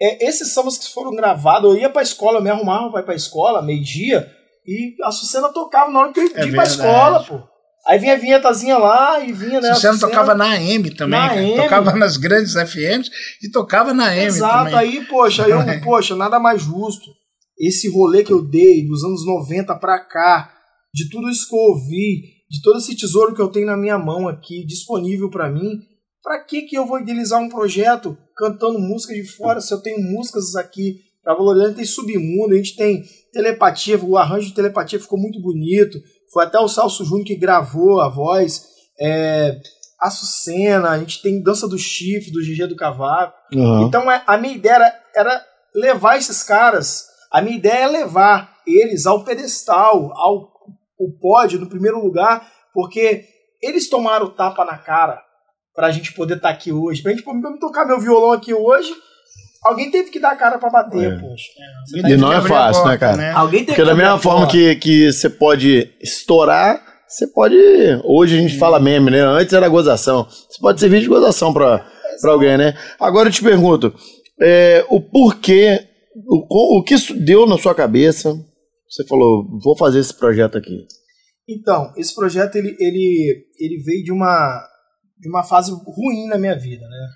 é, 0.00 0.26
esses 0.26 0.52
sambas 0.52 0.78
que 0.78 0.92
foram 0.92 1.14
gravados, 1.14 1.70
eu 1.70 1.80
ia 1.80 1.90
pra 1.90 2.02
escola, 2.02 2.38
eu 2.38 2.42
me 2.42 2.50
arrumava 2.50 2.90
pra 2.90 3.00
ir 3.00 3.04
pra 3.04 3.14
escola, 3.14 3.62
meio-dia, 3.62 4.30
e 4.66 4.94
a 5.04 5.10
Sucena 5.10 5.52
tocava 5.52 5.90
na 5.90 6.00
hora 6.00 6.12
que 6.12 6.20
eu 6.20 6.24
ia 6.24 6.30
é 6.36 6.50
pra 6.50 6.64
escola, 6.64 7.24
pô. 7.24 7.49
Aí 7.90 7.98
vinha 7.98 8.12
a 8.12 8.18
vinhetazinha 8.18 8.78
lá 8.78 9.18
e 9.18 9.32
vinha, 9.32 9.60
né? 9.60 9.72
Não 9.82 9.98
tocava 9.98 10.32
na 10.32 10.52
AM 10.52 10.90
também, 10.94 11.18
na 11.18 11.32
AM. 11.32 11.56
tocava 11.56 11.96
nas 11.96 12.16
grandes 12.16 12.52
FMs 12.52 13.10
e 13.42 13.50
tocava 13.50 13.92
na 13.92 14.10
AM 14.10 14.26
Exato, 14.26 14.70
também. 14.70 14.78
aí, 14.78 15.04
poxa, 15.06 15.48
eu, 15.48 15.58
poxa, 15.82 16.14
nada 16.14 16.38
mais 16.38 16.62
justo. 16.62 17.10
Esse 17.58 17.90
rolê 17.90 18.22
que 18.22 18.32
eu 18.32 18.42
dei 18.42 18.86
dos 18.86 19.02
anos 19.02 19.26
90 19.26 19.74
pra 19.74 19.98
cá, 19.98 20.52
de 20.94 21.10
tudo 21.10 21.28
isso 21.28 21.48
que 21.48 21.54
eu 21.56 21.58
ouvi, 21.58 22.22
de 22.48 22.62
todo 22.62 22.78
esse 22.78 22.96
tesouro 22.96 23.34
que 23.34 23.42
eu 23.42 23.48
tenho 23.48 23.66
na 23.66 23.76
minha 23.76 23.98
mão 23.98 24.28
aqui, 24.28 24.64
disponível 24.64 25.28
para 25.28 25.50
mim, 25.50 25.80
para 26.22 26.44
que 26.44 26.62
que 26.62 26.78
eu 26.78 26.86
vou 26.86 27.00
idealizar 27.00 27.42
um 27.42 27.48
projeto 27.48 28.16
cantando 28.36 28.78
música 28.78 29.12
de 29.14 29.24
fora 29.24 29.60
se 29.60 29.74
eu 29.74 29.82
tenho 29.82 30.00
músicas 30.00 30.54
aqui 30.54 31.00
para 31.24 31.34
valorizar? 31.34 31.64
A 31.64 31.68
gente 31.68 31.76
tem 31.78 31.84
submundo, 31.86 32.54
a 32.54 32.56
gente 32.56 32.76
tem 32.76 33.02
telepatia, 33.32 33.98
o 33.98 34.16
arranjo 34.16 34.46
de 34.46 34.54
telepatia 34.54 35.00
ficou 35.00 35.18
muito 35.18 35.40
bonito, 35.40 35.98
foi 36.32 36.44
até 36.44 36.58
o 36.58 36.68
Salso 36.68 37.04
Júnior 37.04 37.26
que 37.26 37.36
gravou 37.36 38.00
a 38.00 38.08
voz. 38.08 38.64
É, 39.00 39.56
Açucena, 40.00 40.90
a 40.90 40.98
gente 40.98 41.20
tem 41.20 41.42
Dança 41.42 41.68
do 41.68 41.78
Chifre, 41.78 42.30
do 42.30 42.40
GG 42.40 42.68
do 42.68 42.76
Cavaco. 42.76 43.34
Uhum. 43.54 43.86
Então 43.86 44.10
é, 44.10 44.22
a 44.26 44.38
minha 44.38 44.54
ideia 44.54 44.74
era, 44.74 45.02
era 45.14 45.46
levar 45.74 46.16
esses 46.16 46.42
caras, 46.42 47.06
a 47.30 47.42
minha 47.42 47.56
ideia 47.56 47.84
é 47.84 47.86
levar 47.86 48.56
eles 48.66 49.06
ao 49.06 49.24
pedestal, 49.24 50.12
ao 50.16 50.50
o 50.98 51.18
pódio 51.18 51.58
no 51.58 51.68
primeiro 51.68 51.98
lugar, 51.98 52.46
porque 52.74 53.24
eles 53.62 53.88
tomaram 53.88 54.26
o 54.26 54.30
tapa 54.30 54.66
na 54.66 54.76
cara 54.76 55.22
pra 55.74 55.90
gente 55.90 56.12
poder 56.12 56.36
estar 56.36 56.48
tá 56.48 56.54
aqui 56.54 56.70
hoje. 56.70 57.02
Pra 57.02 57.12
gente 57.12 57.24
poder 57.24 57.58
tocar 57.58 57.86
meu 57.86 57.98
violão 57.98 58.32
aqui 58.32 58.52
hoje, 58.52 58.92
Alguém 59.62 59.90
teve 59.90 60.10
que 60.10 60.18
dar 60.18 60.32
a 60.32 60.36
cara 60.36 60.58
pra 60.58 60.70
bater, 60.70 61.12
é. 61.12 61.18
poxa. 61.18 61.44
É. 62.06 62.10
E 62.12 62.16
não 62.16 62.32
é 62.32 62.40
fácil, 62.40 62.84
né, 62.86 62.96
cara? 62.96 63.16
Né? 63.16 63.30
Alguém 63.32 63.60
teve 63.60 63.76
Porque 63.76 63.84
da 63.84 63.94
mesma 63.94 64.18
forma 64.18 64.46
que, 64.46 64.74
que 64.76 65.12
você 65.12 65.28
pode 65.28 65.92
estourar, 66.00 66.82
você 67.06 67.26
pode. 67.26 67.56
Hoje 68.04 68.38
a 68.38 68.40
gente 68.40 68.58
fala 68.58 68.80
meme, 68.80 69.10
né? 69.10 69.20
Antes 69.20 69.52
era 69.52 69.68
gozação. 69.68 70.26
Você 70.26 70.60
pode 70.60 70.80
servir 70.80 71.00
de 71.00 71.08
gozação 71.08 71.52
pra, 71.52 71.86
pra 72.22 72.32
alguém, 72.32 72.56
né? 72.56 72.74
Agora 72.98 73.28
eu 73.28 73.32
te 73.32 73.42
pergunto: 73.42 73.92
é, 74.40 74.84
o 74.88 75.00
porquê, 75.00 75.86
o, 76.26 76.78
o 76.78 76.82
que 76.82 76.96
deu 77.14 77.46
na 77.46 77.58
sua 77.58 77.74
cabeça? 77.74 78.34
Você 78.88 79.06
falou, 79.06 79.46
vou 79.62 79.76
fazer 79.76 80.00
esse 80.00 80.14
projeto 80.14 80.58
aqui. 80.58 80.86
Então, 81.48 81.92
esse 81.96 82.14
projeto 82.14 82.56
ele, 82.56 82.76
ele, 82.80 83.44
ele 83.58 83.82
veio 83.84 84.04
de 84.04 84.12
uma, 84.12 84.66
de 85.18 85.28
uma 85.28 85.44
fase 85.44 85.70
ruim 85.70 86.26
na 86.28 86.38
minha 86.38 86.58
vida, 86.58 86.86
né? 86.88 87.08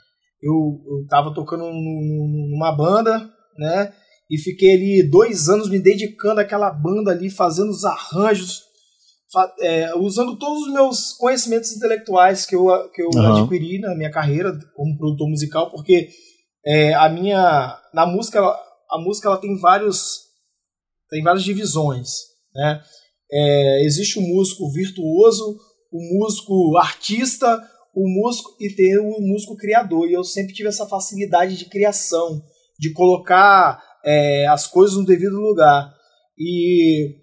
Eu, 0.44 0.80
eu 0.86 1.06
tava 1.08 1.32
tocando 1.34 1.64
numa 1.64 2.70
banda, 2.76 3.30
né? 3.58 3.92
E 4.30 4.38
fiquei 4.38 4.74
ali 4.74 5.10
dois 5.10 5.48
anos 5.48 5.70
me 5.70 5.78
dedicando 5.78 6.40
àquela 6.40 6.70
banda 6.70 7.10
ali, 7.10 7.30
fazendo 7.30 7.70
os 7.70 7.84
arranjos, 7.84 8.62
é, 9.60 9.94
usando 9.96 10.38
todos 10.38 10.66
os 10.66 10.72
meus 10.72 11.12
conhecimentos 11.12 11.72
intelectuais 11.72 12.46
que 12.46 12.54
eu, 12.54 12.66
que 12.92 13.02
eu 13.02 13.08
uhum. 13.14 13.42
adquiri 13.42 13.78
na 13.78 13.94
minha 13.94 14.10
carreira 14.10 14.56
como 14.74 14.96
produtor 14.96 15.28
musical, 15.28 15.70
porque 15.70 16.08
é, 16.64 16.94
a 16.94 17.08
minha. 17.08 17.78
Na 17.92 18.06
música, 18.06 18.40
a 18.40 18.98
música 18.98 19.28
ela 19.28 19.38
tem 19.38 19.58
vários. 19.58 20.24
Tem 21.10 21.22
várias 21.22 21.44
divisões. 21.44 22.08
Né? 22.54 22.82
É, 23.30 23.84
existe 23.84 24.18
o 24.18 24.22
músico 24.22 24.70
virtuoso, 24.72 25.58
o 25.92 26.18
músico 26.18 26.76
artista, 26.78 27.62
o 27.94 28.08
músico 28.08 28.56
e 28.60 28.68
tem 28.74 28.98
o 28.98 29.20
músico 29.20 29.56
criador. 29.56 30.08
E 30.08 30.12
eu 30.12 30.24
sempre 30.24 30.52
tive 30.52 30.68
essa 30.68 30.86
facilidade 30.86 31.56
de 31.56 31.66
criação, 31.66 32.42
de 32.78 32.92
colocar 32.92 33.80
é, 34.04 34.46
as 34.48 34.66
coisas 34.66 34.96
no 34.96 35.04
devido 35.04 35.36
lugar. 35.36 35.92
E 36.38 37.16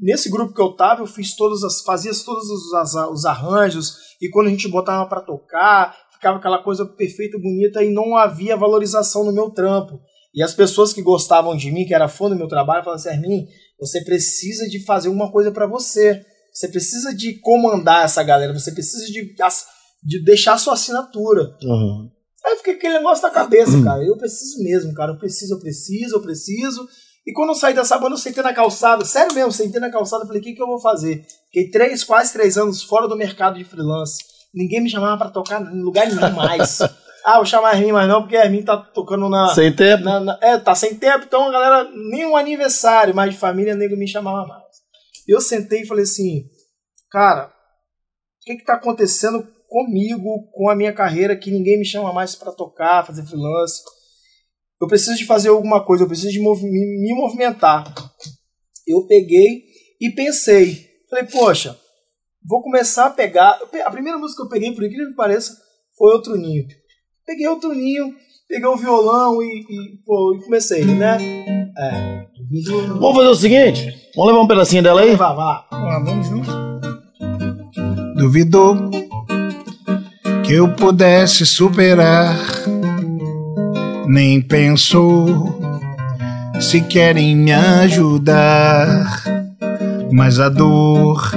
nesse 0.00 0.28
grupo 0.28 0.52
que 0.52 0.60
eu 0.60 0.74
tava, 0.74 1.02
eu 1.02 1.06
fiz 1.06 1.34
todas 1.34 1.62
as, 1.62 1.82
fazia 1.82 2.12
todos 2.24 2.50
os, 2.50 2.94
os 3.12 3.24
arranjos 3.24 3.96
e 4.20 4.28
quando 4.30 4.48
a 4.48 4.50
gente 4.50 4.68
botava 4.68 5.08
para 5.08 5.20
tocar, 5.20 5.96
ficava 6.12 6.38
aquela 6.38 6.62
coisa 6.62 6.84
perfeita, 6.84 7.38
bonita 7.38 7.82
e 7.82 7.92
não 7.92 8.16
havia 8.16 8.56
valorização 8.56 9.24
no 9.24 9.32
meu 9.32 9.50
trampo. 9.50 10.00
E 10.34 10.42
as 10.42 10.52
pessoas 10.52 10.92
que 10.92 11.00
gostavam 11.00 11.56
de 11.56 11.70
mim, 11.70 11.86
que 11.86 11.94
era 11.94 12.08
fã 12.08 12.28
do 12.28 12.36
meu 12.36 12.48
trabalho, 12.48 12.84
falavam 12.84 13.00
assim: 13.00 13.16
Armin, 13.16 13.46
você 13.80 14.02
precisa 14.04 14.68
de 14.68 14.84
fazer 14.84 15.08
uma 15.08 15.30
coisa 15.30 15.50
para 15.50 15.66
você. 15.66 16.22
Você 16.52 16.68
precisa 16.68 17.14
de 17.14 17.38
comandar 17.40 18.04
essa 18.04 18.22
galera, 18.22 18.52
você 18.52 18.72
precisa 18.72 19.04
de, 19.06 19.34
de 20.06 20.22
deixar 20.24 20.56
sua 20.56 20.74
assinatura. 20.74 21.56
Uhum. 21.62 22.08
Aí 22.44 22.56
fiquei 22.58 22.74
aquele 22.74 22.94
negócio 22.94 23.24
na 23.24 23.30
cabeça, 23.30 23.82
cara. 23.82 24.04
Eu 24.04 24.16
preciso 24.16 24.62
mesmo, 24.62 24.94
cara. 24.94 25.12
Eu 25.12 25.18
preciso, 25.18 25.54
eu 25.54 25.58
preciso, 25.58 26.16
eu 26.16 26.22
preciso. 26.22 26.88
E 27.26 27.32
quando 27.32 27.48
eu 27.48 27.54
saí 27.56 27.74
dessa 27.74 27.98
banda, 27.98 28.14
eu 28.14 28.18
sentei 28.18 28.40
na 28.40 28.54
calçada, 28.54 29.04
sério 29.04 29.34
mesmo, 29.34 29.50
sentei 29.50 29.80
na 29.80 29.90
calçada 29.90 30.24
falei, 30.24 30.40
o 30.40 30.44
que, 30.44 30.54
que 30.54 30.62
eu 30.62 30.66
vou 30.66 30.80
fazer? 30.80 31.26
Fiquei 31.46 31.70
três, 31.70 32.04
quase 32.04 32.32
três 32.32 32.56
anos 32.56 32.84
fora 32.84 33.08
do 33.08 33.16
mercado 33.16 33.58
de 33.58 33.64
freelance. 33.64 34.22
Ninguém 34.54 34.80
me 34.80 34.88
chamava 34.88 35.18
para 35.18 35.30
tocar 35.30 35.60
em 35.60 35.82
lugar 35.82 36.06
nenhum 36.06 36.30
mais. 36.36 36.78
ah, 37.26 37.36
vou 37.38 37.44
chamar 37.44 37.70
a 37.70 37.76
Hermin, 37.76 37.90
mas 37.90 38.08
não, 38.08 38.22
porque 38.22 38.36
a 38.36 38.44
Hermin 38.44 38.62
tá 38.62 38.76
tocando 38.76 39.28
na. 39.28 39.52
Sem 39.52 39.74
tempo? 39.74 40.04
Na, 40.04 40.20
na, 40.20 40.38
é, 40.40 40.56
tá 40.56 40.72
sem 40.76 40.94
tempo, 40.94 41.24
então 41.26 41.48
a 41.48 41.50
galera, 41.50 41.90
nem 42.12 42.24
um 42.24 42.36
aniversário 42.36 43.12
mais 43.12 43.32
de 43.34 43.40
família, 43.40 43.74
nego 43.74 43.96
me 43.96 44.06
chamava 44.06 44.46
mais. 44.46 44.62
Eu 45.26 45.40
sentei 45.40 45.82
e 45.82 45.86
falei 45.86 46.04
assim, 46.04 46.44
cara, 47.10 47.46
o 47.46 48.44
que 48.44 48.54
que 48.54 48.64
tá 48.64 48.74
acontecendo 48.74 49.44
comigo, 49.76 50.48
com 50.52 50.70
a 50.70 50.74
minha 50.74 50.92
carreira, 50.92 51.36
que 51.36 51.50
ninguém 51.50 51.78
me 51.78 51.84
chama 51.84 52.10
mais 52.12 52.34
para 52.34 52.50
tocar, 52.50 53.06
fazer 53.06 53.22
freelance? 53.24 53.82
eu 54.80 54.86
preciso 54.86 55.16
de 55.16 55.24
fazer 55.24 55.48
alguma 55.48 55.84
coisa, 55.84 56.04
eu 56.04 56.08
preciso 56.08 56.32
de 56.32 56.40
mov 56.40 56.62
me, 56.62 56.70
me 56.70 57.14
movimentar. 57.14 57.92
Eu 58.86 59.06
peguei 59.06 59.64
e 60.00 60.10
pensei, 60.10 60.86
falei, 61.10 61.24
poxa, 61.24 61.76
vou 62.46 62.62
começar 62.62 63.06
a 63.06 63.10
pegar. 63.10 63.58
A 63.84 63.90
primeira 63.90 64.18
música 64.18 64.42
que 64.42 64.46
eu 64.46 64.50
peguei, 64.50 64.72
por 64.72 64.84
incrível 64.84 65.08
que 65.08 65.16
pareça, 65.16 65.56
foi 65.96 66.12
Outro 66.12 66.36
Ninho. 66.36 66.66
Peguei 67.26 67.48
Outro 67.48 67.74
Ninho, 67.74 68.14
peguei 68.48 68.66
o 68.66 68.76
violão 68.76 69.42
e, 69.42 69.64
e, 69.68 69.98
pô, 70.04 70.34
e 70.34 70.44
comecei, 70.44 70.84
né? 70.84 71.18
É. 71.78 72.26
Vamos 72.98 73.16
fazer 73.16 73.28
o 73.28 73.34
seguinte: 73.34 74.10
vamos 74.14 74.32
levar 74.32 74.44
um 74.44 74.48
pedacinho 74.48 74.82
dela 74.82 75.00
aí? 75.00 75.16
Vá, 75.16 75.32
vá. 75.32 75.66
Vamos 75.70 76.26
juntos. 76.26 76.54
Duvidou 78.16 78.74
que 80.46 80.52
eu 80.52 80.68
pudesse 80.68 81.44
superar 81.44 82.36
nem 84.06 84.40
pensou 84.40 85.60
se 86.60 86.80
querem 86.80 87.34
me 87.34 87.52
ajudar. 87.52 89.24
Mas 90.12 90.38
a 90.38 90.48
dor 90.48 91.32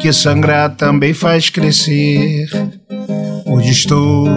que 0.00 0.12
sangrar 0.12 0.76
também 0.76 1.14
faz 1.14 1.48
crescer. 1.48 2.46
Hoje 3.46 3.70
estou 3.70 4.28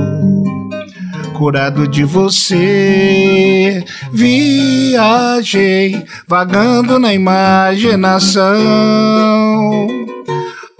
curado 1.33 1.85
de 1.89 2.05
você. 2.05 3.83
Viajei 4.13 6.05
vagando 6.25 6.97
na 6.97 7.13
imaginação. 7.13 8.45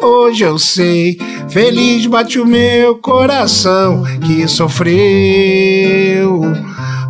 Hoje 0.06 0.44
eu 0.44 0.60
sei 0.60 1.18
Feliz 1.50 2.06
bate 2.06 2.40
o 2.40 2.46
meu 2.46 2.96
coração 2.96 4.04
que 4.26 4.48
sofreu. 4.48 4.94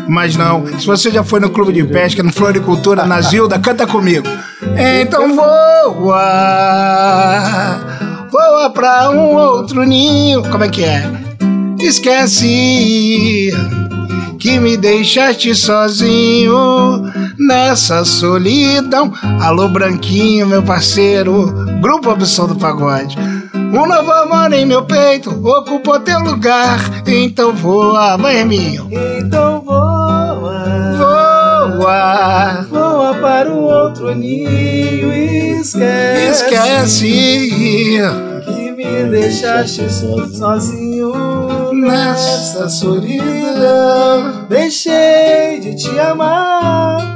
Mas 0.08 0.36
não, 0.36 0.65
se 0.80 0.88
você 0.88 1.12
já 1.12 1.23
foi 1.23 1.39
no 1.39 1.51
clube 1.51 1.71
de 1.71 1.84
pesca, 1.84 2.23
no 2.23 2.34
Floricultura, 2.34 3.06
na 3.06 3.21
Zilda, 3.21 3.60
canta 3.60 3.86
comigo. 3.86 4.28
Então 4.75 5.36
voa, 5.36 6.15
voa 8.32 8.69
pra 8.71 9.12
um 9.12 9.36
outro 9.36 9.84
ninho. 9.84 10.41
Como 10.49 10.63
é 10.63 10.69
que 10.69 10.84
é? 10.84 11.04
Esquece 11.80 13.51
que 14.45 14.60
me 14.60 14.77
deixaste 14.77 15.55
sozinho 15.55 17.01
nessa 17.36 18.05
solidão. 18.05 19.12
Alô, 19.41 19.67
Branquinho, 19.67 20.45
meu 20.45 20.62
parceiro, 20.62 21.51
Grupo 21.81 22.12
Opção 22.12 22.45
do 22.45 22.55
Pagode. 22.55 23.17
Um 23.55 23.88
novo 23.88 24.12
amor 24.12 24.53
em 24.53 24.63
meu 24.63 24.86
peito 24.86 25.31
ocupou 25.31 25.99
teu 25.99 26.19
lugar. 26.19 26.79
Então 27.08 27.55
voa, 27.55 28.17
vai, 28.17 28.38
Herminho. 28.38 28.88
Então 28.91 29.63
voa. 29.65 30.95
Voa. 30.95 32.67
Voa 32.69 33.15
para 33.15 33.51
o 33.51 33.63
outro 33.63 34.13
ninho 34.13 35.12
esquece. 35.60 36.45
Esquece. 36.45 38.24
Me 38.86 39.10
deixaste 39.10 39.89
sozinho 39.89 41.74
nessa 41.74 42.69
solidão. 42.69 44.45
Deixei 44.48 45.60
de 45.60 45.76
te 45.76 46.00
amar. 46.00 47.15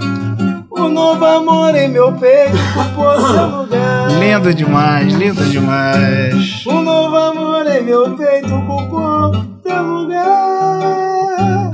O 0.72 0.90
novo 0.90 1.24
amor 1.24 1.76
em 1.76 1.88
meu 1.88 2.12
peito 2.14 2.58
ocupou 2.76 3.22
seu 3.22 3.46
lugar. 3.62 4.10
Lindo 4.20 4.54
demais, 4.54 5.14
lindo 5.14 5.46
demais. 5.46 6.66
O 6.66 6.82
novo 6.82 7.16
amor 7.16 7.68
em 7.68 7.84
meu 7.84 8.18
peito 8.18 8.52
ocupou 8.56 9.32
seu 9.62 9.84
lugar. 9.84 11.72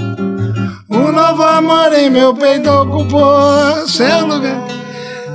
O 0.89 1.11
novo 1.11 1.41
amor 1.41 1.93
em 1.93 2.09
meu 2.09 2.35
peito 2.35 2.69
ocupou 2.69 3.87
seu 3.87 4.27
lugar. 4.27 4.74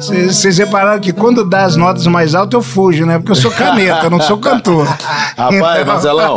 Vocês 0.00 0.58
repararam 0.58 1.00
que 1.00 1.12
quando 1.12 1.44
dá 1.44 1.64
as 1.64 1.76
notas 1.76 2.06
mais 2.06 2.34
altas 2.34 2.54
eu 2.54 2.62
fujo, 2.62 3.04
né? 3.04 3.18
Porque 3.18 3.32
eu 3.32 3.36
sou 3.36 3.50
caneta, 3.50 4.04
eu 4.04 4.10
não 4.10 4.20
sou 4.20 4.38
cantor. 4.38 4.86
Rapaz, 4.86 5.54
então... 5.54 5.84
Marcelão, 5.84 6.36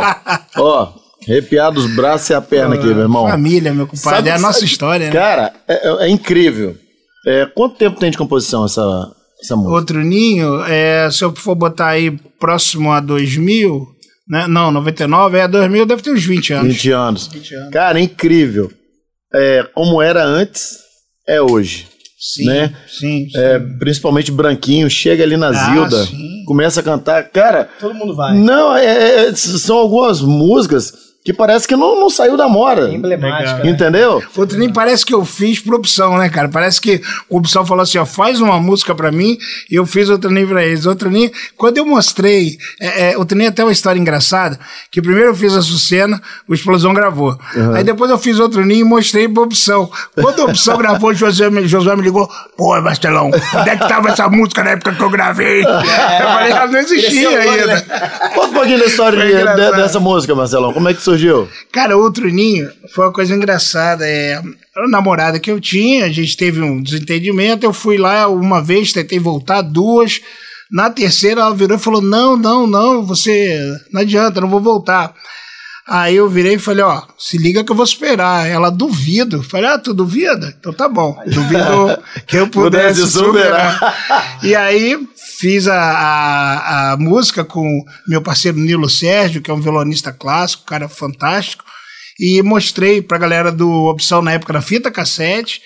ó, 0.56 0.92
arrepiado 1.26 1.80
os 1.80 1.86
braços 1.94 2.28
e 2.30 2.34
a 2.34 2.40
perna 2.40 2.74
aqui, 2.74 2.86
meu 2.86 3.00
irmão. 3.00 3.28
Família, 3.28 3.72
meu 3.72 3.86
compadre, 3.86 4.16
sabe, 4.16 4.28
é 4.28 4.32
a 4.32 4.38
nossa 4.38 4.60
sabe, 4.60 4.66
história, 4.66 5.06
né? 5.06 5.12
Cara, 5.12 5.52
é, 5.66 5.88
é, 5.88 6.06
é 6.06 6.08
incrível. 6.08 6.76
É, 7.26 7.46
quanto 7.46 7.76
tempo 7.76 7.98
tem 7.98 8.10
de 8.10 8.18
composição 8.18 8.64
essa, 8.66 8.82
essa 9.42 9.56
música? 9.56 9.74
Outro 9.74 10.04
Ninho, 10.04 10.62
é, 10.64 11.10
se 11.10 11.24
eu 11.24 11.34
for 11.34 11.54
botar 11.54 11.88
aí 11.88 12.10
próximo 12.38 12.92
a 12.92 13.00
2000, 13.00 13.86
né? 14.28 14.46
Não, 14.46 14.70
99, 14.70 15.38
é 15.38 15.48
2000, 15.48 15.86
deve 15.86 16.02
ter 16.02 16.12
uns 16.12 16.24
20 16.24 16.52
anos. 16.52 16.72
20 16.74 16.90
anos. 16.90 17.26
20 17.28 17.54
anos. 17.54 17.70
Cara, 17.70 17.98
é 17.98 18.02
incrível. 18.02 18.70
É, 19.32 19.66
como 19.74 20.02
era 20.02 20.22
antes, 20.22 20.78
é 21.26 21.40
hoje. 21.40 21.93
Sim, 22.24 22.46
né? 22.46 22.74
sim, 22.88 23.28
sim. 23.28 23.38
É, 23.38 23.58
principalmente 23.58 24.32
branquinho, 24.32 24.88
chega 24.88 25.22
ali 25.22 25.36
na 25.36 25.48
ah, 25.48 25.52
Zilda, 25.52 26.06
sim. 26.06 26.42
começa 26.46 26.80
a 26.80 26.82
cantar. 26.82 27.22
Cara. 27.24 27.68
Todo 27.78 27.94
mundo 27.94 28.16
vai. 28.16 28.34
Não, 28.34 28.74
é, 28.74 29.26
é 29.26 29.34
são 29.34 29.76
algumas 29.76 30.22
músicas 30.22 30.90
que 31.24 31.32
parece 31.32 31.66
que 31.66 31.74
não, 31.74 31.98
não 31.98 32.10
saiu 32.10 32.36
da 32.36 32.46
mora. 32.46 32.92
Emblemática. 32.92 33.64
Né? 33.64 33.70
Entendeu? 33.70 34.22
Outro 34.36 34.58
nem 34.58 34.70
parece 34.70 35.06
que 35.06 35.14
eu 35.14 35.24
fiz 35.24 35.58
por 35.58 35.74
opção, 35.74 36.18
né, 36.18 36.28
cara? 36.28 36.50
Parece 36.50 36.78
que 36.78 37.00
o 37.30 37.38
opção 37.38 37.64
falou 37.64 37.82
assim: 37.82 37.96
ó, 37.96 38.04
faz 38.04 38.42
uma 38.42 38.60
música 38.60 38.94
pra 38.94 39.10
mim 39.10 39.38
e 39.70 39.74
eu 39.74 39.86
fiz 39.86 40.10
outro 40.10 40.30
nem 40.30 40.46
pra 40.46 40.62
eles. 40.62 40.84
Outro 40.84 41.10
nem. 41.10 41.32
Quando 41.56 41.78
eu 41.78 41.86
mostrei, 41.86 42.58
é, 42.78 43.12
é, 43.12 43.16
outro 43.16 43.38
nem 43.38 43.46
até 43.46 43.64
uma 43.64 43.72
história 43.72 43.98
engraçada, 43.98 44.60
que 44.90 45.00
primeiro 45.00 45.30
eu 45.30 45.34
fiz 45.34 45.54
a 45.54 45.62
Sucena, 45.62 46.20
o 46.46 46.52
Explosão 46.52 46.92
gravou. 46.92 47.38
Uhum. 47.56 47.74
Aí 47.74 47.82
depois 47.82 48.10
eu 48.10 48.18
fiz 48.18 48.38
outro 48.38 48.62
nem 48.62 48.80
e 48.80 48.84
mostrei 48.84 49.26
pra 49.26 49.44
opção. 49.44 49.90
Quando 50.14 50.42
a 50.42 50.44
opção 50.44 50.76
gravou, 50.76 51.08
o 51.08 51.14
José, 51.16 51.50
José 51.64 51.96
me 51.96 52.02
ligou: 52.02 52.30
pô, 52.54 52.78
Bastelão, 52.82 53.30
onde 53.30 53.70
é 53.70 53.76
que 53.78 53.88
tava 53.88 54.10
essa 54.10 54.28
música 54.28 54.62
na 54.62 54.72
época 54.72 54.92
que 54.92 55.02
eu 55.02 55.08
gravei? 55.08 55.64
É, 55.64 56.22
eu 56.22 56.26
falei: 56.26 56.52
ela 56.52 56.66
não 56.66 56.78
existia 56.80 57.38
ainda. 57.38 57.66
Né? 57.66 57.80
Conta 58.34 58.48
um 58.48 58.52
pouquinho 58.52 58.78
da 58.78 58.84
história 58.84 59.24
de, 59.24 59.76
dessa 59.76 59.98
música, 59.98 60.34
Marcelão. 60.34 60.70
Como 60.74 60.86
é 60.86 60.92
que 60.92 61.00
surgiu? 61.00 61.13
Surgiu? 61.14 61.48
Cara, 61.72 61.96
outro 61.96 62.28
ninho 62.28 62.70
foi 62.92 63.06
uma 63.06 63.12
coisa 63.12 63.34
engraçada. 63.34 64.06
É, 64.06 64.34
a 64.76 64.88
namorada 64.88 65.38
que 65.38 65.50
eu 65.50 65.60
tinha, 65.60 66.04
a 66.04 66.10
gente 66.10 66.36
teve 66.36 66.60
um 66.60 66.82
desentendimento. 66.82 67.64
Eu 67.64 67.72
fui 67.72 67.96
lá 67.96 68.28
uma 68.28 68.62
vez, 68.62 68.92
tentei 68.92 69.18
voltar 69.18 69.62
duas. 69.62 70.20
Na 70.70 70.90
terceira, 70.90 71.42
ela 71.42 71.54
virou 71.54 71.76
e 71.76 71.80
falou: 71.80 72.00
Não, 72.00 72.36
não, 72.36 72.66
não, 72.66 73.04
você 73.04 73.58
não 73.92 74.00
adianta, 74.00 74.40
não 74.40 74.48
vou 74.48 74.60
voltar. 74.60 75.14
Aí 75.86 76.16
eu 76.16 76.30
virei 76.30 76.54
e 76.54 76.58
falei, 76.58 76.82
ó, 76.82 77.02
se 77.18 77.36
liga 77.36 77.62
que 77.62 77.70
eu 77.70 77.76
vou 77.76 77.84
esperar. 77.84 78.48
Ela 78.48 78.70
duvido. 78.70 79.42
Falei, 79.42 79.68
ah, 79.68 79.78
tu 79.78 79.92
duvida? 79.92 80.54
Então 80.58 80.72
tá 80.72 80.88
bom. 80.88 81.14
Duvido 81.26 82.02
que 82.26 82.38
eu 82.38 82.48
pudesse 82.48 83.06
superar. 83.06 84.38
e 84.42 84.54
aí 84.54 84.98
fiz 85.38 85.66
a, 85.66 85.74
a, 85.76 86.92
a, 86.92 86.96
música 86.96 87.44
com 87.44 87.84
meu 88.06 88.22
parceiro 88.22 88.58
Nilo 88.58 88.88
Sérgio, 88.88 89.42
que 89.42 89.50
é 89.50 89.54
um 89.54 89.60
violonista 89.60 90.12
clássico, 90.12 90.64
cara 90.64 90.88
fantástico, 90.88 91.64
e 92.18 92.42
mostrei 92.42 93.02
pra 93.02 93.18
galera 93.18 93.50
do 93.50 93.68
Opção 93.86 94.22
na 94.22 94.32
época 94.32 94.52
da 94.52 94.62
fita 94.62 94.90
cassete 94.90 95.60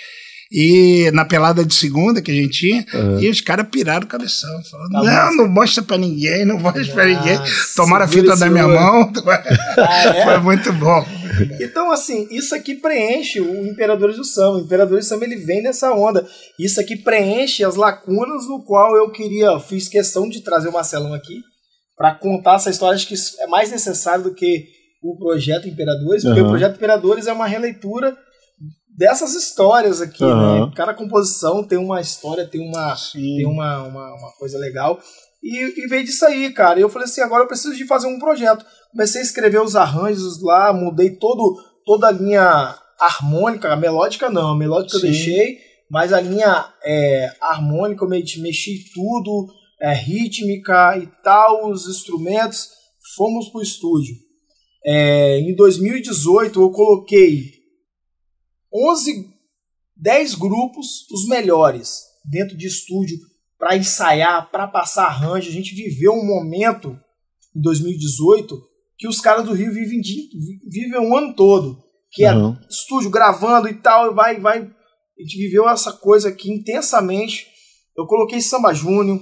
e 0.50 1.10
na 1.12 1.26
pelada 1.26 1.62
de 1.62 1.74
segunda 1.74 2.22
que 2.22 2.30
a 2.30 2.34
gente 2.34 2.58
tinha, 2.58 2.86
uhum. 2.94 3.20
e 3.20 3.28
os 3.28 3.42
caras 3.42 3.66
piraram 3.70 4.06
o 4.06 4.08
cabeção, 4.08 4.50
falando, 4.70 4.92
tá 4.92 5.30
não, 5.30 5.36
não 5.36 5.48
mostra 5.48 5.82
pra 5.82 5.98
ninguém, 5.98 6.46
não 6.46 6.58
mostra 6.58 6.80
Nossa, 6.80 6.94
pra 6.94 7.04
ninguém. 7.04 7.38
Tomaram 7.76 8.04
a 8.06 8.08
fita 8.08 8.34
da 8.34 8.48
minha 8.48 8.66
mão. 8.66 9.12
Ah, 9.78 10.04
é? 10.04 10.24
Foi 10.24 10.38
muito 10.38 10.72
bom. 10.72 11.06
Então, 11.60 11.90
assim, 11.90 12.26
isso 12.30 12.54
aqui 12.54 12.74
preenche 12.74 13.40
o 13.40 13.66
Imperadores 13.66 14.16
do 14.16 14.24
Samba. 14.24 14.58
O 14.58 14.62
Imperadores 14.62 15.04
do 15.04 15.08
Samba 15.08 15.24
ele 15.24 15.36
vem 15.36 15.62
nessa 15.62 15.92
onda. 15.92 16.26
Isso 16.58 16.80
aqui 16.80 16.96
preenche 16.96 17.64
as 17.64 17.76
lacunas 17.76 18.48
no 18.48 18.62
qual 18.64 18.96
eu 18.96 19.10
queria, 19.10 19.58
fiz 19.60 19.88
questão 19.88 20.28
de 20.28 20.40
trazer 20.40 20.68
o 20.68 20.72
Marcelão 20.72 21.14
aqui 21.14 21.40
para 21.96 22.14
contar 22.14 22.56
essa 22.56 22.70
história. 22.70 22.94
Acho 22.94 23.08
que 23.08 23.14
é 23.40 23.46
mais 23.46 23.70
necessário 23.70 24.24
do 24.24 24.34
que 24.34 24.66
o 25.02 25.16
projeto 25.16 25.68
Imperadores, 25.68 26.22
porque 26.22 26.40
uhum. 26.40 26.46
o 26.46 26.50
projeto 26.50 26.76
Imperadores 26.76 27.26
é 27.26 27.32
uma 27.32 27.46
releitura 27.46 28.16
dessas 28.98 29.34
histórias 29.34 30.00
aqui, 30.00 30.24
uhum. 30.24 30.66
né? 30.66 30.72
Cada 30.74 30.92
composição 30.92 31.62
tem 31.62 31.78
uma 31.78 32.00
história, 32.00 32.46
tem 32.46 32.60
uma, 32.60 32.96
tem 33.12 33.46
uma, 33.46 33.82
uma, 33.84 34.14
uma, 34.14 34.32
coisa 34.38 34.58
legal. 34.58 34.98
E, 35.40 35.84
e 35.84 35.86
veio 35.86 36.04
disso 36.04 36.26
aí, 36.26 36.52
cara. 36.52 36.80
E 36.80 36.82
eu 36.82 36.88
falei 36.88 37.06
assim, 37.06 37.20
agora 37.20 37.44
eu 37.44 37.48
preciso 37.48 37.76
de 37.76 37.86
fazer 37.86 38.08
um 38.08 38.18
projeto. 38.18 38.66
Comecei 38.90 39.20
a 39.20 39.24
escrever 39.24 39.60
os 39.60 39.76
arranjos 39.76 40.42
lá, 40.42 40.72
mudei 40.72 41.10
todo, 41.10 41.56
toda 41.84 42.08
a 42.08 42.12
linha 42.12 42.74
harmônica, 42.98 43.72
a 43.72 43.76
melódica 43.76 44.28
não, 44.28 44.52
a 44.52 44.56
melódica 44.56 44.98
Sim. 44.98 45.06
eu 45.06 45.12
deixei, 45.12 45.58
mas 45.90 46.12
a 46.12 46.20
linha 46.20 46.72
é, 46.84 47.32
harmônica 47.40 48.04
eu 48.04 48.08
mexi 48.08 48.84
tudo, 48.92 49.48
é, 49.80 49.94
rítmica 49.94 50.98
e 50.98 51.06
tal, 51.22 51.70
os 51.70 51.86
instrumentos, 51.86 52.68
fomos 53.16 53.48
pro 53.48 53.62
estúdio. 53.62 54.14
É, 54.84 55.38
em 55.40 55.54
2018 55.54 56.60
eu 56.60 56.70
coloquei 56.70 57.58
11, 58.72 59.30
10 59.96 60.34
grupos, 60.34 61.08
os 61.10 61.26
melhores, 61.26 62.02
dentro 62.24 62.56
de 62.56 62.66
estúdio, 62.66 63.18
para 63.58 63.76
ensaiar, 63.76 64.50
para 64.50 64.68
passar 64.68 65.06
arranjo. 65.06 65.48
A 65.48 65.52
gente 65.52 65.74
viveu 65.74 66.12
um 66.12 66.26
momento, 66.26 66.98
em 67.56 67.60
2018, 67.60 68.67
que 68.98 69.06
os 69.06 69.20
caras 69.20 69.44
do 69.44 69.52
Rio 69.52 69.72
vivem, 69.72 70.00
vivem 70.68 71.00
um 71.00 71.16
ano 71.16 71.32
todo. 71.34 71.78
Que 72.10 72.24
é 72.24 72.34
uhum. 72.34 72.56
estúdio 72.68 73.10
gravando 73.10 73.68
e 73.68 73.74
tal, 73.74 74.10
e 74.10 74.14
vai, 74.14 74.40
vai. 74.40 74.58
A 74.60 75.22
gente 75.22 75.36
viveu 75.36 75.68
essa 75.68 75.92
coisa 75.92 76.30
aqui 76.30 76.50
intensamente. 76.50 77.46
Eu 77.96 78.06
coloquei 78.06 78.40
Samba 78.40 78.72
Júnior. 78.72 79.20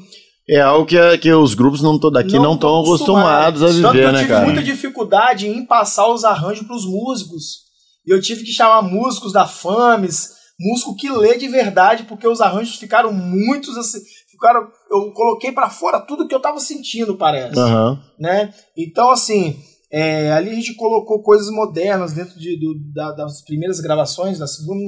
É 0.48 0.60
algo 0.60 0.86
que, 0.86 1.18
que 1.18 1.32
os 1.32 1.54
grupos 1.54 1.82
não 1.82 1.98
tô 1.98 2.08
daqui 2.08 2.38
não 2.38 2.54
estão 2.54 2.80
acostumados 2.80 3.62
a 3.62 3.66
viver, 3.68 4.12
né, 4.12 4.24
cara? 4.26 4.44
Eu 4.44 4.44
tive 4.44 4.44
muita 4.44 4.62
dificuldade 4.62 5.48
em 5.48 5.66
passar 5.66 6.08
os 6.08 6.24
arranjos 6.24 6.64
para 6.64 6.76
os 6.76 6.86
músicos. 6.86 7.66
E 8.06 8.14
eu 8.14 8.20
tive 8.20 8.44
que 8.44 8.52
chamar 8.52 8.82
músicos 8.82 9.32
da 9.32 9.46
FAMES, 9.46 10.30
músico 10.60 10.94
que 10.94 11.10
lê 11.10 11.36
de 11.36 11.48
verdade, 11.48 12.04
porque 12.04 12.28
os 12.28 12.40
arranjos 12.40 12.76
ficaram 12.76 13.12
muitos 13.12 13.76
assim. 13.76 13.98
Ficaram, 14.37 14.68
eu 14.90 15.12
coloquei 15.12 15.51
para 15.51 15.70
fora 15.70 16.01
tudo 16.01 16.29
que 16.29 16.35
eu 16.35 16.40
tava 16.40 16.61
sentindo, 16.61 17.16
parece. 17.16 17.59
Uhum. 17.59 17.99
Né? 18.18 18.53
Então, 18.77 19.11
assim, 19.11 19.59
é, 19.90 20.31
ali 20.33 20.51
a 20.51 20.55
gente 20.55 20.75
colocou 20.75 21.22
coisas 21.22 21.51
modernas 21.51 22.12
dentro 22.12 22.38
de, 22.38 22.59
do, 22.59 22.75
da, 22.92 23.12
das 23.12 23.42
primeiras 23.42 23.81
gravações, 23.81 24.38
da 24.38 24.46
segunda 24.46 24.83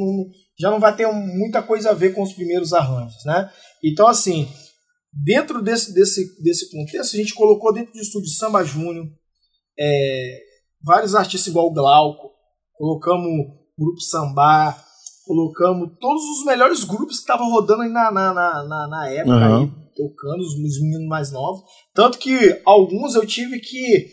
já 0.59 0.71
não 0.71 0.81
vai 0.81 0.95
ter 0.95 1.07
muita 1.07 1.63
coisa 1.63 1.91
a 1.91 1.95
ver 1.95 2.15
com 2.15 2.23
os 2.23 2.33
primeiros 2.33 2.73
arranjos, 2.73 3.25
né? 3.25 3.49
Então, 3.83 4.09
assim, 4.09 4.49
dentro 5.13 5.63
desse, 5.63 5.95
desse, 5.95 6.43
desse 6.43 6.71
contexto, 6.71 7.15
a 7.15 7.19
gente 7.19 7.35
colocou 7.35 7.73
dentro 7.73 7.93
do 7.93 8.01
estúdio 8.01 8.31
Samba 8.31 8.65
Júnior 8.65 9.07
é, 9.79 10.39
vários 10.83 11.15
artistas 11.15 11.47
igual 11.47 11.67
o 11.67 11.73
Glauco, 11.73 12.33
colocamos 12.75 13.25
o 13.27 13.85
grupo 13.85 14.01
Sambá, 14.01 14.85
colocamos 15.29 15.91
todos 16.01 16.23
os 16.23 16.47
melhores 16.47 16.85
grupos 16.85 17.17
que 17.17 17.21
estavam 17.21 17.51
rodando 17.51 17.83
aí 17.83 17.91
na, 17.91 18.11
na, 18.11 18.33
na, 18.33 18.88
na 18.88 19.11
época, 19.11 19.37
uhum. 19.37 19.61
aí, 19.61 19.71
tocando, 19.95 20.41
os, 20.41 20.55
os 20.55 20.81
meninos 20.81 21.07
mais 21.07 21.31
novos. 21.31 21.61
Tanto 21.95 22.17
que 22.17 22.61
alguns 22.64 23.14
eu 23.14 23.27
tive 23.27 23.61
que. 23.61 24.07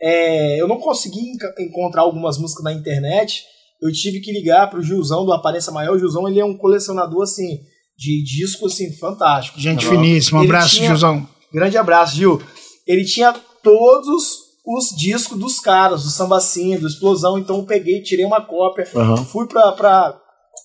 É, 0.00 0.60
eu 0.60 0.68
não 0.68 0.78
consegui 0.78 1.20
encontrar 1.58 2.02
algumas 2.02 2.38
músicas 2.38 2.62
na 2.62 2.72
internet. 2.72 3.42
Eu 3.80 3.92
tive 3.92 4.20
que 4.20 4.32
ligar 4.32 4.70
pro 4.70 4.82
Gilzão 4.82 5.24
do 5.24 5.32
Aparência 5.32 5.72
Maior. 5.72 5.96
O 5.96 5.98
Gilzão 5.98 6.28
ele 6.28 6.38
é 6.38 6.44
um 6.44 6.56
colecionador 6.56 7.22
assim 7.22 7.58
de 7.98 8.22
disco 8.22 8.66
assim 8.66 8.92
fantástico. 8.92 9.58
Gente 9.60 9.84
finíssima, 9.84 10.40
um 10.40 10.44
abraço, 10.44 10.76
tinha, 10.76 10.88
Gilzão. 10.88 11.28
Grande 11.52 11.76
abraço, 11.76 12.16
Gil. 12.16 12.40
Ele 12.86 13.04
tinha 13.04 13.32
todos 13.62 14.52
os 14.64 14.96
discos 14.96 15.38
dos 15.38 15.58
caras, 15.58 16.04
do 16.04 16.10
Sambacinho, 16.10 16.80
do 16.80 16.86
Explosão. 16.86 17.38
Então 17.38 17.58
eu 17.58 17.64
peguei, 17.64 18.02
tirei 18.02 18.24
uma 18.24 18.40
cópia, 18.40 18.88
uhum. 18.94 19.16
fui 19.24 19.46
pra, 19.46 19.72
pra, 19.72 20.21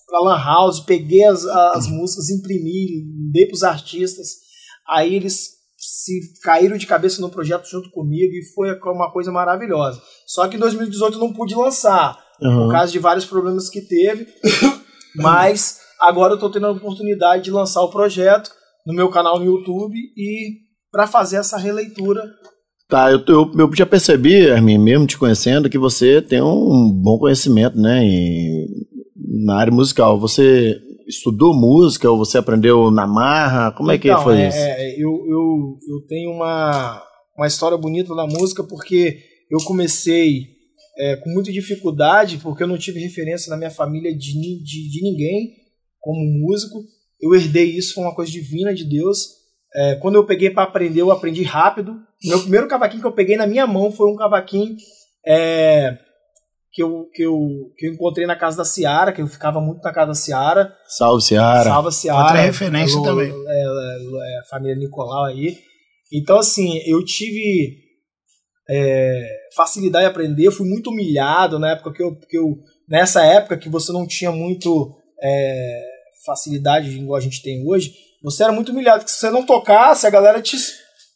pra 0.08 0.20
Lan 0.20 0.42
House, 0.42 0.80
peguei 0.80 1.24
as, 1.24 1.44
as 1.44 1.86
músicas, 1.86 2.30
imprimi, 2.30 3.04
dei 3.30 3.46
pros 3.46 3.62
artistas. 3.62 4.28
Aí 4.88 5.14
eles 5.14 5.50
se 5.76 6.40
caíram 6.42 6.76
de 6.76 6.86
cabeça 6.86 7.20
no 7.20 7.30
projeto 7.30 7.68
junto 7.68 7.90
comigo 7.90 8.32
e 8.32 8.52
foi 8.54 8.74
uma 8.86 9.12
coisa 9.12 9.30
maravilhosa. 9.30 10.00
Só 10.26 10.48
que 10.48 10.56
em 10.56 10.58
2018 10.58 11.14
eu 11.14 11.20
não 11.20 11.32
pude 11.32 11.54
lançar, 11.54 12.18
uhum. 12.40 12.64
por 12.64 12.72
causa 12.72 12.90
de 12.90 12.98
vários 12.98 13.26
problemas 13.26 13.68
que 13.68 13.82
teve. 13.82 14.26
Mas 15.14 15.78
agora 16.00 16.34
eu 16.34 16.38
tô 16.38 16.50
tendo 16.50 16.66
a 16.66 16.72
oportunidade 16.72 17.44
de 17.44 17.50
lançar 17.50 17.82
o 17.82 17.90
projeto 17.90 18.50
no 18.86 18.94
meu 18.94 19.10
canal 19.10 19.38
no 19.38 19.44
YouTube 19.44 19.94
e 20.16 20.68
para 20.90 21.06
fazer 21.06 21.36
essa 21.36 21.58
releitura 21.58 22.22
Tá, 22.88 23.12
eu, 23.12 23.22
eu, 23.28 23.52
eu 23.58 23.70
já 23.74 23.84
percebi, 23.84 24.50
Armin, 24.50 24.78
mesmo 24.78 25.06
te 25.06 25.18
conhecendo, 25.18 25.68
que 25.68 25.76
você 25.76 26.22
tem 26.22 26.40
um 26.40 26.90
bom 26.90 27.18
conhecimento, 27.18 27.78
né, 27.78 28.02
em, 28.02 28.66
na 29.44 29.56
área 29.56 29.72
musical. 29.72 30.18
Você 30.18 30.80
estudou 31.06 31.54
música 31.54 32.10
ou 32.10 32.18
você 32.18 32.38
aprendeu 32.38 32.90
na 32.90 33.06
marra? 33.06 33.72
Como 33.72 33.90
é 33.90 33.98
que 33.98 34.08
então, 34.08 34.22
foi 34.22 34.40
é, 34.40 34.48
isso? 34.48 34.58
É, 34.58 34.94
eu, 34.94 35.10
eu, 35.26 35.78
eu 35.88 36.06
tenho 36.06 36.32
uma, 36.32 37.02
uma 37.36 37.46
história 37.46 37.78
bonita 37.78 38.14
da 38.14 38.26
música 38.26 38.62
porque 38.62 39.18
eu 39.50 39.58
comecei 39.64 40.58
é, 40.98 41.16
com 41.16 41.30
muita 41.30 41.52
dificuldade, 41.52 42.38
porque 42.38 42.62
eu 42.62 42.66
não 42.66 42.76
tive 42.76 43.00
referência 43.00 43.50
na 43.50 43.56
minha 43.56 43.70
família 43.70 44.12
de, 44.12 44.32
de, 44.62 44.90
de 44.90 45.02
ninguém 45.02 45.52
como 46.00 46.18
músico. 46.20 46.82
Eu 47.20 47.34
herdei 47.34 47.76
isso, 47.76 47.94
foi 47.94 48.04
uma 48.04 48.14
coisa 48.14 48.30
divina 48.30 48.74
de 48.74 48.84
Deus. 48.84 49.38
É, 49.74 49.94
quando 49.96 50.16
eu 50.16 50.26
peguei 50.26 50.50
para 50.50 50.64
aprender, 50.64 51.00
eu 51.00 51.10
aprendi 51.10 51.42
rápido. 51.42 51.96
Meu 52.24 52.40
primeiro 52.40 52.68
cavaquinho 52.68 53.00
que 53.00 53.06
eu 53.06 53.12
peguei 53.12 53.36
na 53.36 53.46
minha 53.46 53.66
mão 53.66 53.92
foi 53.92 54.10
um 54.10 54.16
cavaquinho 54.16 54.76
é, 55.26 55.98
que, 56.78 56.82
eu, 56.84 57.08
que, 57.12 57.22
eu, 57.24 57.36
que 57.76 57.88
eu 57.88 57.92
encontrei 57.92 58.24
na 58.24 58.36
casa 58.36 58.58
da 58.58 58.64
Ciara, 58.64 59.12
que 59.12 59.20
eu 59.20 59.26
ficava 59.26 59.60
muito 59.60 59.82
na 59.82 59.92
casa 59.92 60.06
da 60.06 60.14
Ciara. 60.14 60.72
Salve, 60.86 61.24
Ciara. 61.24 61.64
Salve, 61.64 61.90
Ciara. 61.90 62.22
Outra 62.22 62.40
referência 62.40 63.02
também. 63.02 63.26
É, 63.26 63.32
é, 63.32 63.64
é, 63.64 64.38
a 64.38 64.44
família 64.48 64.76
Nicolau 64.76 65.24
aí. 65.24 65.58
Então, 66.12 66.38
assim, 66.38 66.80
eu 66.86 67.04
tive 67.04 67.78
é, 68.70 69.28
facilidade 69.56 70.04
de 70.04 70.10
aprender, 70.10 70.46
eu 70.46 70.52
fui 70.52 70.68
muito 70.68 70.90
humilhado 70.90 71.58
na 71.58 71.72
época 71.72 71.92
que 71.92 72.00
eu, 72.00 72.16
que 72.16 72.38
eu 72.38 72.54
nessa 72.88 73.24
época 73.24 73.58
que 73.58 73.68
você 73.68 73.90
não 73.90 74.06
tinha 74.06 74.30
muito 74.30 74.96
é, 75.20 75.80
facilidade 76.24 76.96
igual 76.96 77.16
a 77.16 77.20
gente 77.20 77.42
tem 77.42 77.66
hoje, 77.66 77.92
você 78.22 78.44
era 78.44 78.52
muito 78.52 78.70
humilhado, 78.70 79.04
que 79.04 79.10
se 79.10 79.18
você 79.18 79.30
não 79.30 79.44
tocasse, 79.44 80.06
a 80.06 80.10
galera 80.10 80.40
te. 80.40 80.56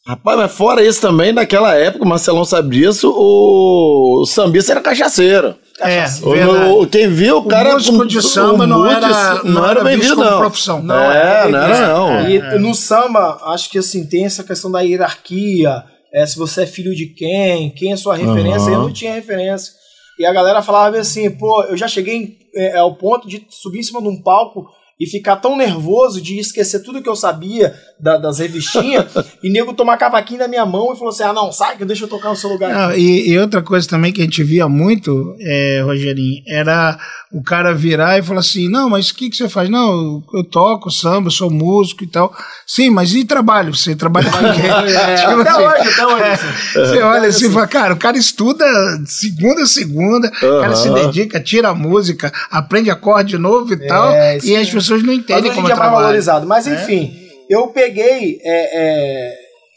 Rapaz, 0.05 0.37
mas 0.37 0.51
fora 0.51 0.83
isso 0.83 0.99
também, 0.99 1.31
naquela 1.31 1.75
época, 1.75 2.03
o 2.03 2.07
Marcelão 2.07 2.43
sabe 2.43 2.77
disso, 2.77 3.09
o, 3.09 4.21
o 4.21 4.25
sambista 4.25 4.73
era 4.73 4.81
cachaceiro. 4.81 5.55
É, 5.79 6.05
o, 6.21 6.85
quem 6.85 7.07
viu 7.09 7.37
o 7.37 7.45
cara. 7.45 7.71
O 7.71 7.73
músico 7.75 8.05
de 8.05 8.21
samba 8.21 8.67
não, 8.67 8.85
era, 8.85 9.43
não, 9.43 9.65
era 9.65 9.81
bem 9.81 9.97
visto, 9.97 10.17
não. 10.17 10.39
profissão. 10.39 10.83
Não, 10.83 10.95
é, 10.95 11.49
não 11.49 11.59
era, 11.59 11.87
não. 11.87 12.29
E 12.29 12.37
é. 12.37 12.59
no 12.59 12.75
samba, 12.75 13.39
acho 13.45 13.69
que 13.69 13.77
assim, 13.77 14.05
tem 14.05 14.25
essa 14.25 14.43
questão 14.43 14.69
da 14.69 14.81
hierarquia. 14.81 15.83
É, 16.13 16.25
se 16.25 16.37
você 16.37 16.63
é 16.63 16.67
filho 16.67 16.93
de 16.93 17.07
quem, 17.07 17.71
quem 17.71 17.91
é 17.91 17.97
sua 17.97 18.15
referência, 18.15 18.67
uhum. 18.67 18.73
eu 18.73 18.81
não 18.81 18.93
tinha 18.93 19.15
referência. 19.15 19.73
E 20.19 20.25
a 20.25 20.33
galera 20.33 20.61
falava 20.61 20.97
assim, 20.97 21.31
pô, 21.31 21.63
eu 21.63 21.77
já 21.77 21.87
cheguei 21.87 22.37
é, 22.55 22.77
ao 22.77 22.95
ponto 22.95 23.27
de 23.27 23.47
subir 23.49 23.79
em 23.79 23.83
cima 23.83 24.01
de 24.01 24.09
um 24.09 24.21
palco 24.21 24.67
e 24.99 25.09
ficar 25.09 25.37
tão 25.37 25.57
nervoso 25.57 26.21
de 26.21 26.39
esquecer 26.39 26.79
tudo 26.79 27.01
que 27.01 27.09
eu 27.09 27.15
sabia 27.15 27.73
da, 27.99 28.17
das 28.17 28.39
revistinhas 28.39 29.05
e 29.41 29.49
nego 29.49 29.73
tomar 29.73 29.97
cavaquinho 29.97 30.39
na 30.39 30.47
minha 30.47 30.65
mão 30.65 30.93
e 30.93 30.95
falou 30.95 31.09
assim: 31.09 31.23
ah, 31.23 31.33
não, 31.33 31.51
sai 31.51 31.77
que 31.77 31.85
deixa 31.85 32.03
eu 32.03 32.09
tocar 32.09 32.29
no 32.29 32.35
seu 32.35 32.49
lugar. 32.49 32.71
Não, 32.73 32.95
e, 32.95 33.29
e, 33.29 33.39
outra 33.39 33.61
coisa 33.61 33.87
também 33.87 34.11
que 34.11 34.21
a 34.21 34.23
gente 34.23 34.43
via 34.43 34.67
muito, 34.69 35.35
é, 35.39 35.81
Rogerinho, 35.83 36.43
era 36.47 36.97
o 37.31 37.41
cara 37.41 37.73
virar 37.73 38.19
e 38.19 38.23
falar 38.23 38.41
assim: 38.41 38.69
não, 38.69 38.89
mas 38.89 39.09
o 39.09 39.15
que, 39.15 39.29
que 39.29 39.35
você 39.35 39.49
faz? 39.49 39.69
Não, 39.69 40.23
eu 40.33 40.43
toco 40.43 40.91
samba, 40.91 41.29
sou 41.29 41.49
músico 41.49 42.03
e 42.03 42.07
tal. 42.07 42.33
Sim, 42.67 42.91
mas 42.91 43.15
e 43.15 43.25
trabalho? 43.25 43.73
Você 43.73 43.95
trabalha 43.95 44.29
com 44.29 44.37
quem? 44.53 44.69
é, 44.69 45.15
tipo 45.17 45.41
até 45.41 45.49
assim, 45.49 45.63
hoje, 45.63 45.89
até 45.89 46.07
hoje. 46.07 46.23
É. 46.23 46.85
Você 46.85 47.01
olha 47.01 47.27
assim 47.29 47.47
e 47.47 47.51
fala: 47.51 47.67
cara, 47.67 47.93
o 47.93 47.97
cara 47.97 48.17
estuda 48.17 48.65
segunda 49.05 49.63
a 49.63 49.67
segunda, 49.67 50.31
uhum. 50.41 50.57
o 50.57 50.61
cara 50.61 50.75
se 50.75 50.89
dedica, 50.89 51.39
tira 51.39 51.69
a 51.69 51.75
música, 51.75 52.31
aprende 52.51 52.91
acorde 52.91 53.37
novo 53.37 53.73
e 53.73 53.83
é, 53.83 53.87
tal, 53.87 54.11
e 54.43 54.55
as 54.55 54.67
pessoas 54.67 54.82
não 54.89 55.13
entendem 55.13 55.53
como 55.53 55.67
é, 55.67 55.71
é 55.71 55.75
valorizado. 55.75 56.45
Mas 56.47 56.67
é. 56.67 56.73
enfim, 56.75 57.13
eu 57.49 57.67
peguei 57.67 58.39
é, 58.43 58.79
é, 58.81 59.33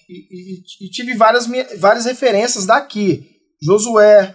e, 0.09 0.14
e- 0.85 0.87
e 0.87 0.90
tive 0.90 1.14
várias, 1.14 1.49
várias 1.79 2.05
referências 2.05 2.66
daqui. 2.66 3.25
Josué, 3.62 4.35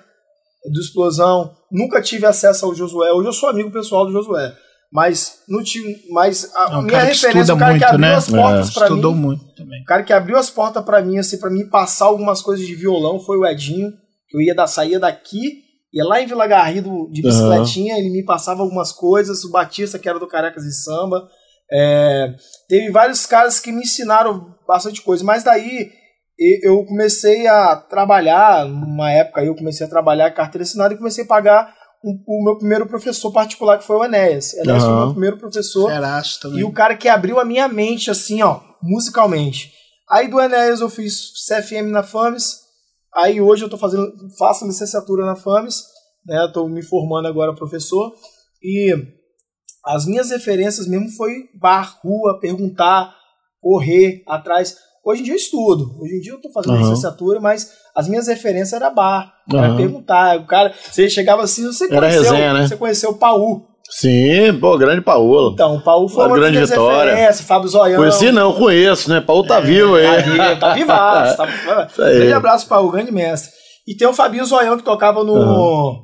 do 0.73 0.79
Explosão. 0.79 1.55
Nunca 1.71 2.01
tive 2.01 2.25
acesso 2.25 2.65
ao 2.65 2.75
Josué. 2.75 3.11
Hoje 3.13 3.27
eu 3.29 3.33
sou 3.33 3.49
amigo 3.49 3.71
pessoal 3.71 4.05
do 4.05 4.11
Josué. 4.11 4.53
Mas 4.91 5.37
não 5.47 5.63
tive. 5.63 5.95
Mas 6.09 6.51
a 6.53 6.73
É 6.73 6.77
um 6.77 6.81
minha 6.81 6.99
que 6.99 7.05
referência, 7.05 7.53
o 7.53 7.57
cara 7.57 7.71
que 7.73 7.79
muito, 7.79 7.83
abriu 7.85 7.99
né? 8.01 8.15
as 8.15 8.27
portas 8.29 8.69
É. 8.69 8.73
pra 8.73 8.83
Estudou 8.87 9.13
mim. 9.15 9.21
muito 9.21 9.55
também. 9.55 9.81
O 9.81 9.85
cara 9.85 10.03
que 10.03 10.11
abriu 10.11 10.37
as 10.37 10.49
portas 10.49 10.83
pra 10.83 11.01
mim, 11.01 11.17
assim, 11.17 11.37
para 11.37 11.49
mim 11.49 11.65
passar 11.69 12.05
algumas 12.05 12.41
coisas 12.41 12.65
de 12.67 12.75
violão 12.75 13.17
foi 13.19 13.37
o 13.37 13.45
Edinho. 13.45 13.91
Que 14.27 14.37
eu 14.37 14.41
ia 14.41 14.53
da, 14.55 14.67
saía 14.67 14.99
daqui, 14.99 15.60
ia 15.93 16.03
lá 16.05 16.21
em 16.21 16.25
Vila 16.27 16.47
Garrido 16.47 17.09
de 17.11 17.21
bicicletinha, 17.21 17.97
ele 17.97 18.09
me 18.09 18.23
passava 18.23 18.61
algumas 18.61 18.91
coisas. 18.91 19.43
O 19.43 19.51
Batista, 19.51 19.99
que 19.99 20.07
era 20.09 20.19
do 20.19 20.27
Carecas 20.27 20.63
e 20.63 20.71
Samba. 20.71 21.27
É, 21.73 22.33
teve 22.67 22.91
vários 22.91 23.25
caras 23.25 23.59
que 23.59 23.71
me 23.71 23.81
ensinaram 23.81 24.53
bastante 24.67 25.01
coisa, 25.01 25.23
mas 25.23 25.43
daí 25.43 25.89
eu 26.63 26.83
comecei 26.85 27.47
a 27.47 27.75
trabalhar, 27.75 28.65
numa 28.65 29.11
época 29.11 29.41
aí 29.41 29.47
eu 29.47 29.55
comecei 29.55 29.85
a 29.85 29.89
trabalhar 29.89 30.31
carteira 30.31 30.63
assinada 30.63 30.93
e 30.93 30.97
comecei 30.97 31.23
a 31.23 31.27
pagar 31.27 31.73
um- 32.03 32.19
o 32.27 32.43
meu 32.43 32.57
primeiro 32.57 32.87
professor 32.87 33.31
particular, 33.31 33.77
que 33.77 33.85
foi 33.85 33.95
o 33.95 34.03
Enéas. 34.03 34.53
Enéas 34.55 34.83
foi 34.83 34.91
o 34.91 34.95
meu 34.97 35.11
primeiro 35.11 35.37
professor. 35.37 35.91
E 36.59 36.63
o 36.63 36.71
cara 36.73 36.95
que 36.97 37.07
abriu 37.07 37.39
a 37.39 37.45
minha 37.45 37.67
mente, 37.67 38.09
assim, 38.09 38.41
ó, 38.41 38.59
musicalmente. 38.81 39.71
Aí 40.09 40.27
do 40.27 40.41
Enéas 40.41 40.81
eu 40.81 40.89
fiz 40.89 41.31
CFM 41.47 41.89
na 41.91 42.03
FAMES. 42.03 42.60
Aí 43.15 43.41
hoje 43.41 43.63
eu 43.63 43.69
tô 43.69 43.77
fazendo, 43.77 44.11
faço 44.37 44.65
licenciatura 44.65 45.25
na 45.25 45.35
FAMES, 45.35 45.83
né? 46.25 46.49
Tô 46.53 46.67
me 46.67 46.81
formando 46.81 47.27
agora 47.27 47.53
professor. 47.53 48.13
E 48.63 48.95
as 49.85 50.05
minhas 50.05 50.29
referências 50.29 50.87
mesmo 50.87 51.09
foi 51.09 51.49
bar, 51.59 51.99
rua, 52.03 52.39
perguntar, 52.39 53.13
correr 53.59 54.23
atrás. 54.27 54.77
Hoje 55.03 55.21
em 55.21 55.23
dia 55.25 55.33
eu 55.33 55.37
estudo. 55.37 55.99
Hoje 55.99 56.15
em 56.15 56.19
dia 56.21 56.33
eu 56.33 56.41
tô 56.41 56.51
fazendo 56.51 56.75
Aham. 56.75 56.83
licenciatura, 56.83 57.39
mas 57.39 57.71
as 57.95 58.07
minhas 58.07 58.27
referências 58.27 58.73
era 58.73 58.89
bar. 58.89 59.33
Era 59.51 59.67
Aham. 59.67 59.77
perguntar. 59.77 60.39
O 60.39 60.45
cara, 60.45 60.73
você 60.73 61.09
chegava 61.09 61.43
assim, 61.43 61.65
você 61.65 61.85
Era 61.85 62.07
conheceu, 62.07 62.23
resenha, 62.23 62.53
né? 62.53 62.67
você 62.67 62.77
conheceu 62.77 63.09
o 63.09 63.17
Paú. 63.17 63.67
Sim, 63.91 64.57
pô, 64.59 64.77
grande 64.77 65.01
Paola. 65.01 65.51
Então, 65.51 65.75
o 65.75 65.81
Paú 65.81 66.07
foi 66.07 66.23
Uma 66.23 66.29
uma 66.29 66.37
grande 66.37 66.65
vitória. 66.65 67.33
Fábio 67.33 67.67
Zoião. 67.67 67.99
Conheci 67.99 68.31
não, 68.31 68.53
conheço, 68.53 69.09
né? 69.09 69.19
Paulo 69.19 69.45
tá 69.45 69.59
vivo 69.59 69.95
aí. 69.95 70.05
Tá, 70.05 70.21
vivo, 70.21 70.37
tá 70.59 70.73
vivaço. 70.73 71.37
Tá. 71.37 71.45
Grande 71.97 72.33
abraço 72.33 72.67
para 72.67 72.79
o 72.81 72.89
grande 72.89 73.11
mestre. 73.11 73.51
E 73.85 73.93
tem 73.93 74.07
o 74.07 74.13
Fabinho 74.13 74.45
Zoião 74.45 74.77
que 74.77 74.83
tocava 74.83 75.23
no. 75.23 75.35
Aham. 75.35 76.03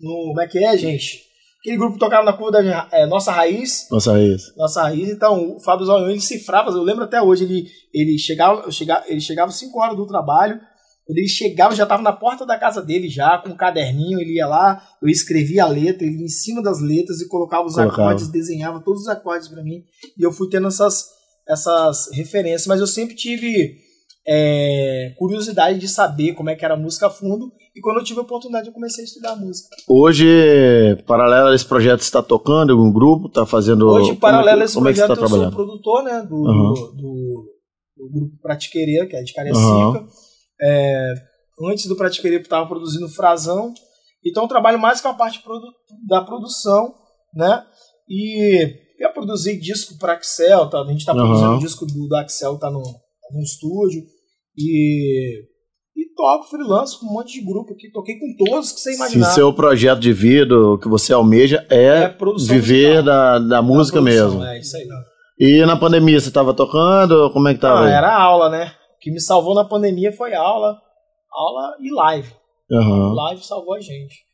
no 0.00 0.28
como 0.28 0.40
é 0.40 0.46
que 0.46 0.64
é, 0.64 0.76
gente? 0.78 1.28
Aquele 1.60 1.76
grupo 1.76 1.94
que 1.94 2.00
tocava 2.00 2.24
na 2.24 2.32
curva 2.32 2.62
da 2.62 2.88
é, 2.92 3.04
Nossa 3.04 3.30
Raiz. 3.30 3.88
Nossa, 3.90 4.18
isso. 4.22 4.54
Nossa 4.56 4.82
Raiz. 4.82 5.10
Então, 5.10 5.56
o 5.56 5.60
Fábio 5.60 5.84
Zoião, 5.84 6.08
ele 6.08 6.20
cifrava, 6.20 6.70
eu 6.70 6.82
lembro 6.82 7.04
até 7.04 7.20
hoje, 7.20 7.44
ele, 7.44 7.66
ele 7.92 8.18
chegava, 8.18 8.70
chegava, 8.70 9.04
ele 9.06 9.20
chegava 9.20 9.50
5 9.50 9.78
horas 9.78 9.96
do 9.96 10.06
trabalho. 10.06 10.58
Quando 11.08 11.16
ele 11.16 11.26
chegava, 11.26 11.72
eu 11.72 11.76
já 11.78 11.84
estava 11.84 12.02
na 12.02 12.12
porta 12.12 12.44
da 12.44 12.58
casa 12.58 12.82
dele 12.82 13.08
já, 13.08 13.38
com 13.38 13.48
um 13.48 13.56
caderninho, 13.56 14.20
ele 14.20 14.34
ia 14.34 14.46
lá, 14.46 14.78
eu 15.02 15.08
escrevia 15.08 15.64
a 15.64 15.66
letra, 15.66 16.06
ele 16.06 16.22
em 16.22 16.28
cima 16.28 16.62
das 16.62 16.82
letras 16.82 17.22
e 17.22 17.28
colocava 17.28 17.66
os 17.66 17.76
Colocava. 17.76 18.02
acordes, 18.02 18.28
desenhava 18.28 18.82
todos 18.84 19.00
os 19.00 19.08
acordes 19.08 19.48
para 19.48 19.62
mim. 19.62 19.82
E 20.18 20.22
eu 20.22 20.30
fui 20.30 20.50
tendo 20.50 20.68
essas, 20.68 21.06
essas 21.48 22.10
referências, 22.12 22.66
mas 22.66 22.78
eu 22.78 22.86
sempre 22.86 23.14
tive 23.14 23.78
é, 24.28 25.14
curiosidade 25.16 25.78
de 25.78 25.88
saber 25.88 26.34
como 26.34 26.50
é 26.50 26.54
que 26.54 26.62
era 26.62 26.74
a 26.74 26.78
música 26.78 27.06
a 27.06 27.10
fundo. 27.10 27.50
E 27.74 27.80
quando 27.80 28.00
eu 28.00 28.04
tive 28.04 28.20
a 28.20 28.24
oportunidade, 28.24 28.66
eu 28.66 28.74
comecei 28.74 29.02
a 29.02 29.06
estudar 29.06 29.34
música. 29.34 29.74
Hoje, 29.88 30.26
paralelo 31.06 31.48
a 31.48 31.54
esse 31.54 31.64
projeto, 31.64 32.00
você 32.00 32.08
está 32.08 32.22
tocando 32.22 32.68
em 32.68 32.72
algum 32.72 32.92
grupo? 32.92 33.30
Tá 33.30 33.46
fazendo. 33.46 33.88
Hoje, 33.88 34.08
como 34.08 34.20
paralelo 34.20 34.58
a 34.60 34.62
é 34.62 34.64
esse 34.66 34.74
como 34.74 34.90
é 34.90 34.92
que 34.92 34.98
você 34.98 35.06
projeto, 35.06 35.26
tá 35.26 35.36
eu 35.36 35.42
sou 35.42 35.50
produtor 35.52 36.04
né, 36.04 36.20
do, 36.28 36.46
Aham. 36.46 36.74
do, 36.74 37.46
do 37.96 38.10
grupo 38.12 38.36
Pratiqueria, 38.42 39.06
que 39.06 39.16
é 39.16 39.22
de 39.22 39.32
Cariacica. 39.32 39.64
Aham. 39.66 40.06
É, 40.60 41.12
antes 41.70 41.86
do 41.86 41.96
Pratiqueria, 41.96 42.38
eu 42.38 42.42
estava 42.42 42.66
produzindo 42.66 43.08
Frazão. 43.08 43.72
Então, 44.24 44.44
eu 44.44 44.48
trabalho 44.48 44.78
mais 44.78 45.00
com 45.00 45.08
a 45.08 45.14
parte 45.14 45.40
produ- 45.42 45.72
da 46.06 46.20
produção, 46.22 46.94
né? 47.34 47.64
E 48.08 48.74
eu 48.98 49.12
produzi 49.12 49.58
disco 49.58 49.96
para 49.98 50.14
Axel, 50.14 50.68
tá? 50.68 50.80
a 50.80 50.86
gente 50.86 50.98
está 51.00 51.14
produzindo 51.14 51.50
o 51.56 51.58
disco 51.60 51.86
do, 51.86 52.08
do 52.08 52.16
Axel, 52.16 52.58
tá 52.58 52.70
no, 52.70 52.82
tá 52.82 53.28
no 53.32 53.42
estúdio. 53.42 54.02
E, 54.56 55.40
e 55.96 56.14
toco 56.16 56.48
freelance 56.50 56.98
com 56.98 57.06
um 57.06 57.12
monte 57.12 57.38
de 57.38 57.46
grupo 57.46 57.72
aqui. 57.74 57.90
Toquei 57.92 58.16
com 58.18 58.44
todos 58.44 58.72
que 58.72 58.80
você 58.80 58.90
Se 58.90 58.96
imaginar. 58.96 59.26
seu 59.26 59.52
projeto 59.52 60.00
de 60.00 60.12
vida, 60.12 60.58
o 60.58 60.78
que 60.78 60.88
você 60.88 61.12
almeja, 61.12 61.64
é, 61.70 62.04
É 62.04 62.16
viver 62.48 63.02
da, 63.04 63.38
da 63.38 63.62
música 63.62 64.00
produção, 64.02 64.30
mesmo. 64.30 64.44
É 64.44 64.58
isso 64.58 64.76
aí. 64.76 64.86
E 65.38 65.64
na 65.64 65.76
pandemia, 65.76 66.18
você 66.20 66.26
estava 66.28 66.52
tocando? 66.52 67.30
Como 67.32 67.46
é 67.46 67.54
que 67.54 67.60
tava? 67.60 67.82
Ah, 67.82 67.86
aí? 67.86 67.92
era 67.92 68.12
aula, 68.12 68.48
né? 68.50 68.72
O 68.98 69.00
que 69.00 69.12
me 69.12 69.20
salvou 69.20 69.54
na 69.54 69.64
pandemia 69.64 70.12
foi 70.12 70.34
aula, 70.34 70.76
aula 71.30 71.76
e 71.80 71.88
live. 71.88 72.34
Aham. 72.70 73.14
Live 73.14 73.46
salvou 73.46 73.74
a 73.74 73.80
gente. 73.80 74.26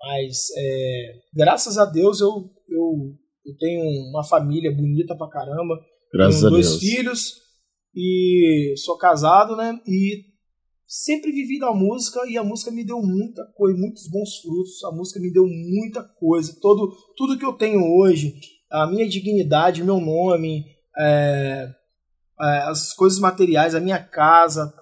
Mas, 0.00 0.46
é, 0.56 1.14
graças 1.34 1.76
a 1.76 1.84
Deus, 1.84 2.20
eu, 2.20 2.30
eu, 2.68 3.12
eu 3.44 3.56
tenho 3.58 3.82
uma 4.10 4.22
família 4.22 4.70
bonita 4.70 5.16
pra 5.16 5.28
caramba. 5.28 5.74
Graças 6.12 6.36
tenho 6.36 6.46
a 6.46 6.50
dois 6.50 6.68
Deus. 6.68 6.80
filhos 6.80 7.34
e 7.92 8.74
sou 8.76 8.96
casado, 8.96 9.56
né? 9.56 9.80
E 9.84 10.22
sempre 10.86 11.32
vivi 11.32 11.58
da 11.58 11.72
música 11.72 12.20
e 12.28 12.38
a 12.38 12.44
música 12.44 12.70
me 12.70 12.84
deu 12.84 13.02
muita 13.02 13.44
coisa, 13.56 13.76
muitos 13.76 14.08
bons 14.08 14.36
frutos. 14.36 14.84
A 14.84 14.92
música 14.92 15.18
me 15.18 15.32
deu 15.32 15.44
muita 15.44 16.04
coisa. 16.04 16.56
Todo, 16.60 16.96
tudo 17.16 17.36
que 17.36 17.44
eu 17.44 17.54
tenho 17.54 17.80
hoje, 17.98 18.34
a 18.70 18.86
minha 18.86 19.08
dignidade, 19.08 19.82
o 19.82 19.84
meu 19.84 20.00
nome, 20.00 20.66
é, 20.96 21.68
as 22.38 22.92
coisas 22.94 23.18
materiais, 23.18 23.74
a 23.74 23.80
minha 23.80 23.98
casa, 23.98 24.72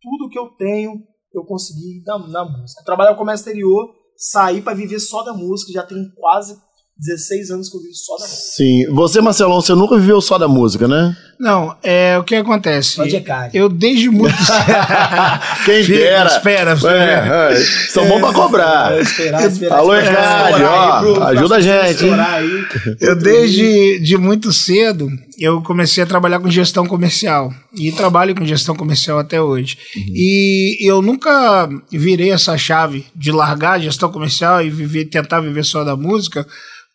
tudo 0.00 0.30
que 0.30 0.38
eu 0.38 0.46
tenho, 0.58 1.02
eu 1.34 1.44
consegui 1.44 2.02
na, 2.06 2.18
na 2.28 2.44
música. 2.44 2.80
Eu 2.80 2.84
trabalhava 2.84 3.16
com 3.16 3.22
o 3.22 3.24
comércio 3.24 3.42
exterior, 3.42 3.94
saí 4.16 4.62
para 4.62 4.74
viver 4.74 5.00
só 5.00 5.22
da 5.22 5.32
música, 5.32 5.72
já 5.72 5.82
tem 5.82 6.10
quase 6.16 6.56
16 6.98 7.50
anos 7.50 7.68
que 7.68 7.76
eu 7.76 7.82
vivo 7.82 7.94
só 7.94 8.16
da 8.16 8.22
música. 8.22 8.52
Sim. 8.56 8.86
Você, 8.94 9.20
Marcelão, 9.20 9.60
você 9.60 9.74
nunca 9.74 9.98
viveu 9.98 10.20
só 10.20 10.38
da 10.38 10.48
música, 10.48 10.88
né? 10.88 11.14
Não, 11.38 11.76
é 11.82 12.16
o 12.18 12.24
que 12.24 12.34
acontece. 12.34 12.92
Só 12.92 13.04
de 13.04 13.20
cara. 13.20 13.50
Eu 13.52 13.68
desde 13.68 14.08
muito. 14.08 14.36
Quem 15.64 15.84
Fica, 15.84 15.98
dera. 15.98 16.28
Espera, 16.28 16.72
espera. 16.72 17.50
É, 17.50 17.52
é, 17.52 17.56
são 17.90 18.08
bons 18.08 18.20
pra 18.20 18.32
cobrar. 18.32 18.92
É, 18.92 19.00
esperar, 19.00 19.46
esperar, 19.46 19.78
Alô, 19.78 19.94
estourar 19.94 21.04
ó, 21.04 21.24
ajuda 21.28 21.56
a 21.56 21.60
gente, 21.60 22.04
aí. 22.10 22.66
Eu 23.00 23.14
desde 23.16 23.98
de 24.00 24.16
muito 24.16 24.52
cedo 24.52 25.08
eu 25.38 25.60
comecei 25.60 26.02
a 26.02 26.06
trabalhar 26.06 26.40
com 26.40 26.50
gestão 26.50 26.86
comercial 26.86 27.52
e 27.74 27.92
trabalho 27.92 28.34
com 28.34 28.44
gestão 28.44 28.74
comercial 28.74 29.18
até 29.18 29.40
hoje. 29.40 29.76
E 30.14 30.78
eu 30.80 31.02
nunca 31.02 31.68
virei 31.92 32.30
essa 32.30 32.56
chave 32.56 33.06
de 33.14 33.30
largar 33.30 33.72
a 33.72 33.78
gestão 33.78 34.10
comercial 34.10 34.62
e 34.62 34.70
viver, 34.70 35.04
tentar 35.06 35.40
viver 35.40 35.64
só 35.64 35.84
da 35.84 35.94
música, 35.94 36.46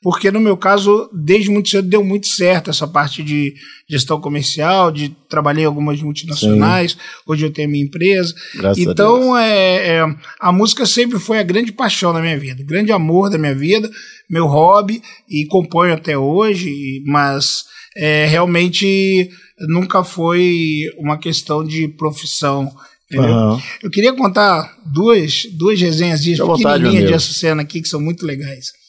porque 0.01 0.31
no 0.31 0.39
meu 0.39 0.57
caso, 0.57 1.07
desde 1.13 1.51
muito 1.51 1.69
cedo 1.69 1.87
deu 1.87 2.03
muito 2.03 2.27
certo 2.27 2.71
essa 2.71 2.87
parte 2.87 3.21
de 3.21 3.53
gestão 3.87 4.19
comercial, 4.19 4.91
de 4.91 5.15
trabalhei 5.29 5.63
em 5.63 5.67
algumas 5.67 6.01
multinacionais, 6.01 6.97
hoje 7.25 7.45
eu 7.45 7.53
tenho 7.53 7.69
minha 7.69 7.85
empresa. 7.85 8.33
Graças 8.55 8.81
a 8.81 8.85
Deus. 8.85 8.93
então, 8.93 9.37
é, 9.37 9.97
é, 9.97 10.15
a 10.39 10.51
música 10.51 10.87
sempre 10.87 11.19
foi 11.19 11.37
a 11.37 11.43
grande 11.43 11.71
paixão 11.71 12.11
da 12.11 12.19
minha 12.19 12.37
vida, 12.39 12.63
grande 12.63 12.91
amor 12.91 13.29
da 13.29 13.37
minha 13.37 13.53
vida, 13.53 13.91
meu 14.27 14.47
hobby, 14.47 15.03
e 15.29 15.45
componho 15.45 15.93
até 15.93 16.17
hoje, 16.17 17.03
mas 17.05 17.65
é, 17.95 18.25
realmente 18.25 19.29
nunca 19.59 20.03
foi 20.03 20.85
uma 20.97 21.17
questão 21.19 21.63
de 21.63 21.87
profissão. 21.89 22.71
Aham. 23.13 23.61
Eu 23.83 23.91
queria 23.91 24.13
contar 24.13 24.77
duas, 24.85 25.45
duas 25.51 25.79
resenhas 25.79 26.21
pequenininhas 26.21 27.11
dessa 27.11 27.33
cena 27.33 27.61
aqui 27.61 27.81
que 27.81 27.89
são 27.89 28.01
muito 28.01 28.25
legais. 28.25 28.80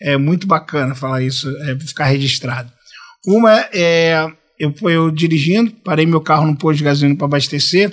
É 0.00 0.16
muito 0.16 0.46
bacana 0.46 0.94
falar 0.94 1.22
isso, 1.22 1.48
é, 1.62 1.78
ficar 1.80 2.06
registrado. 2.06 2.70
Uma 3.26 3.68
é, 3.72 4.26
eu, 4.58 4.74
eu 4.88 5.10
dirigindo, 5.10 5.70
parei 5.84 6.06
meu 6.06 6.20
carro 6.20 6.46
no 6.46 6.56
posto 6.56 6.78
de 6.78 6.84
gasolina 6.84 7.16
para 7.16 7.26
abastecer 7.26 7.92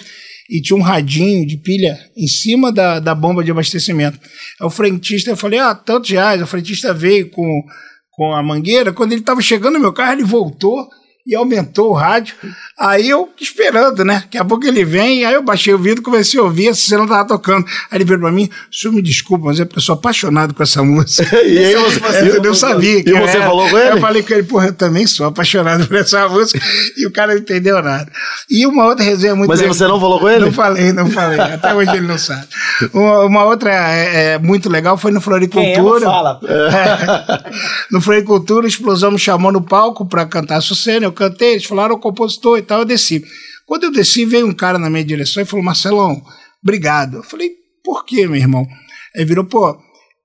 e 0.50 0.62
tinha 0.62 0.78
um 0.78 0.82
radinho 0.82 1.46
de 1.46 1.58
pilha 1.58 1.98
em 2.15 2.28
cima 2.28 2.72
da, 2.72 3.00
da 3.00 3.15
bomba 3.15 3.44
de 3.44 3.52
abastecimento. 3.52 4.20
O 4.62 4.70
frentista, 4.70 5.32
eu 5.32 5.38
falei, 5.38 5.60
ah, 5.60 5.74
tantos 5.74 6.10
reais. 6.10 6.41
O 6.41 6.48
frentista 6.48 6.94
veio 6.94 7.30
com, 7.30 7.63
com 8.12 8.34
a 8.34 8.44
mangueira. 8.44 8.94
Quando 8.94 9.12
ele 9.13 9.22
estava 9.22 9.41
chegando 9.41 9.74
no 9.74 9.80
meu 9.80 9.93
carro, 9.93 10.14
ele 10.14 10.24
voltou 10.24 10.88
e 11.26 11.36
aumentou 11.36 11.89
o 11.89 11.93
rádio. 11.93 12.36
Aí 12.78 13.09
eu 13.09 13.30
esperando, 13.39 14.03
né? 14.03 14.15
Daqui 14.23 14.38
a 14.38 14.45
pouco 14.45 14.65
ele 14.65 14.84
vem, 14.84 15.26
aí 15.26 15.34
eu 15.34 15.41
baixei 15.41 15.73
o 15.73 15.78
vidro, 15.78 16.03
comecei 16.03 16.39
a 16.39 16.43
ouvir, 16.43 16.67
essa 16.67 16.82
cena 16.82 17.07
tava 17.07 17.26
tocando. 17.28 17.65
Aí 17.89 17.97
ele 17.97 18.03
veio 18.05 18.19
pra 18.19 18.32
mim, 18.32 18.49
o 18.71 18.76
senhor 18.76 18.93
me 18.93 19.01
desculpa, 19.01 19.45
mas 19.45 19.59
é 19.59 19.65
porque 19.65 19.80
eu 19.80 19.84
sou 19.84 19.93
apaixonado 19.95 20.53
com 20.53 20.61
essa 20.61 20.84
música. 20.84 21.41
E 21.41 21.57
aí 21.57 21.76
você, 21.76 22.30
Eu 22.38 22.43
não 22.43 22.53
sabia. 22.53 23.03
que 23.03 23.09
E 23.09 23.13
você 23.13 23.38
era. 23.38 23.45
falou 23.45 23.69
com 23.69 23.78
ele? 23.78 23.91
Eu 23.93 23.99
falei 24.01 24.23
com 24.23 24.34
ele, 24.34 24.43
porra, 24.43 24.67
eu 24.67 24.73
também 24.73 25.07
sou 25.07 25.26
apaixonado 25.26 25.88
por 25.88 25.95
essa 25.97 26.28
música. 26.28 26.59
e 26.97 27.07
o 27.07 27.11
cara 27.11 27.34
não 27.34 27.39
entendeu 27.41 27.82
nada. 27.82 28.11
E 28.49 28.65
uma 28.67 28.86
outra 28.86 29.03
resenha 29.05 29.36
muito 29.36 29.49
Mas 29.49 29.59
e 29.59 29.63
legal- 29.63 29.73
você 29.76 29.88
não 29.88 29.99
falou 29.99 30.19
com 30.19 30.30
ele? 30.30 30.45
Não 30.45 30.51
falei, 30.51 30.91
não 30.91 31.09
falei. 31.09 31.39
Até 31.39 31.73
hoje 31.73 31.91
ele 31.91 32.07
não 32.07 32.17
sabe. 32.17 32.45
Uma, 32.93 33.21
uma 33.26 33.43
outra 33.45 33.71
é, 33.71 34.34
é, 34.34 34.38
muito 34.39 34.69
legal 34.69 34.97
foi 34.97 35.11
no 35.11 35.21
Floricultura. 35.21 35.65
Quem 35.73 35.80
ama 35.80 35.99
fala. 36.01 36.39
É, 36.43 37.51
no 37.89 38.01
Floricultura, 38.01 38.65
a 38.65 38.69
explosão 38.69 39.11
me 39.11 39.19
chamou 39.19 39.51
no 39.51 39.61
palco 39.61 40.05
para 40.05 40.26
cantar 40.26 40.57
a 40.57 40.61
Sucena. 40.61 41.05
Eu 41.05 41.14
cantei, 41.16 41.53
eles 41.53 41.66
falaram 41.66 41.95
o 41.95 41.99
compositor 41.99 42.59
e 42.59 42.61
tal, 42.61 42.80
eu 42.80 42.86
desci. 42.86 43.24
Quando 43.66 43.86
eu 43.86 43.91
desci, 43.91 44.26
veio 44.26 44.45
um 44.45 44.53
cara 44.53 44.78
na 44.78 44.89
minha 44.89 45.03
direção 45.03 45.41
e 45.41 45.45
falou: 45.45 45.66
Marcelão, 45.66 46.22
obrigado. 46.61 47.18
Eu 47.18 47.24
falei: 47.24 47.51
por 47.84 48.05
quê, 48.05 48.28
meu 48.28 48.36
irmão? 48.36 48.68
Aí 49.16 49.26
virou, 49.26 49.45
pô, 49.45 49.76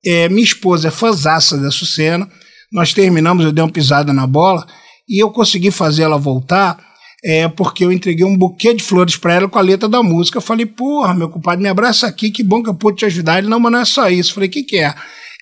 é, 0.04 0.28
minha 0.28 0.44
esposa 0.44 0.88
é 0.88 0.90
fãzaça 0.90 1.56
da 1.56 1.70
Sucena. 1.70 2.28
Nós 2.70 2.92
terminamos, 2.92 3.44
eu 3.44 3.52
dei 3.52 3.64
uma 3.64 3.72
pisada 3.72 4.12
na 4.12 4.26
bola 4.26 4.66
e 5.08 5.22
eu 5.22 5.30
consegui 5.30 5.70
fazer 5.70 6.02
ela 6.02 6.18
voltar 6.18 6.90
é 7.22 7.48
porque 7.48 7.84
eu 7.84 7.92
entreguei 7.92 8.24
um 8.24 8.36
buquê 8.36 8.72
de 8.72 8.82
flores 8.82 9.16
para 9.16 9.34
ela 9.34 9.48
com 9.48 9.58
a 9.58 9.62
letra 9.62 9.88
da 9.88 10.02
música. 10.02 10.38
Eu 10.38 10.42
falei, 10.42 10.64
porra, 10.64 11.14
meu 11.14 11.28
compadre, 11.28 11.62
me 11.62 11.68
abraça 11.68 12.06
aqui, 12.06 12.30
que 12.30 12.42
bom 12.42 12.62
que 12.62 12.70
eu 12.70 12.74
pude 12.74 12.98
te 12.98 13.04
ajudar. 13.04 13.38
Ele, 13.38 13.48
não, 13.48 13.60
mas 13.60 13.72
não 13.72 13.80
é 13.80 13.84
só 13.84 14.08
isso. 14.08 14.30
Eu 14.30 14.34
falei, 14.34 14.48
o 14.48 14.52
que, 14.52 14.62
que 14.62 14.78
é? 14.78 14.94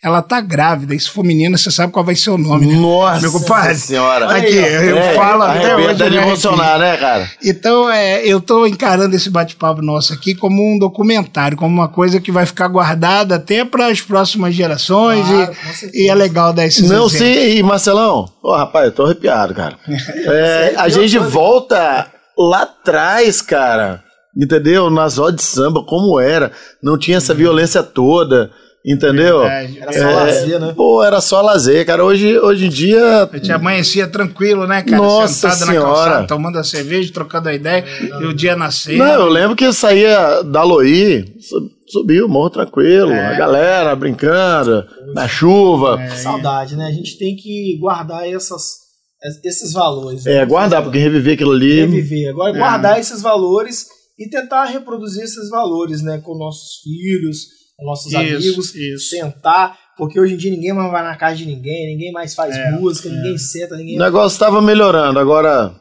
Ela 0.02 0.22
tá 0.22 0.40
grávida, 0.40 0.94
e 0.94 1.00
se 1.00 1.10
for 1.10 1.24
menina, 1.24 1.58
você 1.58 1.72
sabe 1.72 1.92
qual 1.92 2.04
vai 2.04 2.14
ser 2.14 2.30
o 2.30 2.38
nome, 2.38 2.66
né? 2.66 2.74
Nossa 2.76 3.20
Meu 3.20 3.32
compadre, 3.32 3.74
senhora. 3.74 4.30
Aqui, 4.30 4.54
eu 4.54 4.96
é, 4.96 5.14
falo 5.14 5.42
até 5.42 5.74
hoje. 5.74 5.94
de 5.94 6.16
emocionar, 6.16 6.78
né, 6.78 6.96
cara? 6.96 7.28
Então, 7.44 7.90
é, 7.90 8.24
eu 8.24 8.40
tô 8.40 8.64
encarando 8.64 9.16
esse 9.16 9.28
bate-papo 9.28 9.82
nosso 9.82 10.12
aqui 10.12 10.36
como 10.36 10.62
um 10.62 10.78
documentário, 10.78 11.56
como 11.56 11.74
uma 11.74 11.88
coisa 11.88 12.20
que 12.20 12.30
vai 12.30 12.46
ficar 12.46 12.68
guardada 12.68 13.34
até 13.34 13.64
para 13.64 13.88
as 13.88 14.00
próximas 14.00 14.54
gerações 14.54 15.26
claro, 15.26 15.56
e, 15.92 16.04
e, 16.04 16.08
é 16.08 16.14
legal 16.14 16.52
dar 16.52 16.66
esse 16.66 16.86
Não, 16.86 17.08
sim, 17.08 17.56
e 17.56 17.62
Marcelão, 17.62 18.28
ô 18.40 18.52
oh, 18.52 18.56
rapaz, 18.56 18.86
eu 18.86 18.92
tô 18.92 19.04
arrepiado, 19.04 19.52
cara. 19.52 19.76
é, 19.88 20.74
a 20.76 20.88
gente 20.88 21.18
volta 21.18 22.06
lá 22.38 22.62
atrás, 22.62 23.42
cara, 23.42 24.04
entendeu? 24.36 24.88
Nas 24.90 25.18
rodas 25.18 25.40
de 25.40 25.42
samba, 25.42 25.84
como 25.84 26.20
era, 26.20 26.52
não 26.80 26.96
tinha 26.96 27.16
essa 27.16 27.32
uhum. 27.32 27.38
violência 27.38 27.82
toda. 27.82 28.50
Entendeu? 28.84 29.40
Verdade. 29.40 29.78
Era 29.80 29.92
só 29.92 29.98
é, 29.98 30.14
lazer, 30.14 30.60
né? 30.60 30.72
Pô, 30.76 31.02
era 31.02 31.20
só 31.20 31.42
lazer, 31.42 31.84
cara. 31.84 32.04
Hoje, 32.04 32.38
hoje 32.38 32.66
em 32.66 32.68
dia. 32.68 33.28
A 33.30 33.36
gente 33.36 33.52
amanhecia 33.52 34.06
tranquilo, 34.06 34.66
né, 34.66 34.82
cara? 34.82 35.02
Nossa 35.02 35.50
Sentado 35.50 35.70
senhora. 35.70 35.88
na 35.88 35.94
calçada, 35.94 36.26
tomando 36.26 36.58
a 36.58 36.64
cerveja, 36.64 37.12
trocando 37.12 37.48
a 37.48 37.54
ideia, 37.54 37.84
é, 37.84 38.22
e 38.22 38.26
o 38.26 38.32
dia 38.32 38.56
nascer. 38.56 38.96
Não, 38.96 39.06
eu 39.06 39.28
lembro 39.28 39.56
que 39.56 39.64
eu 39.64 39.72
saía 39.72 40.42
da 40.42 40.62
Loí, 40.62 41.36
subiu 41.88 42.26
o 42.26 42.28
morro 42.28 42.50
tranquilo, 42.50 43.10
é. 43.10 43.26
a 43.26 43.36
galera 43.36 43.96
brincando, 43.96 44.86
na 45.12 45.26
chuva. 45.26 46.00
É. 46.00 46.10
Saudade, 46.10 46.76
né? 46.76 46.86
A 46.86 46.92
gente 46.92 47.18
tem 47.18 47.34
que 47.34 47.76
guardar 47.80 48.28
essas, 48.28 48.62
esses 49.44 49.72
valores. 49.72 50.24
Né? 50.24 50.36
É, 50.36 50.46
guardar, 50.46 50.82
porque 50.82 50.98
reviver 50.98 51.34
aquilo 51.34 51.52
ali. 51.52 51.80
Reviver. 51.80 52.30
Agora, 52.30 52.54
é. 52.54 52.58
guardar 52.58 53.00
esses 53.00 53.20
valores 53.20 53.86
e 54.16 54.28
tentar 54.30 54.64
reproduzir 54.66 55.24
esses 55.24 55.50
valores, 55.50 56.02
né, 56.02 56.20
com 56.24 56.36
nossos 56.36 56.80
filhos 56.82 57.57
com 57.78 57.86
nossos 57.86 58.06
isso, 58.06 58.18
amigos, 58.18 58.74
isso. 58.74 59.10
sentar, 59.10 59.78
porque 59.96 60.18
hoje 60.18 60.34
em 60.34 60.36
dia 60.36 60.50
ninguém 60.50 60.72
mais 60.72 60.90
vai 60.90 61.02
na 61.02 61.14
casa 61.14 61.36
de 61.36 61.46
ninguém, 61.46 61.86
ninguém 61.86 62.10
mais 62.10 62.34
faz 62.34 62.56
é, 62.56 62.72
música, 62.72 63.08
é. 63.08 63.12
ninguém 63.12 63.38
senta, 63.38 63.76
ninguém. 63.76 63.96
O 63.96 64.02
negócio 64.02 64.34
estava 64.34 64.60
melhorando, 64.60 65.18
agora 65.18 65.72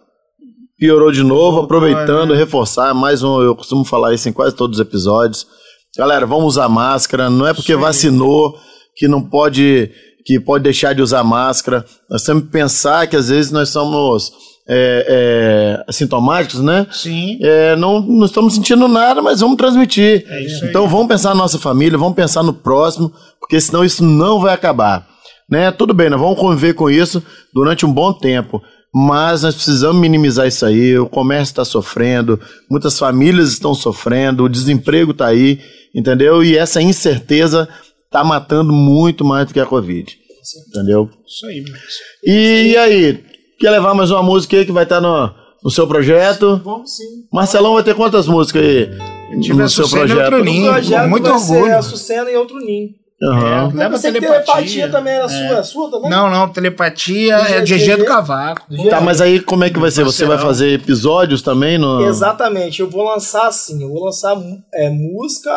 piorou 0.78 1.12
de 1.12 1.24
novo, 1.24 1.62
aproveitando, 1.62 2.36
é. 2.36 2.38
reforçar, 2.38 2.93
mais 2.93 3.24
um, 3.24 3.41
eu 3.41 3.56
costumo 3.56 3.84
falar 3.84 4.14
isso 4.14 4.30
em 4.30 4.34
quase 4.34 4.56
todos 4.56 4.78
os 4.78 4.86
episódios. 4.86 5.48
Galera, 5.98 6.28
vamos 6.28 6.45
usar 6.45 6.70
máscara, 6.70 7.32
não 7.32 7.48
é 7.48 7.54
porque 7.54 7.74
Sim. 7.74 7.80
vacinou 7.80 8.56
que 8.95 9.08
não 9.08 9.28
pode 9.28 9.91
que 10.24 10.39
pode 10.39 10.64
deixar 10.66 10.93
de 10.93 11.02
usar 11.02 11.24
máscara. 11.24 11.86
Nós 12.10 12.22
temos 12.22 12.43
que 12.43 12.50
pensar 12.50 13.08
que 13.08 13.16
às 13.16 13.30
vezes 13.30 13.50
nós 13.50 13.70
somos 13.70 14.32
é, 14.68 15.84
é, 15.88 15.91
sintomáticos, 15.91 16.61
né? 16.61 16.86
Sim. 16.91 17.39
É, 17.41 17.76
não, 17.76 18.01
não 18.01 18.26
estamos 18.26 18.55
sentindo 18.55 18.88
nada, 18.88 19.22
mas 19.22 19.39
vamos 19.39 19.57
transmitir. 19.57 20.26
É 20.28 20.45
isso 20.45 20.63
aí. 20.63 20.70
Então 20.70 20.88
vamos 20.88 21.07
pensar 21.07 21.30
na 21.30 21.36
nossa 21.36 21.57
família, 21.57 21.97
vamos 21.97 22.15
pensar 22.15 22.43
no 22.43 22.53
próximo, 22.53 23.11
porque 23.39 23.59
senão 23.61 23.84
isso 23.86 24.03
não 24.03 24.39
vai 24.39 24.53
acabar. 24.53 25.07
Né? 25.49 25.72
Tudo 25.72 25.93
bem, 25.93 26.09
nós 26.09 26.20
vamos 26.20 26.39
conviver 26.39 26.74
com 26.74 26.89
isso 26.89 27.24
durante 27.53 27.86
um 27.86 27.93
bom 27.93 28.11
tempo. 28.11 28.61
Mas 28.93 29.43
nós 29.43 29.53
precisamos 29.53 30.01
minimizar 30.01 30.47
isso 30.47 30.65
aí. 30.65 30.97
O 30.97 31.07
comércio 31.07 31.51
está 31.51 31.63
sofrendo, 31.63 32.39
muitas 32.70 32.97
famílias 32.97 33.51
estão 33.51 33.74
sofrendo, 33.74 34.43
o 34.43 34.49
desemprego 34.49 35.11
está 35.11 35.28
aí, 35.28 35.59
entendeu? 35.93 36.43
E 36.43 36.57
essa 36.57 36.82
incerteza 36.82 37.70
está 38.05 38.24
matando 38.24 38.74
muito 38.74 39.24
mais 39.24 39.45
do 39.47 39.53
que 39.53 39.59
a 39.59 39.65
Covid. 39.65 40.18
Entendeu? 40.70 41.09
Isso 41.26 41.45
aí, 41.45 41.65
E, 42.24 42.72
e 42.72 42.78
aí, 42.78 43.24
Quer 43.60 43.72
levar 43.72 43.95
mais 43.95 44.12
uma 44.12 44.22
música 44.22 44.55
aí 44.55 44.66
que 44.66 44.72
vai 44.72 44.84
estar 44.84 45.01
no, 45.01 45.34
no 45.64 45.72
seu 45.72 45.88
projeto? 45.88 46.62
Vamos 46.64 46.95
sim. 46.95 47.26
Marcelão 47.34 47.74
vai 47.74 47.84
ter 47.84 47.95
quantas 47.95 48.28
músicas 48.28 48.62
aí 48.64 48.89
no 49.32 49.68
seu 49.68 49.89
projeto? 49.89 50.38
No 50.38 50.64
projeto 50.70 51.10
muito 51.10 51.28
orgulho. 51.28 51.76
A 51.76 51.82
Sucena 51.82 52.30
e 52.30 52.36
outro 52.36 52.60
ninho. 52.60 52.89
Uhum. 53.20 53.72
É, 53.72 53.74
leva 53.74 53.97
telepatia. 53.97 54.43
telepatia 54.43 54.91
também 54.91 55.14
era 55.14 55.26
é. 55.26 55.28
sua, 55.28 55.58
é 55.58 55.64
sua 55.64 55.89
também? 55.89 56.08
Não, 56.08 56.30
não, 56.30 56.49
telepatia 56.49 57.34
é 57.36 57.62
GG 57.62 57.97
do 57.97 58.05
Cavaco. 58.05 58.68
Tá, 58.91 59.01
mas 59.01 59.20
aí 59.20 59.39
como 59.39 59.64
é 59.64 59.72
que 59.72 59.80
vai 59.80 59.89
ser? 59.89 60.03
Você 60.03 60.24
vai 60.24 60.38
fazer 60.38 60.74
episódios 60.74 61.41
também? 61.41 61.80
No... 61.80 62.05
Exatamente, 62.05 62.80
eu 62.80 62.89
vou 62.89 63.03
lançar 63.03 63.47
assim, 63.47 63.82
eu 63.82 63.89
vou 63.89 64.05
lançar 64.05 64.38
é, 64.72 64.91
música 64.91 65.49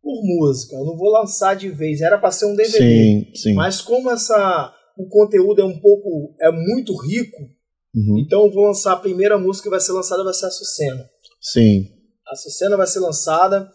por 0.00 0.20
música, 0.22 0.76
eu 0.76 0.84
não 0.84 0.96
vou 0.96 1.10
lançar 1.10 1.56
de 1.56 1.70
vez, 1.70 2.00
era 2.00 2.16
para 2.18 2.30
ser 2.30 2.46
um 2.46 2.54
DVD. 2.54 2.78
Sim, 2.78 3.26
sim. 3.34 3.54
Mas 3.54 3.80
como 3.80 4.08
essa 4.08 4.72
o 4.96 5.08
conteúdo 5.08 5.60
é 5.60 5.64
um 5.64 5.78
pouco, 5.78 6.34
é 6.40 6.50
muito 6.50 6.96
rico, 6.96 7.42
uhum. 7.94 8.18
então 8.18 8.44
eu 8.44 8.52
vou 8.52 8.66
lançar 8.66 8.92
a 8.92 8.96
primeira 8.98 9.38
música 9.38 9.64
que 9.64 9.70
vai 9.70 9.80
ser 9.80 9.92
lançada 9.92 10.24
vai 10.24 10.34
ser 10.34 10.46
a 10.46 10.50
Sucena. 10.50 11.04
Sim. 11.40 11.88
A 12.26 12.36
Sucena 12.36 12.76
vai 12.76 12.86
ser 12.86 13.00
lançada, 13.00 13.70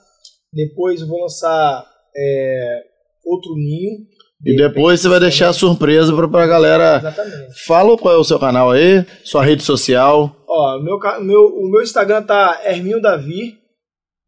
depois 0.54 1.02
eu 1.02 1.08
vou 1.08 1.22
lançar 1.22 1.86
é, 2.16 2.84
Outro 3.26 3.56
Ninho. 3.56 4.08
De 4.40 4.54
e 4.54 4.56
depois 4.56 5.02
você 5.02 5.10
vai 5.10 5.20
deixar 5.20 5.50
a 5.50 5.54
surpresa 5.54 6.16
pra, 6.16 6.28
pra 6.28 6.48
galera. 6.48 6.98
Exatamente. 6.98 7.66
Fala 7.66 7.98
qual 7.98 8.14
é 8.14 8.18
o 8.18 8.24
seu 8.24 8.40
canal 8.40 8.72
aí, 8.72 9.06
sua 9.24 9.44
rede 9.44 9.64
social. 9.64 10.44
Ó, 10.48 10.80
meu, 10.80 11.00
meu, 11.22 11.46
o 11.48 11.70
meu 11.70 11.82
Instagram 11.82 12.24
tá 12.24 12.62
Herminho 12.64 13.02
Davi, 13.02 13.58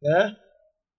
né? 0.01 0.35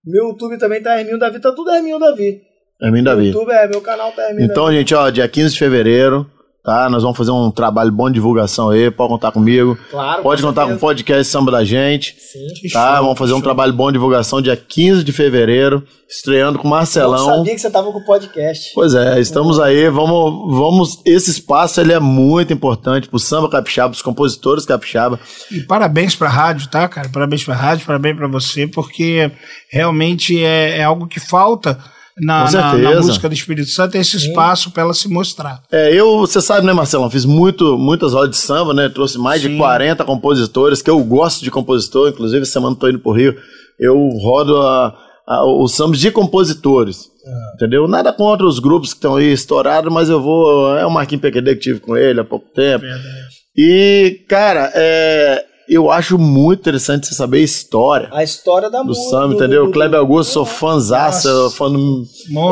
Meu 0.04 0.28
YouTube 0.28 0.58
também 0.58 0.82
tá 0.82 0.98
Herminho 0.98 1.18
Davi, 1.18 1.40
tá 1.40 1.52
tudo 1.52 1.70
Herminho 1.70 1.98
Davi. 1.98 2.40
Hermínio 2.82 3.04
Davi. 3.04 3.26
YouTube 3.26 3.50
é, 3.52 3.68
meu 3.68 3.80
canal 3.80 4.10
tá 4.12 4.22
Hermínio 4.22 4.50
Então, 4.50 4.64
Davi. 4.64 4.76
gente, 4.78 4.94
ó, 4.94 5.10
dia 5.10 5.28
15 5.28 5.52
de 5.52 5.58
fevereiro, 5.58 6.26
tá? 6.64 6.88
Nós 6.88 7.02
vamos 7.02 7.16
fazer 7.16 7.30
um 7.30 7.50
trabalho 7.50 7.92
bom 7.92 8.08
de 8.08 8.14
divulgação 8.14 8.70
aí, 8.70 8.90
pode 8.90 9.10
contar 9.10 9.32
comigo. 9.32 9.78
Claro. 9.90 10.22
Pode 10.22 10.42
contar 10.42 10.66
com 10.66 10.74
o 10.74 10.78
podcast 10.78 11.24
Samba 11.30 11.52
da 11.52 11.64
Gente. 11.64 12.16
Sim. 12.18 12.68
Tá? 12.72 12.96
Show, 12.96 13.04
vamos 13.04 13.18
fazer 13.18 13.32
um 13.34 13.40
trabalho 13.40 13.72
bom 13.72 13.86
de 13.86 13.94
divulgação 13.94 14.40
dia 14.40 14.56
15 14.56 15.04
de 15.04 15.12
fevereiro, 15.12 15.82
estreando 16.08 16.58
com 16.58 16.66
o 16.66 16.70
Marcelão. 16.70 17.18
Eu 17.28 17.36
sabia 17.36 17.54
que 17.54 17.60
você 17.60 17.70
tava 17.70 17.92
com 17.92 17.98
o 17.98 18.04
podcast. 18.04 18.72
Pois 18.74 18.94
é, 18.94 19.20
estamos 19.20 19.58
uhum. 19.58 19.64
aí, 19.64 19.88
vamos, 19.88 20.56
vamos, 20.56 21.02
esse 21.04 21.30
espaço 21.30 21.80
ele 21.80 21.92
é 21.92 22.00
muito 22.00 22.52
importante 22.52 23.08
pro 23.08 23.18
samba 23.18 23.50
capixaba, 23.50 23.90
pros 23.90 24.02
compositores 24.02 24.64
capixaba. 24.64 25.20
E 25.50 25.60
parabéns 25.60 26.14
pra 26.16 26.28
rádio, 26.28 26.68
tá, 26.68 26.88
cara? 26.88 27.08
Parabéns 27.08 27.44
pra 27.44 27.54
rádio, 27.54 27.86
parabéns 27.86 28.16
pra 28.16 28.28
você, 28.28 28.66
porque 28.66 29.30
realmente 29.70 30.42
é, 30.42 30.78
é 30.78 30.84
algo 30.84 31.06
que 31.06 31.20
falta 31.20 31.78
na, 32.20 32.50
na, 32.50 32.74
na, 32.76 33.00
música 33.00 33.28
do 33.28 33.34
Espírito 33.34 33.70
Santo 33.70 33.96
esse 33.96 34.16
espaço 34.16 34.70
para 34.70 34.82
ela 34.82 34.94
se 34.94 35.08
mostrar. 35.08 35.62
É, 35.70 35.94
eu, 35.94 36.20
você 36.20 36.40
sabe, 36.40 36.66
né, 36.66 36.72
Marcelo? 36.72 37.08
Fiz 37.10 37.24
muito, 37.24 37.78
muitas 37.78 38.12
rodas 38.12 38.30
de 38.30 38.36
samba, 38.36 38.74
né? 38.74 38.88
Trouxe 38.88 39.18
mais 39.18 39.42
Sim. 39.42 39.50
de 39.50 39.56
40 39.56 40.04
compositores, 40.04 40.82
que 40.82 40.90
eu 40.90 41.02
gosto 41.04 41.42
de 41.42 41.50
compositor, 41.50 42.08
inclusive 42.10 42.44
semana 42.46 42.76
tô 42.76 42.88
indo 42.88 42.98
pro 42.98 43.12
Rio, 43.12 43.36
eu 43.78 43.96
rodo 44.22 44.56
a, 44.60 44.94
a, 45.26 45.44
os 45.44 45.74
sambas 45.74 45.98
de 45.98 46.10
compositores. 46.10 47.08
Ah. 47.26 47.52
Entendeu? 47.54 47.86
Nada 47.86 48.12
contra 48.12 48.46
os 48.46 48.58
grupos 48.58 48.90
que 48.90 48.98
estão 48.98 49.16
aí 49.16 49.32
estourados, 49.32 49.92
mas 49.92 50.08
eu 50.08 50.20
vou. 50.20 50.76
É 50.76 50.86
o 50.86 50.90
Marquinhos 50.90 51.22
PQD 51.22 51.54
que 51.54 51.60
tive 51.60 51.80
com 51.80 51.96
ele 51.96 52.20
há 52.20 52.24
pouco 52.24 52.46
tempo. 52.54 52.84
Verdade. 52.84 53.30
E, 53.56 54.24
cara, 54.28 54.70
é, 54.74 55.44
eu 55.70 55.88
acho 55.88 56.18
muito 56.18 56.60
interessante 56.60 57.06
você 57.06 57.14
saber 57.14 57.38
a 57.38 57.42
história. 57.42 58.08
A 58.12 58.24
história 58.24 58.68
da 58.68 58.82
música. 58.82 59.06
Do 59.06 59.10
samba, 59.10 59.34
entendeu? 59.34 59.66
Do, 59.66 59.72
Kleber 59.72 60.00
Augusto, 60.00 60.32
sou 60.32 60.44
fãzaça, 60.44 61.28
fã 61.50 61.70
do, 61.70 62.04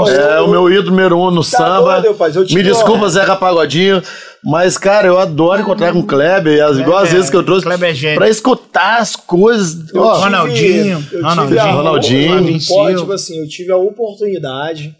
É 0.08 0.40
o 0.40 0.48
meu 0.48 0.70
ídolo 0.70 0.90
número 0.90 1.18
um 1.18 1.30
no 1.30 1.42
tá 1.42 1.58
samba. 1.58 2.00
Doido, 2.00 2.54
Me 2.54 2.62
desculpa, 2.62 3.08
Zeca 3.08 3.34
Pagodinho. 3.34 4.00
Mas, 4.44 4.78
cara, 4.78 5.08
eu 5.08 5.18
adoro 5.18 5.62
encontrar 5.62 5.92
com 5.92 5.98
o 5.98 6.06
Kleber, 6.06 6.64
as, 6.64 6.78
igual 6.78 6.98
as 6.98 7.10
vezes 7.10 7.28
que 7.28 7.36
eu 7.36 7.44
trouxe, 7.44 7.66
é 7.68 8.14
pra 8.14 8.28
escutar 8.28 9.00
as 9.00 9.16
coisas. 9.16 9.92
Eu 9.92 10.00
ó, 10.00 10.16
Ronaldinho, 10.16 11.04
eu 11.10 11.22
Ronaldinho, 11.22 11.60
a, 11.60 11.72
Ronaldinho. 11.72 12.58
tipo 12.58 13.12
assim, 13.12 13.38
eu 13.38 13.48
tive 13.48 13.72
a 13.72 13.76
oportunidade, 13.76 14.94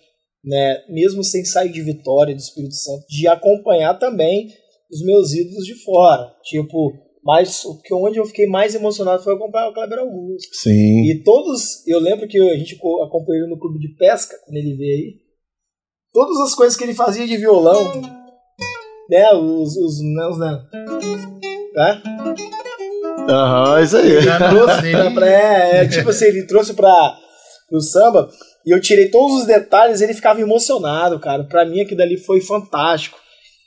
né, 0.45 0.79
mesmo 0.89 1.23
sem 1.23 1.45
sair 1.45 1.71
de 1.71 1.81
Vitória 1.81 2.35
do 2.35 2.41
Espírito 2.41 2.75
Santo, 2.75 3.05
de 3.09 3.29
acompanhar 3.29 3.95
também 3.95 4.49
os 4.91 5.05
meus 5.05 5.33
ídolos 5.33 5.65
de 5.65 5.75
fora. 5.85 6.27
Tipo, 6.45 6.93
mas 7.29 7.63
o 7.67 7.79
que 7.83 7.93
onde 7.93 8.19
eu 8.19 8.25
fiquei 8.25 8.47
mais 8.47 8.75
emocionado 8.75 9.23
foi 9.23 9.35
acompanhar 9.35 9.69
o 9.69 9.75
Kleber 9.75 9.99
Augusto. 9.99 10.49
Sim. 10.55 11.05
E 11.11 11.23
todos, 11.23 11.87
eu 11.87 12.01
lembro 12.01 12.27
que 12.27 12.39
a 12.39 12.57
gente 12.57 12.75
acompanhou 12.77 13.43
ele 13.43 13.51
no 13.51 13.61
clube 13.61 13.79
de 13.79 13.95
pesca, 13.97 14.35
quando 14.47 14.57
ele 14.57 14.75
veio 14.75 14.95
aí. 14.95 15.15
Todas 16.11 16.41
as 16.41 16.55
coisas 16.55 16.75
que 16.75 16.85
ele 16.85 16.95
fazia 16.95 17.27
de 17.27 17.37
violão, 17.37 17.85
né, 19.11 19.31
os 19.35 19.77
os 19.77 19.99
não, 20.03 20.39
né, 20.39 20.59
tá? 21.75 22.03
Aham, 23.29 23.83
isso 23.83 23.99
aí. 23.99 24.11
Ele 24.11 24.27
trouxe 24.49 25.13
pra, 25.13 25.29
é, 25.29 25.77
é, 25.83 25.87
tipo 25.87 26.09
assim, 26.09 26.25
ele 26.25 26.47
trouxe 26.47 26.73
pra 26.73 27.15
pro 27.69 27.83
samba. 27.83 28.31
E 28.65 28.75
eu 28.75 28.81
tirei 28.81 29.11
todos 29.11 29.41
os 29.41 29.47
detalhes, 29.47 30.01
ele 30.01 30.15
ficava 30.15 30.41
emocionado, 30.41 31.21
cara. 31.21 31.45
Pra 31.45 31.67
mim 31.67 31.83
aquilo 31.83 31.99
dali 31.99 32.17
foi 32.17 32.41
fantástico. 32.41 33.19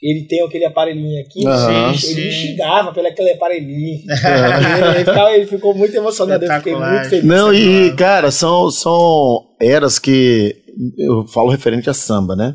Ele 0.02 0.26
tem 0.26 0.42
aquele 0.42 0.64
aparelhinho 0.64 1.22
aqui, 1.24 1.46
Aham. 1.46 1.94
ele 2.02 2.24
me 2.24 2.32
xingava 2.32 2.92
pelo 2.92 3.06
aquele 3.06 3.30
aparelhinho. 3.30 4.00
ele, 4.98 5.10
ele 5.10 5.34
ele 5.36 5.46
ficou 5.46 5.74
muito 5.74 5.94
emocionado, 5.94 6.44
eu 6.44 6.52
fiquei 6.54 6.74
muito 6.74 7.08
feliz. 7.08 7.24
Não, 7.24 7.54
e, 7.54 7.94
cara, 7.94 8.32
são, 8.32 8.68
são 8.70 9.44
eras 9.60 10.00
que 10.00 10.56
eu 10.98 11.26
falo 11.28 11.50
referente 11.50 11.88
a 11.88 11.94
samba, 11.94 12.34
né? 12.34 12.54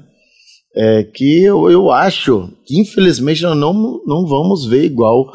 É 0.76 1.04
que 1.04 1.44
eu, 1.44 1.72
eu 1.72 1.90
acho 1.90 2.50
que, 2.66 2.80
infelizmente, 2.80 3.42
nós 3.42 3.58
não, 3.58 3.74
não 4.06 4.28
vamos 4.28 4.66
ver 4.68 4.84
igual 4.84 5.26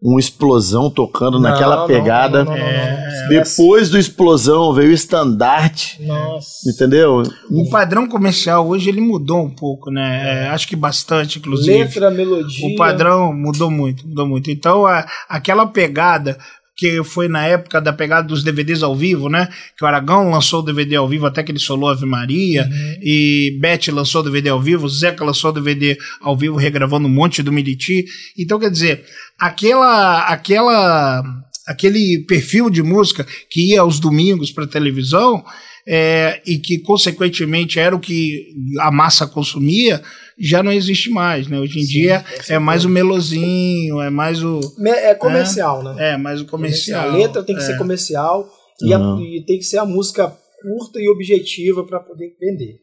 uma 0.00 0.20
explosão 0.20 0.88
tocando 0.88 1.40
naquela 1.40 1.74
Não, 1.74 1.80
não, 1.82 1.86
pegada. 1.88 2.44
não, 2.44 2.52
não, 2.52 2.58
não, 2.58 2.72
não, 2.72 3.22
não. 3.22 3.28
Depois 3.28 3.90
do 3.90 3.98
explosão 3.98 4.72
veio 4.72 4.90
o 4.90 4.94
estandarte, 4.94 6.00
Nossa. 6.02 6.70
entendeu? 6.70 7.22
O 7.50 7.68
padrão 7.68 8.08
comercial 8.08 8.66
hoje 8.68 8.88
ele 8.88 9.00
mudou 9.00 9.42
um 9.44 9.50
pouco, 9.50 9.90
né? 9.90 10.44
É, 10.44 10.48
acho 10.48 10.68
que 10.68 10.76
bastante, 10.76 11.38
inclusive. 11.38 11.78
Letra, 11.78 12.10
melodia. 12.10 12.66
O 12.68 12.76
padrão 12.76 13.32
mudou 13.34 13.70
muito, 13.70 14.06
mudou 14.06 14.26
muito. 14.26 14.50
Então, 14.50 14.86
a, 14.86 15.04
aquela 15.28 15.66
pegada 15.66 16.38
que 16.78 17.02
foi 17.02 17.26
na 17.26 17.44
época 17.44 17.80
da 17.80 17.92
pegada 17.92 18.28
dos 18.28 18.44
DVDs 18.44 18.84
ao 18.84 18.94
vivo, 18.94 19.28
né? 19.28 19.48
Que 19.76 19.84
o 19.84 19.86
Aragão 19.88 20.30
lançou 20.30 20.60
o 20.60 20.64
DVD 20.64 20.94
ao 20.94 21.08
vivo 21.08 21.26
até 21.26 21.42
que 21.42 21.50
ele 21.50 21.58
solou 21.58 21.90
Ave 21.90 22.06
Maria, 22.06 22.70
e 23.02 23.58
Beth 23.60 23.92
lançou 23.92 24.20
o 24.20 24.24
DVD 24.24 24.48
ao 24.50 24.62
vivo, 24.62 24.88
Zeca 24.88 25.24
lançou 25.24 25.50
o 25.50 25.54
DVD 25.54 25.98
ao 26.20 26.36
vivo 26.36 26.56
regravando 26.56 27.08
um 27.08 27.10
monte 27.10 27.42
do 27.42 27.50
Militi. 27.50 28.04
Então, 28.38 28.60
quer 28.60 28.70
dizer, 28.70 29.04
aquela 29.36 30.20
aquela 30.28 31.24
aquele 31.66 32.24
perfil 32.28 32.70
de 32.70 32.82
música 32.82 33.26
que 33.50 33.72
ia 33.72 33.80
aos 33.80 33.98
domingos 33.98 34.52
para 34.52 34.64
televisão 34.64 35.44
é, 35.84 36.40
e 36.46 36.58
que 36.58 36.78
consequentemente 36.78 37.80
era 37.80 37.96
o 37.96 38.00
que 38.00 38.46
a 38.78 38.92
massa 38.92 39.26
consumia 39.26 40.00
já 40.40 40.62
não 40.62 40.72
existe 40.72 41.10
mais, 41.10 41.46
né? 41.48 41.58
Hoje 41.58 41.80
em 41.80 41.84
dia 41.84 42.24
é 42.48 42.58
mais 42.58 42.84
o 42.84 42.88
melosinho, 42.88 44.00
é 44.00 44.10
mais 44.10 44.42
o 44.42 44.60
É 44.86 45.14
comercial, 45.14 45.82
né? 45.82 46.12
é 46.12 46.16
mais 46.16 46.40
o 46.40 46.46
comercial. 46.46 47.08
A 47.08 47.12
letra 47.16 47.42
tem 47.42 47.56
que 47.56 47.62
é. 47.62 47.64
ser 47.66 47.76
comercial 47.78 48.48
e, 48.82 48.92
a- 48.94 48.98
e 49.20 49.44
tem 49.46 49.58
que 49.58 49.64
ser 49.64 49.78
a 49.78 49.84
música 49.84 50.28
curta 50.62 51.00
e 51.00 51.08
objetiva 51.08 51.84
para 51.84 52.00
poder 52.00 52.36
vender. 52.40 52.78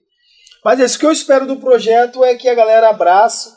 Mas 0.64 0.80
isso 0.80 0.98
que 1.00 1.06
eu 1.06 1.12
espero 1.12 1.46
do 1.46 1.58
projeto 1.58 2.24
é 2.24 2.36
que 2.36 2.48
a 2.50 2.56
galera 2.56 2.90
abrace, 2.90 3.50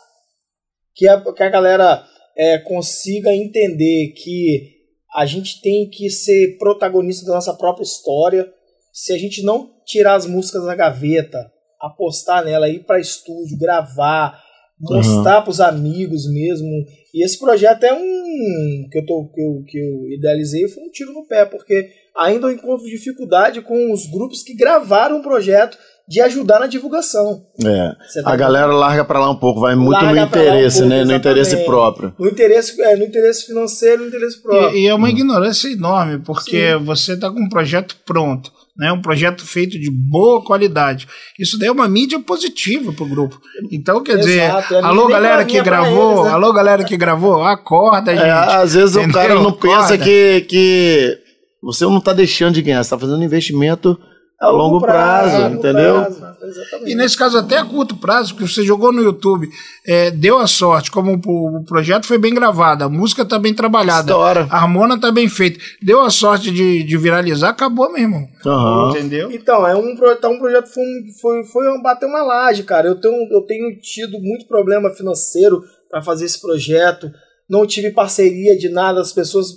que 0.94 1.08
a, 1.08 1.20
que 1.32 1.42
a 1.42 1.48
galera 1.48 2.04
é, 2.36 2.58
consiga 2.58 3.34
entender 3.34 4.12
que 4.16 4.76
a 5.14 5.24
gente 5.24 5.60
tem 5.62 5.88
que 5.88 6.10
ser 6.10 6.56
protagonista 6.58 7.24
da 7.26 7.34
nossa 7.34 7.54
própria 7.54 7.82
história. 7.84 8.46
Se 8.92 9.12
a 9.12 9.18
gente 9.18 9.42
não 9.42 9.70
tirar 9.86 10.14
as 10.16 10.26
músicas 10.26 10.64
da 10.64 10.74
gaveta, 10.74 11.50
apostar 11.80 12.44
nela, 12.44 12.68
ir 12.68 12.84
para 12.84 13.00
estúdio, 13.00 13.58
gravar, 13.58 14.38
mostrar 14.80 15.42
para 15.42 15.50
os 15.50 15.60
amigos 15.60 16.30
mesmo. 16.30 16.68
E 17.14 17.24
esse 17.24 17.38
projeto 17.38 17.84
é 17.84 17.92
um 17.92 18.88
que 18.90 18.98
eu, 18.98 19.06
tô, 19.06 19.30
que, 19.32 19.40
eu, 19.40 19.64
que 19.66 19.78
eu 19.78 20.10
idealizei, 20.10 20.68
foi 20.68 20.82
um 20.82 20.90
tiro 20.90 21.12
no 21.12 21.26
pé, 21.26 21.44
porque 21.44 21.90
ainda 22.16 22.46
eu 22.46 22.52
encontro 22.52 22.86
dificuldade 22.86 23.60
com 23.62 23.92
os 23.92 24.06
grupos 24.06 24.42
que 24.42 24.54
gravaram 24.54 25.20
o 25.20 25.22
projeto 25.22 25.78
de 26.08 26.22
ajudar 26.22 26.58
na 26.58 26.66
divulgação. 26.66 27.44
É. 27.62 28.22
Tá 28.22 28.32
A 28.32 28.36
galera 28.36 28.72
larga 28.72 29.04
pra 29.04 29.20
lá 29.20 29.30
um 29.30 29.36
pouco, 29.36 29.60
vai 29.60 29.74
muito 29.74 29.92
Larga 29.92 30.08
no 30.08 30.16
lá 30.16 30.22
um 30.22 30.26
interesse, 30.26 30.78
pouco, 30.78 30.88
né? 30.88 31.04
No 31.04 31.14
interesse 31.14 31.50
exatamente. 31.50 31.66
próprio. 31.66 32.14
No 32.18 32.28
interesse, 32.28 32.82
é, 32.82 32.96
no 32.96 33.04
interesse 33.04 33.46
financeiro, 33.46 34.02
no 34.02 34.08
interesse 34.08 34.40
próprio. 34.40 34.70
E, 34.78 34.84
e 34.84 34.86
é 34.86 34.94
uma 34.94 35.10
ignorância 35.10 35.68
enorme, 35.68 36.18
porque 36.20 36.74
você 36.82 37.12
está 37.12 37.30
com 37.30 37.40
um 37.40 37.48
projeto 37.48 37.94
pronto, 38.06 38.50
né? 38.78 38.92
um 38.92 39.02
projeto 39.02 39.44
feito 39.44 39.78
de 39.78 39.90
boa 39.90 40.44
qualidade. 40.44 41.08
Isso 41.38 41.58
daí 41.58 41.68
é 41.68 41.72
uma 41.72 41.88
mídia 41.88 42.20
positiva 42.20 42.92
para 42.92 43.04
o 43.04 43.08
grupo. 43.08 43.40
Então, 43.72 44.02
quer 44.02 44.18
dizer, 44.18 44.44
Exato, 44.44 44.74
é 44.74 44.80
a 44.80 44.86
alô 44.86 45.08
galera 45.08 45.44
que 45.44 45.60
gravou, 45.60 46.12
eles, 46.12 46.24
né? 46.24 46.30
alô 46.30 46.52
galera 46.52 46.84
que 46.84 46.96
gravou, 46.96 47.42
acorda, 47.42 48.12
gente. 48.14 48.24
É, 48.24 48.30
às 48.30 48.74
vezes 48.74 48.94
o 48.94 49.00
Entendeu? 49.00 49.20
cara 49.20 49.34
não 49.34 49.52
pensa 49.52 49.94
Acorda. 49.94 50.04
que, 50.04 50.40
que 50.48 51.18
você 51.62 51.84
não 51.84 52.00
tá 52.00 52.12
deixando 52.12 52.54
de 52.54 52.62
ganhar, 52.62 52.84
você 52.84 52.90
tá 52.90 52.98
fazendo 52.98 53.24
investimento 53.24 53.98
a 54.40 54.50
longo 54.50 54.80
prazo, 54.80 55.34
a 55.34 55.38
longo 55.48 55.54
entendeu? 55.56 55.94
prazo, 55.94 56.36
exatamente. 56.42 56.92
E 56.92 56.94
nesse 56.94 57.16
caso, 57.16 57.38
até 57.38 57.58
a 57.58 57.64
curto 57.64 57.96
prazo, 57.96 58.34
porque 58.34 58.48
você 58.48 58.64
jogou 58.64 58.92
no 58.92 59.02
YouTube, 59.02 59.48
é, 59.84 60.12
deu 60.12 60.38
a 60.38 60.46
sorte, 60.46 60.92
como 60.92 61.20
o, 61.26 61.56
o 61.58 61.64
projeto 61.64 62.06
foi 62.06 62.18
bem 62.18 62.32
gravado, 62.32 62.84
a 62.84 62.88
música 62.88 63.24
tá 63.24 63.36
bem 63.36 63.52
trabalhada, 63.52 64.12
Estoura. 64.12 64.46
a 64.48 64.56
harmona 64.58 65.00
tá 65.00 65.10
bem 65.10 65.28
feita, 65.28 65.58
deu 65.82 66.00
a 66.00 66.08
sorte 66.08 66.52
de, 66.52 66.84
de 66.84 66.96
viralizar, 66.96 67.48
acabou, 67.48 67.92
meu 67.92 68.02
irmão. 68.02 68.28
Aham. 68.46 68.90
Entendeu? 68.90 69.32
Então, 69.32 69.66
é 69.66 69.74
um, 69.74 69.96
tá 70.20 70.28
um 70.28 70.38
projeto 70.38 70.68
foi, 70.68 70.84
foi, 71.20 71.44
foi 71.44 71.68
um 71.72 71.82
bater 71.82 72.06
uma 72.06 72.22
laje, 72.22 72.62
cara. 72.62 72.86
Eu 72.86 73.00
tenho, 73.00 73.28
eu 73.32 73.42
tenho 73.42 73.76
tido 73.80 74.20
muito 74.20 74.46
problema 74.46 74.90
financeiro 74.90 75.64
para 75.90 76.00
fazer 76.00 76.26
esse 76.26 76.40
projeto. 76.40 77.10
Não 77.48 77.66
tive 77.66 77.90
parceria 77.90 78.56
de 78.56 78.68
nada, 78.68 79.00
as 79.00 79.12
pessoas. 79.12 79.48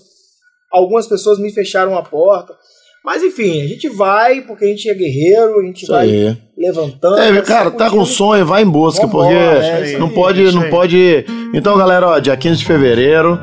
Algumas 0.71 1.05
pessoas 1.05 1.37
me 1.37 1.51
fecharam 1.51 1.97
a 1.97 2.01
porta. 2.01 2.55
Mas 3.03 3.23
enfim, 3.23 3.61
a 3.63 3.67
gente 3.67 3.89
vai, 3.89 4.41
porque 4.41 4.63
a 4.65 4.67
gente 4.67 4.87
é 4.89 4.93
guerreiro, 4.93 5.59
a 5.59 5.63
gente 5.63 5.83
Isso 5.83 5.91
vai 5.91 6.07
aí. 6.07 6.37
levantando. 6.57 7.17
É, 7.17 7.41
cara, 7.41 7.71
tá 7.71 7.89
com 7.89 8.05
sonho, 8.05 8.45
vai 8.45 8.61
em 8.61 8.69
busca, 8.69 9.07
Vambora, 9.07 9.27
porque 9.29 9.65
é 9.65 9.83
isso 9.89 9.99
não 9.99 10.07
aí, 10.07 10.13
pode, 10.13 10.43
isso 10.43 10.55
não 10.55 10.63
aí. 10.63 10.69
pode. 10.69 11.25
Então, 11.53 11.77
galera, 11.77 12.07
ó, 12.07 12.19
dia 12.19 12.37
15 12.37 12.59
de 12.59 12.65
fevereiro, 12.65 13.39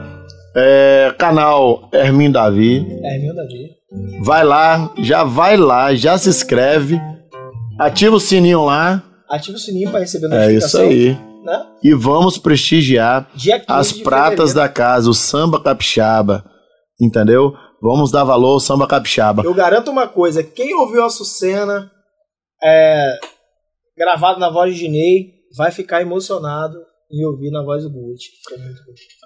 é, 0.56 1.12
canal 1.18 1.88
Hermin 1.92 2.30
Davi. 2.30 2.86
É, 3.02 3.18
meu 3.18 3.34
Davi. 3.34 3.78
Vai 4.22 4.44
lá, 4.44 4.92
já 4.98 5.24
vai 5.24 5.56
lá, 5.56 5.92
já 5.94 6.16
se 6.16 6.28
inscreve, 6.28 7.00
ativa 7.80 8.14
o 8.14 8.20
sininho 8.20 8.64
lá. 8.64 9.02
Ativa 9.28 9.56
o 9.56 9.61
sininho 9.61 9.90
para 9.90 10.00
receber 10.00 10.26
É 10.32 10.52
isso 10.52 10.78
notificação. 10.78 10.82
aí. 10.82 11.18
Né? 11.44 11.62
E 11.82 11.94
vamos 11.94 12.38
prestigiar 12.38 13.28
Dia 13.34 13.59
15 13.59 13.64
as 13.68 13.92
pratas 13.92 14.50
fevereiro. 14.50 14.54
da 14.54 14.68
casa, 14.68 15.11
o 15.11 15.14
samba 15.14 15.61
capixaba. 15.61 16.44
Entendeu? 17.00 17.54
Vamos 17.81 18.11
dar 18.11 18.24
valor 18.24 18.55
ao 18.55 18.61
samba 18.61 18.87
capixaba. 18.87 19.43
Eu 19.45 19.55
garanto 19.55 19.91
uma 19.91 20.07
coisa: 20.09 20.43
quem 20.43 20.74
ouviu 20.74 21.05
a 21.05 21.11
Sucena 21.11 21.91
é, 22.62 23.18
gravado 23.97 24.41
na 24.41 24.51
voz 24.51 24.74
de 24.74 24.81
Dinei 24.81 25.26
vai 25.57 25.70
ficar 25.70 26.01
emocionado 26.03 26.76
em 27.11 27.24
ouvir 27.26 27.51
na 27.51 27.62
voz 27.62 27.85
do 27.85 27.91
Gucci. 27.91 28.26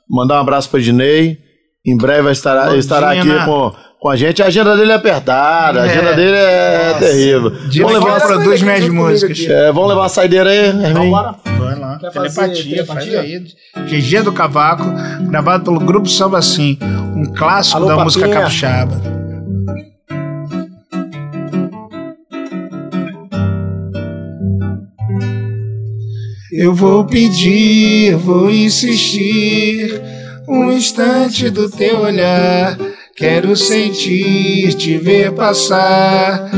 Mandar 0.09 0.37
um 0.37 0.41
abraço 0.43 0.69
para 0.71 0.81
Dinei. 0.81 1.39
Em 1.85 1.97
breve 1.97 2.23
vai 2.23 2.33
estar, 2.33 2.77
estará 2.79 3.11
aqui 3.11 3.23
Dina. 3.23 3.45
com, 3.45 3.73
com 4.01 4.09
a 4.09 4.15
gente. 4.15 4.41
A 4.41 4.47
agenda 4.47 4.77
dele 4.77 4.93
é 4.93 4.95
apertada, 4.95 5.83
a 5.83 5.87
É. 5.87 5.91
agenda 5.91 6.13
dele 6.15 6.37
é 6.37 6.87
Nossa. 6.93 6.99
terrível. 7.01 7.51
Dina 7.69 7.89
Vamos 7.89 8.05
levar, 8.05 8.21
produz 8.21 8.63
minhas 8.63 8.89
músicas. 8.89 9.41
é, 9.41 9.73
vamos 9.73 9.89
levar 9.89 10.03
uma 10.03 10.09
saideira 10.09 10.49
aí, 10.51 10.69
Então, 10.69 10.83
Hermin? 10.85 11.11
bora. 11.11 11.35
Vai 11.45 11.52
Quer 11.99 12.13
fazer 12.13 12.35
telepatia, 12.35 12.87
faz 12.87 13.05
telepatia? 13.05 13.21
aí. 13.77 13.87
GG 14.01 14.23
do 14.23 14.33
Cavaco, 14.33 14.85
gravado 15.29 15.65
pelo 15.65 15.81
Grupo 15.81 16.09
Samba 16.09 16.41
Sim, 16.43 16.79
um 17.15 17.25
clássico 17.33 17.77
Alô, 17.79 17.87
da 17.87 17.97
Papinha. 17.97 18.05
música 18.05 18.29
capixaba. 18.29 19.01
Eu 26.53 26.75
vou 26.75 27.07
pedir, 27.07 28.15
vou 28.17 28.51
insistir, 28.51 30.01
um 30.47 30.71
instante 30.73 31.49
do 31.49 31.69
teu 31.71 32.01
olhar. 32.01 32.79
Quero 33.17 33.57
sentir, 33.57 34.75
te 34.75 34.99
ver 34.99 35.33
passar 35.33 36.51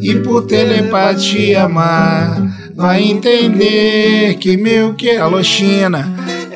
e 0.00 0.16
por 0.16 0.46
telepatia 0.46 1.64
amar. 1.64 2.45
Vai 2.76 3.02
entender 3.04 4.34
que 4.38 4.56
meu 4.56 4.94
que 4.94 5.10
alô 5.16 5.42
China 5.42 6.14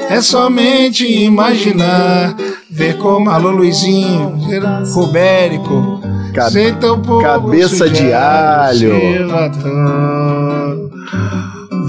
é 0.08 0.20
somente 0.20 1.06
imaginar. 1.06 2.36
Ver 2.72 2.96
como 2.98 3.28
alô 3.30 3.50
Luizinho, 3.50 4.36
Rubérico, 4.94 6.00
Ca- 6.32 6.50
sem 6.50 6.72
tão 6.74 7.00
pouco 7.00 7.22
cabeça 7.22 7.88
de 7.90 8.12
alho. 8.12 8.92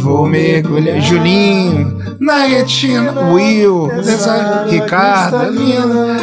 Vou 0.01 0.25
mergulhar, 0.27 0.99
Julinho, 1.01 1.95
na 2.19 2.45
retina, 2.45 3.13
Will, 3.32 3.88
dessa 4.03 4.65
Ricardo, 4.67 5.38
é 5.43 5.49
linda. 5.51 6.17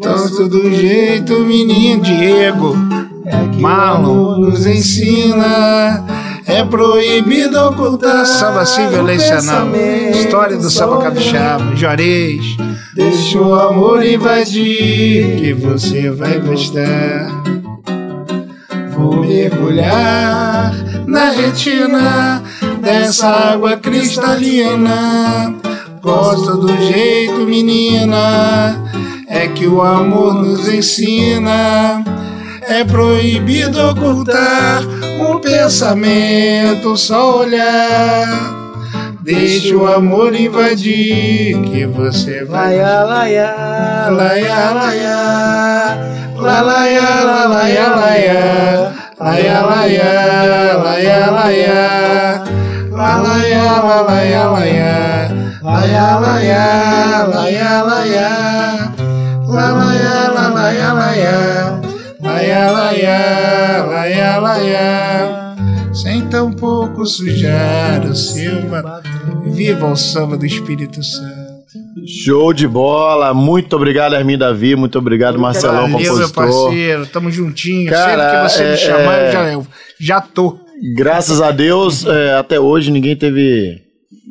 Tanto 0.00 0.48
do 0.48 0.70
jeito, 0.74 1.38
menino 1.40 2.02
Diego, 2.02 2.76
Marlon 3.60 4.38
nos 4.40 4.66
ensina. 4.66 6.04
É 6.46 6.64
proibido 6.64 7.58
ocultar 7.68 8.26
samba 8.26 8.66
sem 8.66 8.88
violência, 8.88 9.40
não. 9.42 9.70
História 10.10 10.56
do 10.56 10.70
samba 10.70 11.02
capixaba, 11.02 11.76
Juarez. 11.76 12.44
Deixa 12.94 13.40
o 13.40 13.54
amor 13.54 14.04
invadir, 14.04 15.36
que 15.36 15.52
você 15.52 16.10
vai 16.10 16.38
gostar. 16.40 17.28
Vou 18.90 19.24
mergulhar 19.24 20.74
na 21.06 21.30
retina 21.30 22.42
dessa 22.80 23.28
água 23.28 23.76
cristalina. 23.76 25.54
Gosto 26.02 26.56
do 26.58 26.76
jeito, 26.76 27.46
menina, 27.46 28.76
é 29.28 29.46
que 29.46 29.66
o 29.66 29.80
amor 29.80 30.34
nos 30.34 30.68
ensina. 30.68 32.04
É 32.68 32.84
proibido 32.84 33.90
ocultar 33.90 34.82
um 35.20 35.40
pensamento, 35.40 36.96
só 36.96 37.40
olhar. 37.40 38.62
Deixa 39.20 39.76
o 39.76 39.86
amor 39.86 40.34
invadir, 40.34 41.60
que 41.62 41.86
você 41.86 42.44
vai. 42.44 42.76
Laia, 42.76 43.04
laia, 43.04 44.10
Laia, 44.10 44.70
laia, 44.72 45.98
la 46.36 46.60
laia, 46.62 47.24
la 47.24 47.46
laia, 47.46 47.88
laia, 47.96 48.92
laia, 49.20 49.62
laia, 49.62 50.76
laia, 50.82 51.30
laia, 51.30 52.44
la 52.90 53.16
laia, 53.22 53.64
la 53.82 54.02
laia, 54.02 54.50
laia, 54.50 54.92
laia, 55.62 56.18
laia, 56.20 57.26
laia, 57.26 57.82
laia, 57.84 58.30
la 59.48 59.70
laia, 59.72 60.14
la 60.34 60.48
laia, 60.48 60.92
laia, 60.92 61.51
laia, 62.70 63.84
laia, 63.86 64.38
laia, 64.38 65.56
sem 65.92 66.26
tampouco 66.28 67.04
sujar 67.06 68.04
o 68.06 68.14
seu. 68.14 68.52
Viva 69.52 69.86
o 69.90 69.96
samba 69.96 70.36
do 70.36 70.46
Espírito 70.46 71.02
Santo. 71.02 71.42
Show 72.06 72.52
de 72.52 72.66
bola. 72.66 73.32
Muito 73.34 73.76
obrigado, 73.76 74.14
Hermin 74.14 74.36
Davi. 74.38 74.74
Muito 74.76 74.98
obrigado, 74.98 75.38
Marcelão, 75.38 75.90
Valeu, 75.90 75.98
meu 76.16 76.28
compositor. 76.28 76.32
parceiro. 76.64 77.06
Tamo 77.06 77.30
juntinho. 77.30 77.90
Cara, 77.90 78.22
Sempre 78.22 78.36
que 78.36 78.48
você 78.50 78.62
é- 78.62 78.70
me 78.72 78.76
chamar, 78.76 79.18
é- 79.18 79.28
eu 79.28 79.32
já, 79.32 79.52
eu 79.52 79.66
já 80.00 80.20
tô. 80.20 80.58
Graças 80.96 81.40
a 81.40 81.50
Deus, 81.52 82.04
é, 82.04 82.34
até 82.34 82.58
hoje 82.58 82.90
ninguém 82.90 83.14
teve. 83.16 83.80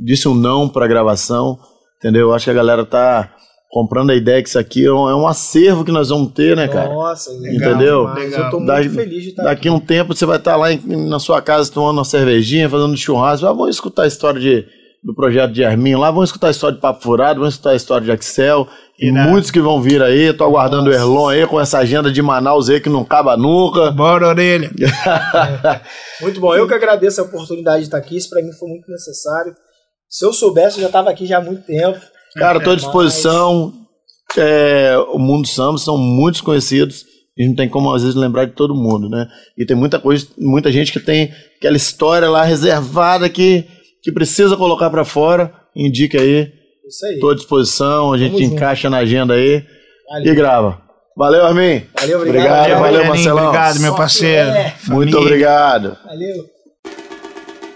disse 0.03 0.27
um 0.27 0.33
não 0.35 0.67
pra 0.67 0.87
gravação. 0.87 1.57
Entendeu? 1.97 2.29
Eu 2.29 2.33
Acho 2.33 2.45
que 2.45 2.51
a 2.51 2.55
galera 2.55 2.83
tá 2.83 3.29
comprando 3.71 4.09
a 4.11 4.15
ideia 4.15 4.43
que 4.43 4.49
isso 4.49 4.59
aqui 4.59 4.85
é 4.85 4.91
um, 4.91 5.09
é 5.09 5.15
um 5.15 5.25
acervo 5.25 5.85
que 5.85 5.91
nós 5.91 6.09
vamos 6.09 6.33
ter, 6.33 6.55
né, 6.57 6.67
cara? 6.67 6.89
Nossa, 6.93 7.31
Legal, 7.31 7.53
Entendeu? 7.71 8.03
Legal. 8.13 8.43
eu 8.43 8.49
tô 8.49 8.57
muito 8.57 8.67
Daqui- 8.67 8.89
feliz 8.89 9.23
de 9.23 9.29
estar 9.29 9.43
Daqui 9.43 9.67
a 9.69 9.73
um 9.73 9.79
tempo 9.79 10.13
você 10.13 10.25
vai 10.25 10.37
estar 10.37 10.55
lá 10.57 10.71
em- 10.73 11.07
na 11.09 11.19
sua 11.19 11.41
casa 11.41 11.71
tomando 11.71 11.97
uma 11.97 12.05
cervejinha, 12.05 12.69
fazendo 12.69 12.95
churrasco. 12.97 13.45
Ah, 13.47 13.53
vamos 13.53 13.69
escutar 13.75 14.03
a 14.03 14.07
história 14.07 14.39
de, 14.41 14.65
do 15.03 15.15
projeto 15.15 15.51
de 15.53 15.61
Herminho 15.63 15.99
lá, 15.99 16.11
vamos 16.11 16.29
escutar 16.29 16.47
a 16.47 16.51
história 16.51 16.75
de 16.75 16.81
Papo 16.81 17.01
Furado, 17.01 17.39
vamos 17.39 17.53
escutar 17.55 17.69
a 17.71 17.75
história 17.75 18.03
de 18.05 18.11
Axel. 18.11 18.67
E 18.99 19.07
Irado. 19.07 19.29
muitos 19.31 19.49
que 19.49 19.59
vão 19.59 19.81
vir 19.81 20.03
aí. 20.03 20.31
Tô 20.31 20.43
aguardando 20.43 20.89
o 20.89 20.93
Erlon 20.93 21.27
aí 21.29 21.47
com 21.47 21.59
essa 21.59 21.79
agenda 21.79 22.11
de 22.11 22.21
Manaus 22.21 22.69
aí 22.69 22.79
que 22.79 22.87
não 22.89 23.01
acaba 23.01 23.35
nunca. 23.35 23.89
Bora, 23.89 24.27
orelha. 24.27 24.69
Muito 26.21 26.39
bom. 26.39 26.53
Eu 26.55 26.67
que 26.67 26.73
agradeço 26.73 27.21
a 27.21 27.23
oportunidade 27.23 27.79
de 27.79 27.83
estar 27.85 27.97
aqui. 27.97 28.17
Isso 28.17 28.29
para 28.29 28.43
mim 28.43 28.51
foi 28.53 28.69
muito 28.69 28.89
necessário. 28.91 29.55
Se 30.07 30.25
eu 30.25 30.33
soubesse, 30.33 30.75
eu 30.77 30.81
já 30.81 30.87
estava 30.87 31.09
aqui 31.09 31.25
já 31.25 31.37
há 31.37 31.41
muito 31.41 31.63
tempo. 31.65 31.97
Cara, 32.35 32.59
tô 32.59 32.71
à 32.71 32.75
disposição. 32.75 33.73
É, 34.37 34.95
o 35.11 35.19
mundo 35.19 35.47
samba 35.47 35.77
são 35.77 35.97
muitos 35.97 36.41
conhecidos. 36.41 37.05
A 37.37 37.41
gente 37.41 37.49
não 37.49 37.55
tem 37.55 37.69
como, 37.69 37.93
às 37.93 38.01
vezes, 38.01 38.15
lembrar 38.15 38.45
de 38.45 38.53
todo 38.53 38.75
mundo, 38.75 39.09
né? 39.09 39.27
E 39.57 39.65
tem 39.65 39.75
muita 39.75 39.99
coisa, 39.99 40.27
muita 40.37 40.71
gente 40.71 40.91
que 40.91 40.99
tem 40.99 41.31
aquela 41.57 41.77
história 41.77 42.29
lá 42.29 42.43
reservada 42.43 43.29
que, 43.29 43.65
que 44.03 44.11
precisa 44.11 44.55
colocar 44.57 44.89
pra 44.89 45.05
fora. 45.05 45.53
Indique 45.75 46.17
aí. 46.17 46.51
Isso 46.87 47.05
aí. 47.05 47.19
Tô 47.19 47.29
à 47.29 47.35
disposição, 47.35 48.13
a 48.13 48.17
gente 48.17 48.43
junto. 48.43 48.55
encaixa 48.55 48.89
na 48.89 48.97
agenda 48.97 49.33
aí 49.33 49.63
Valeu. 50.09 50.33
e 50.33 50.35
grava. 50.35 50.81
Valeu, 51.15 51.45
Armin. 51.45 51.83
Valeu, 51.99 52.19
obrigado. 52.19 52.19
Obrigado, 52.19 52.59
Valeu, 52.59 52.79
valeu, 52.79 52.79
Rogerinho, 52.79 53.07
Marcelão. 53.09 53.45
Obrigado, 53.47 53.79
meu 53.79 53.95
parceiro. 53.95 54.51
fé. 54.51 54.75
Muito 54.87 55.17
obrigado. 55.17 55.97
Valeu. 56.05 56.60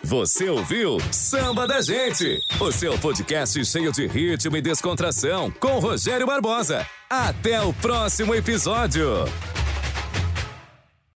Você 0.06 0.48
ouviu 0.52 1.00
Samba 1.12 1.66
da 1.66 1.82
Gente, 1.82 2.40
o 2.60 2.72
seu 2.72 2.96
podcast 3.00 3.66
cheio 3.66 3.92
de 3.92 4.06
ritmo 4.06 4.56
e 4.56 4.62
descontração 4.62 5.50
com 5.60 5.80
Rogério 5.80 6.28
Barbosa. 6.28 6.86
Até 7.10 7.60
o 7.60 7.74
próximo 7.74 8.36
episódio. 8.36 9.26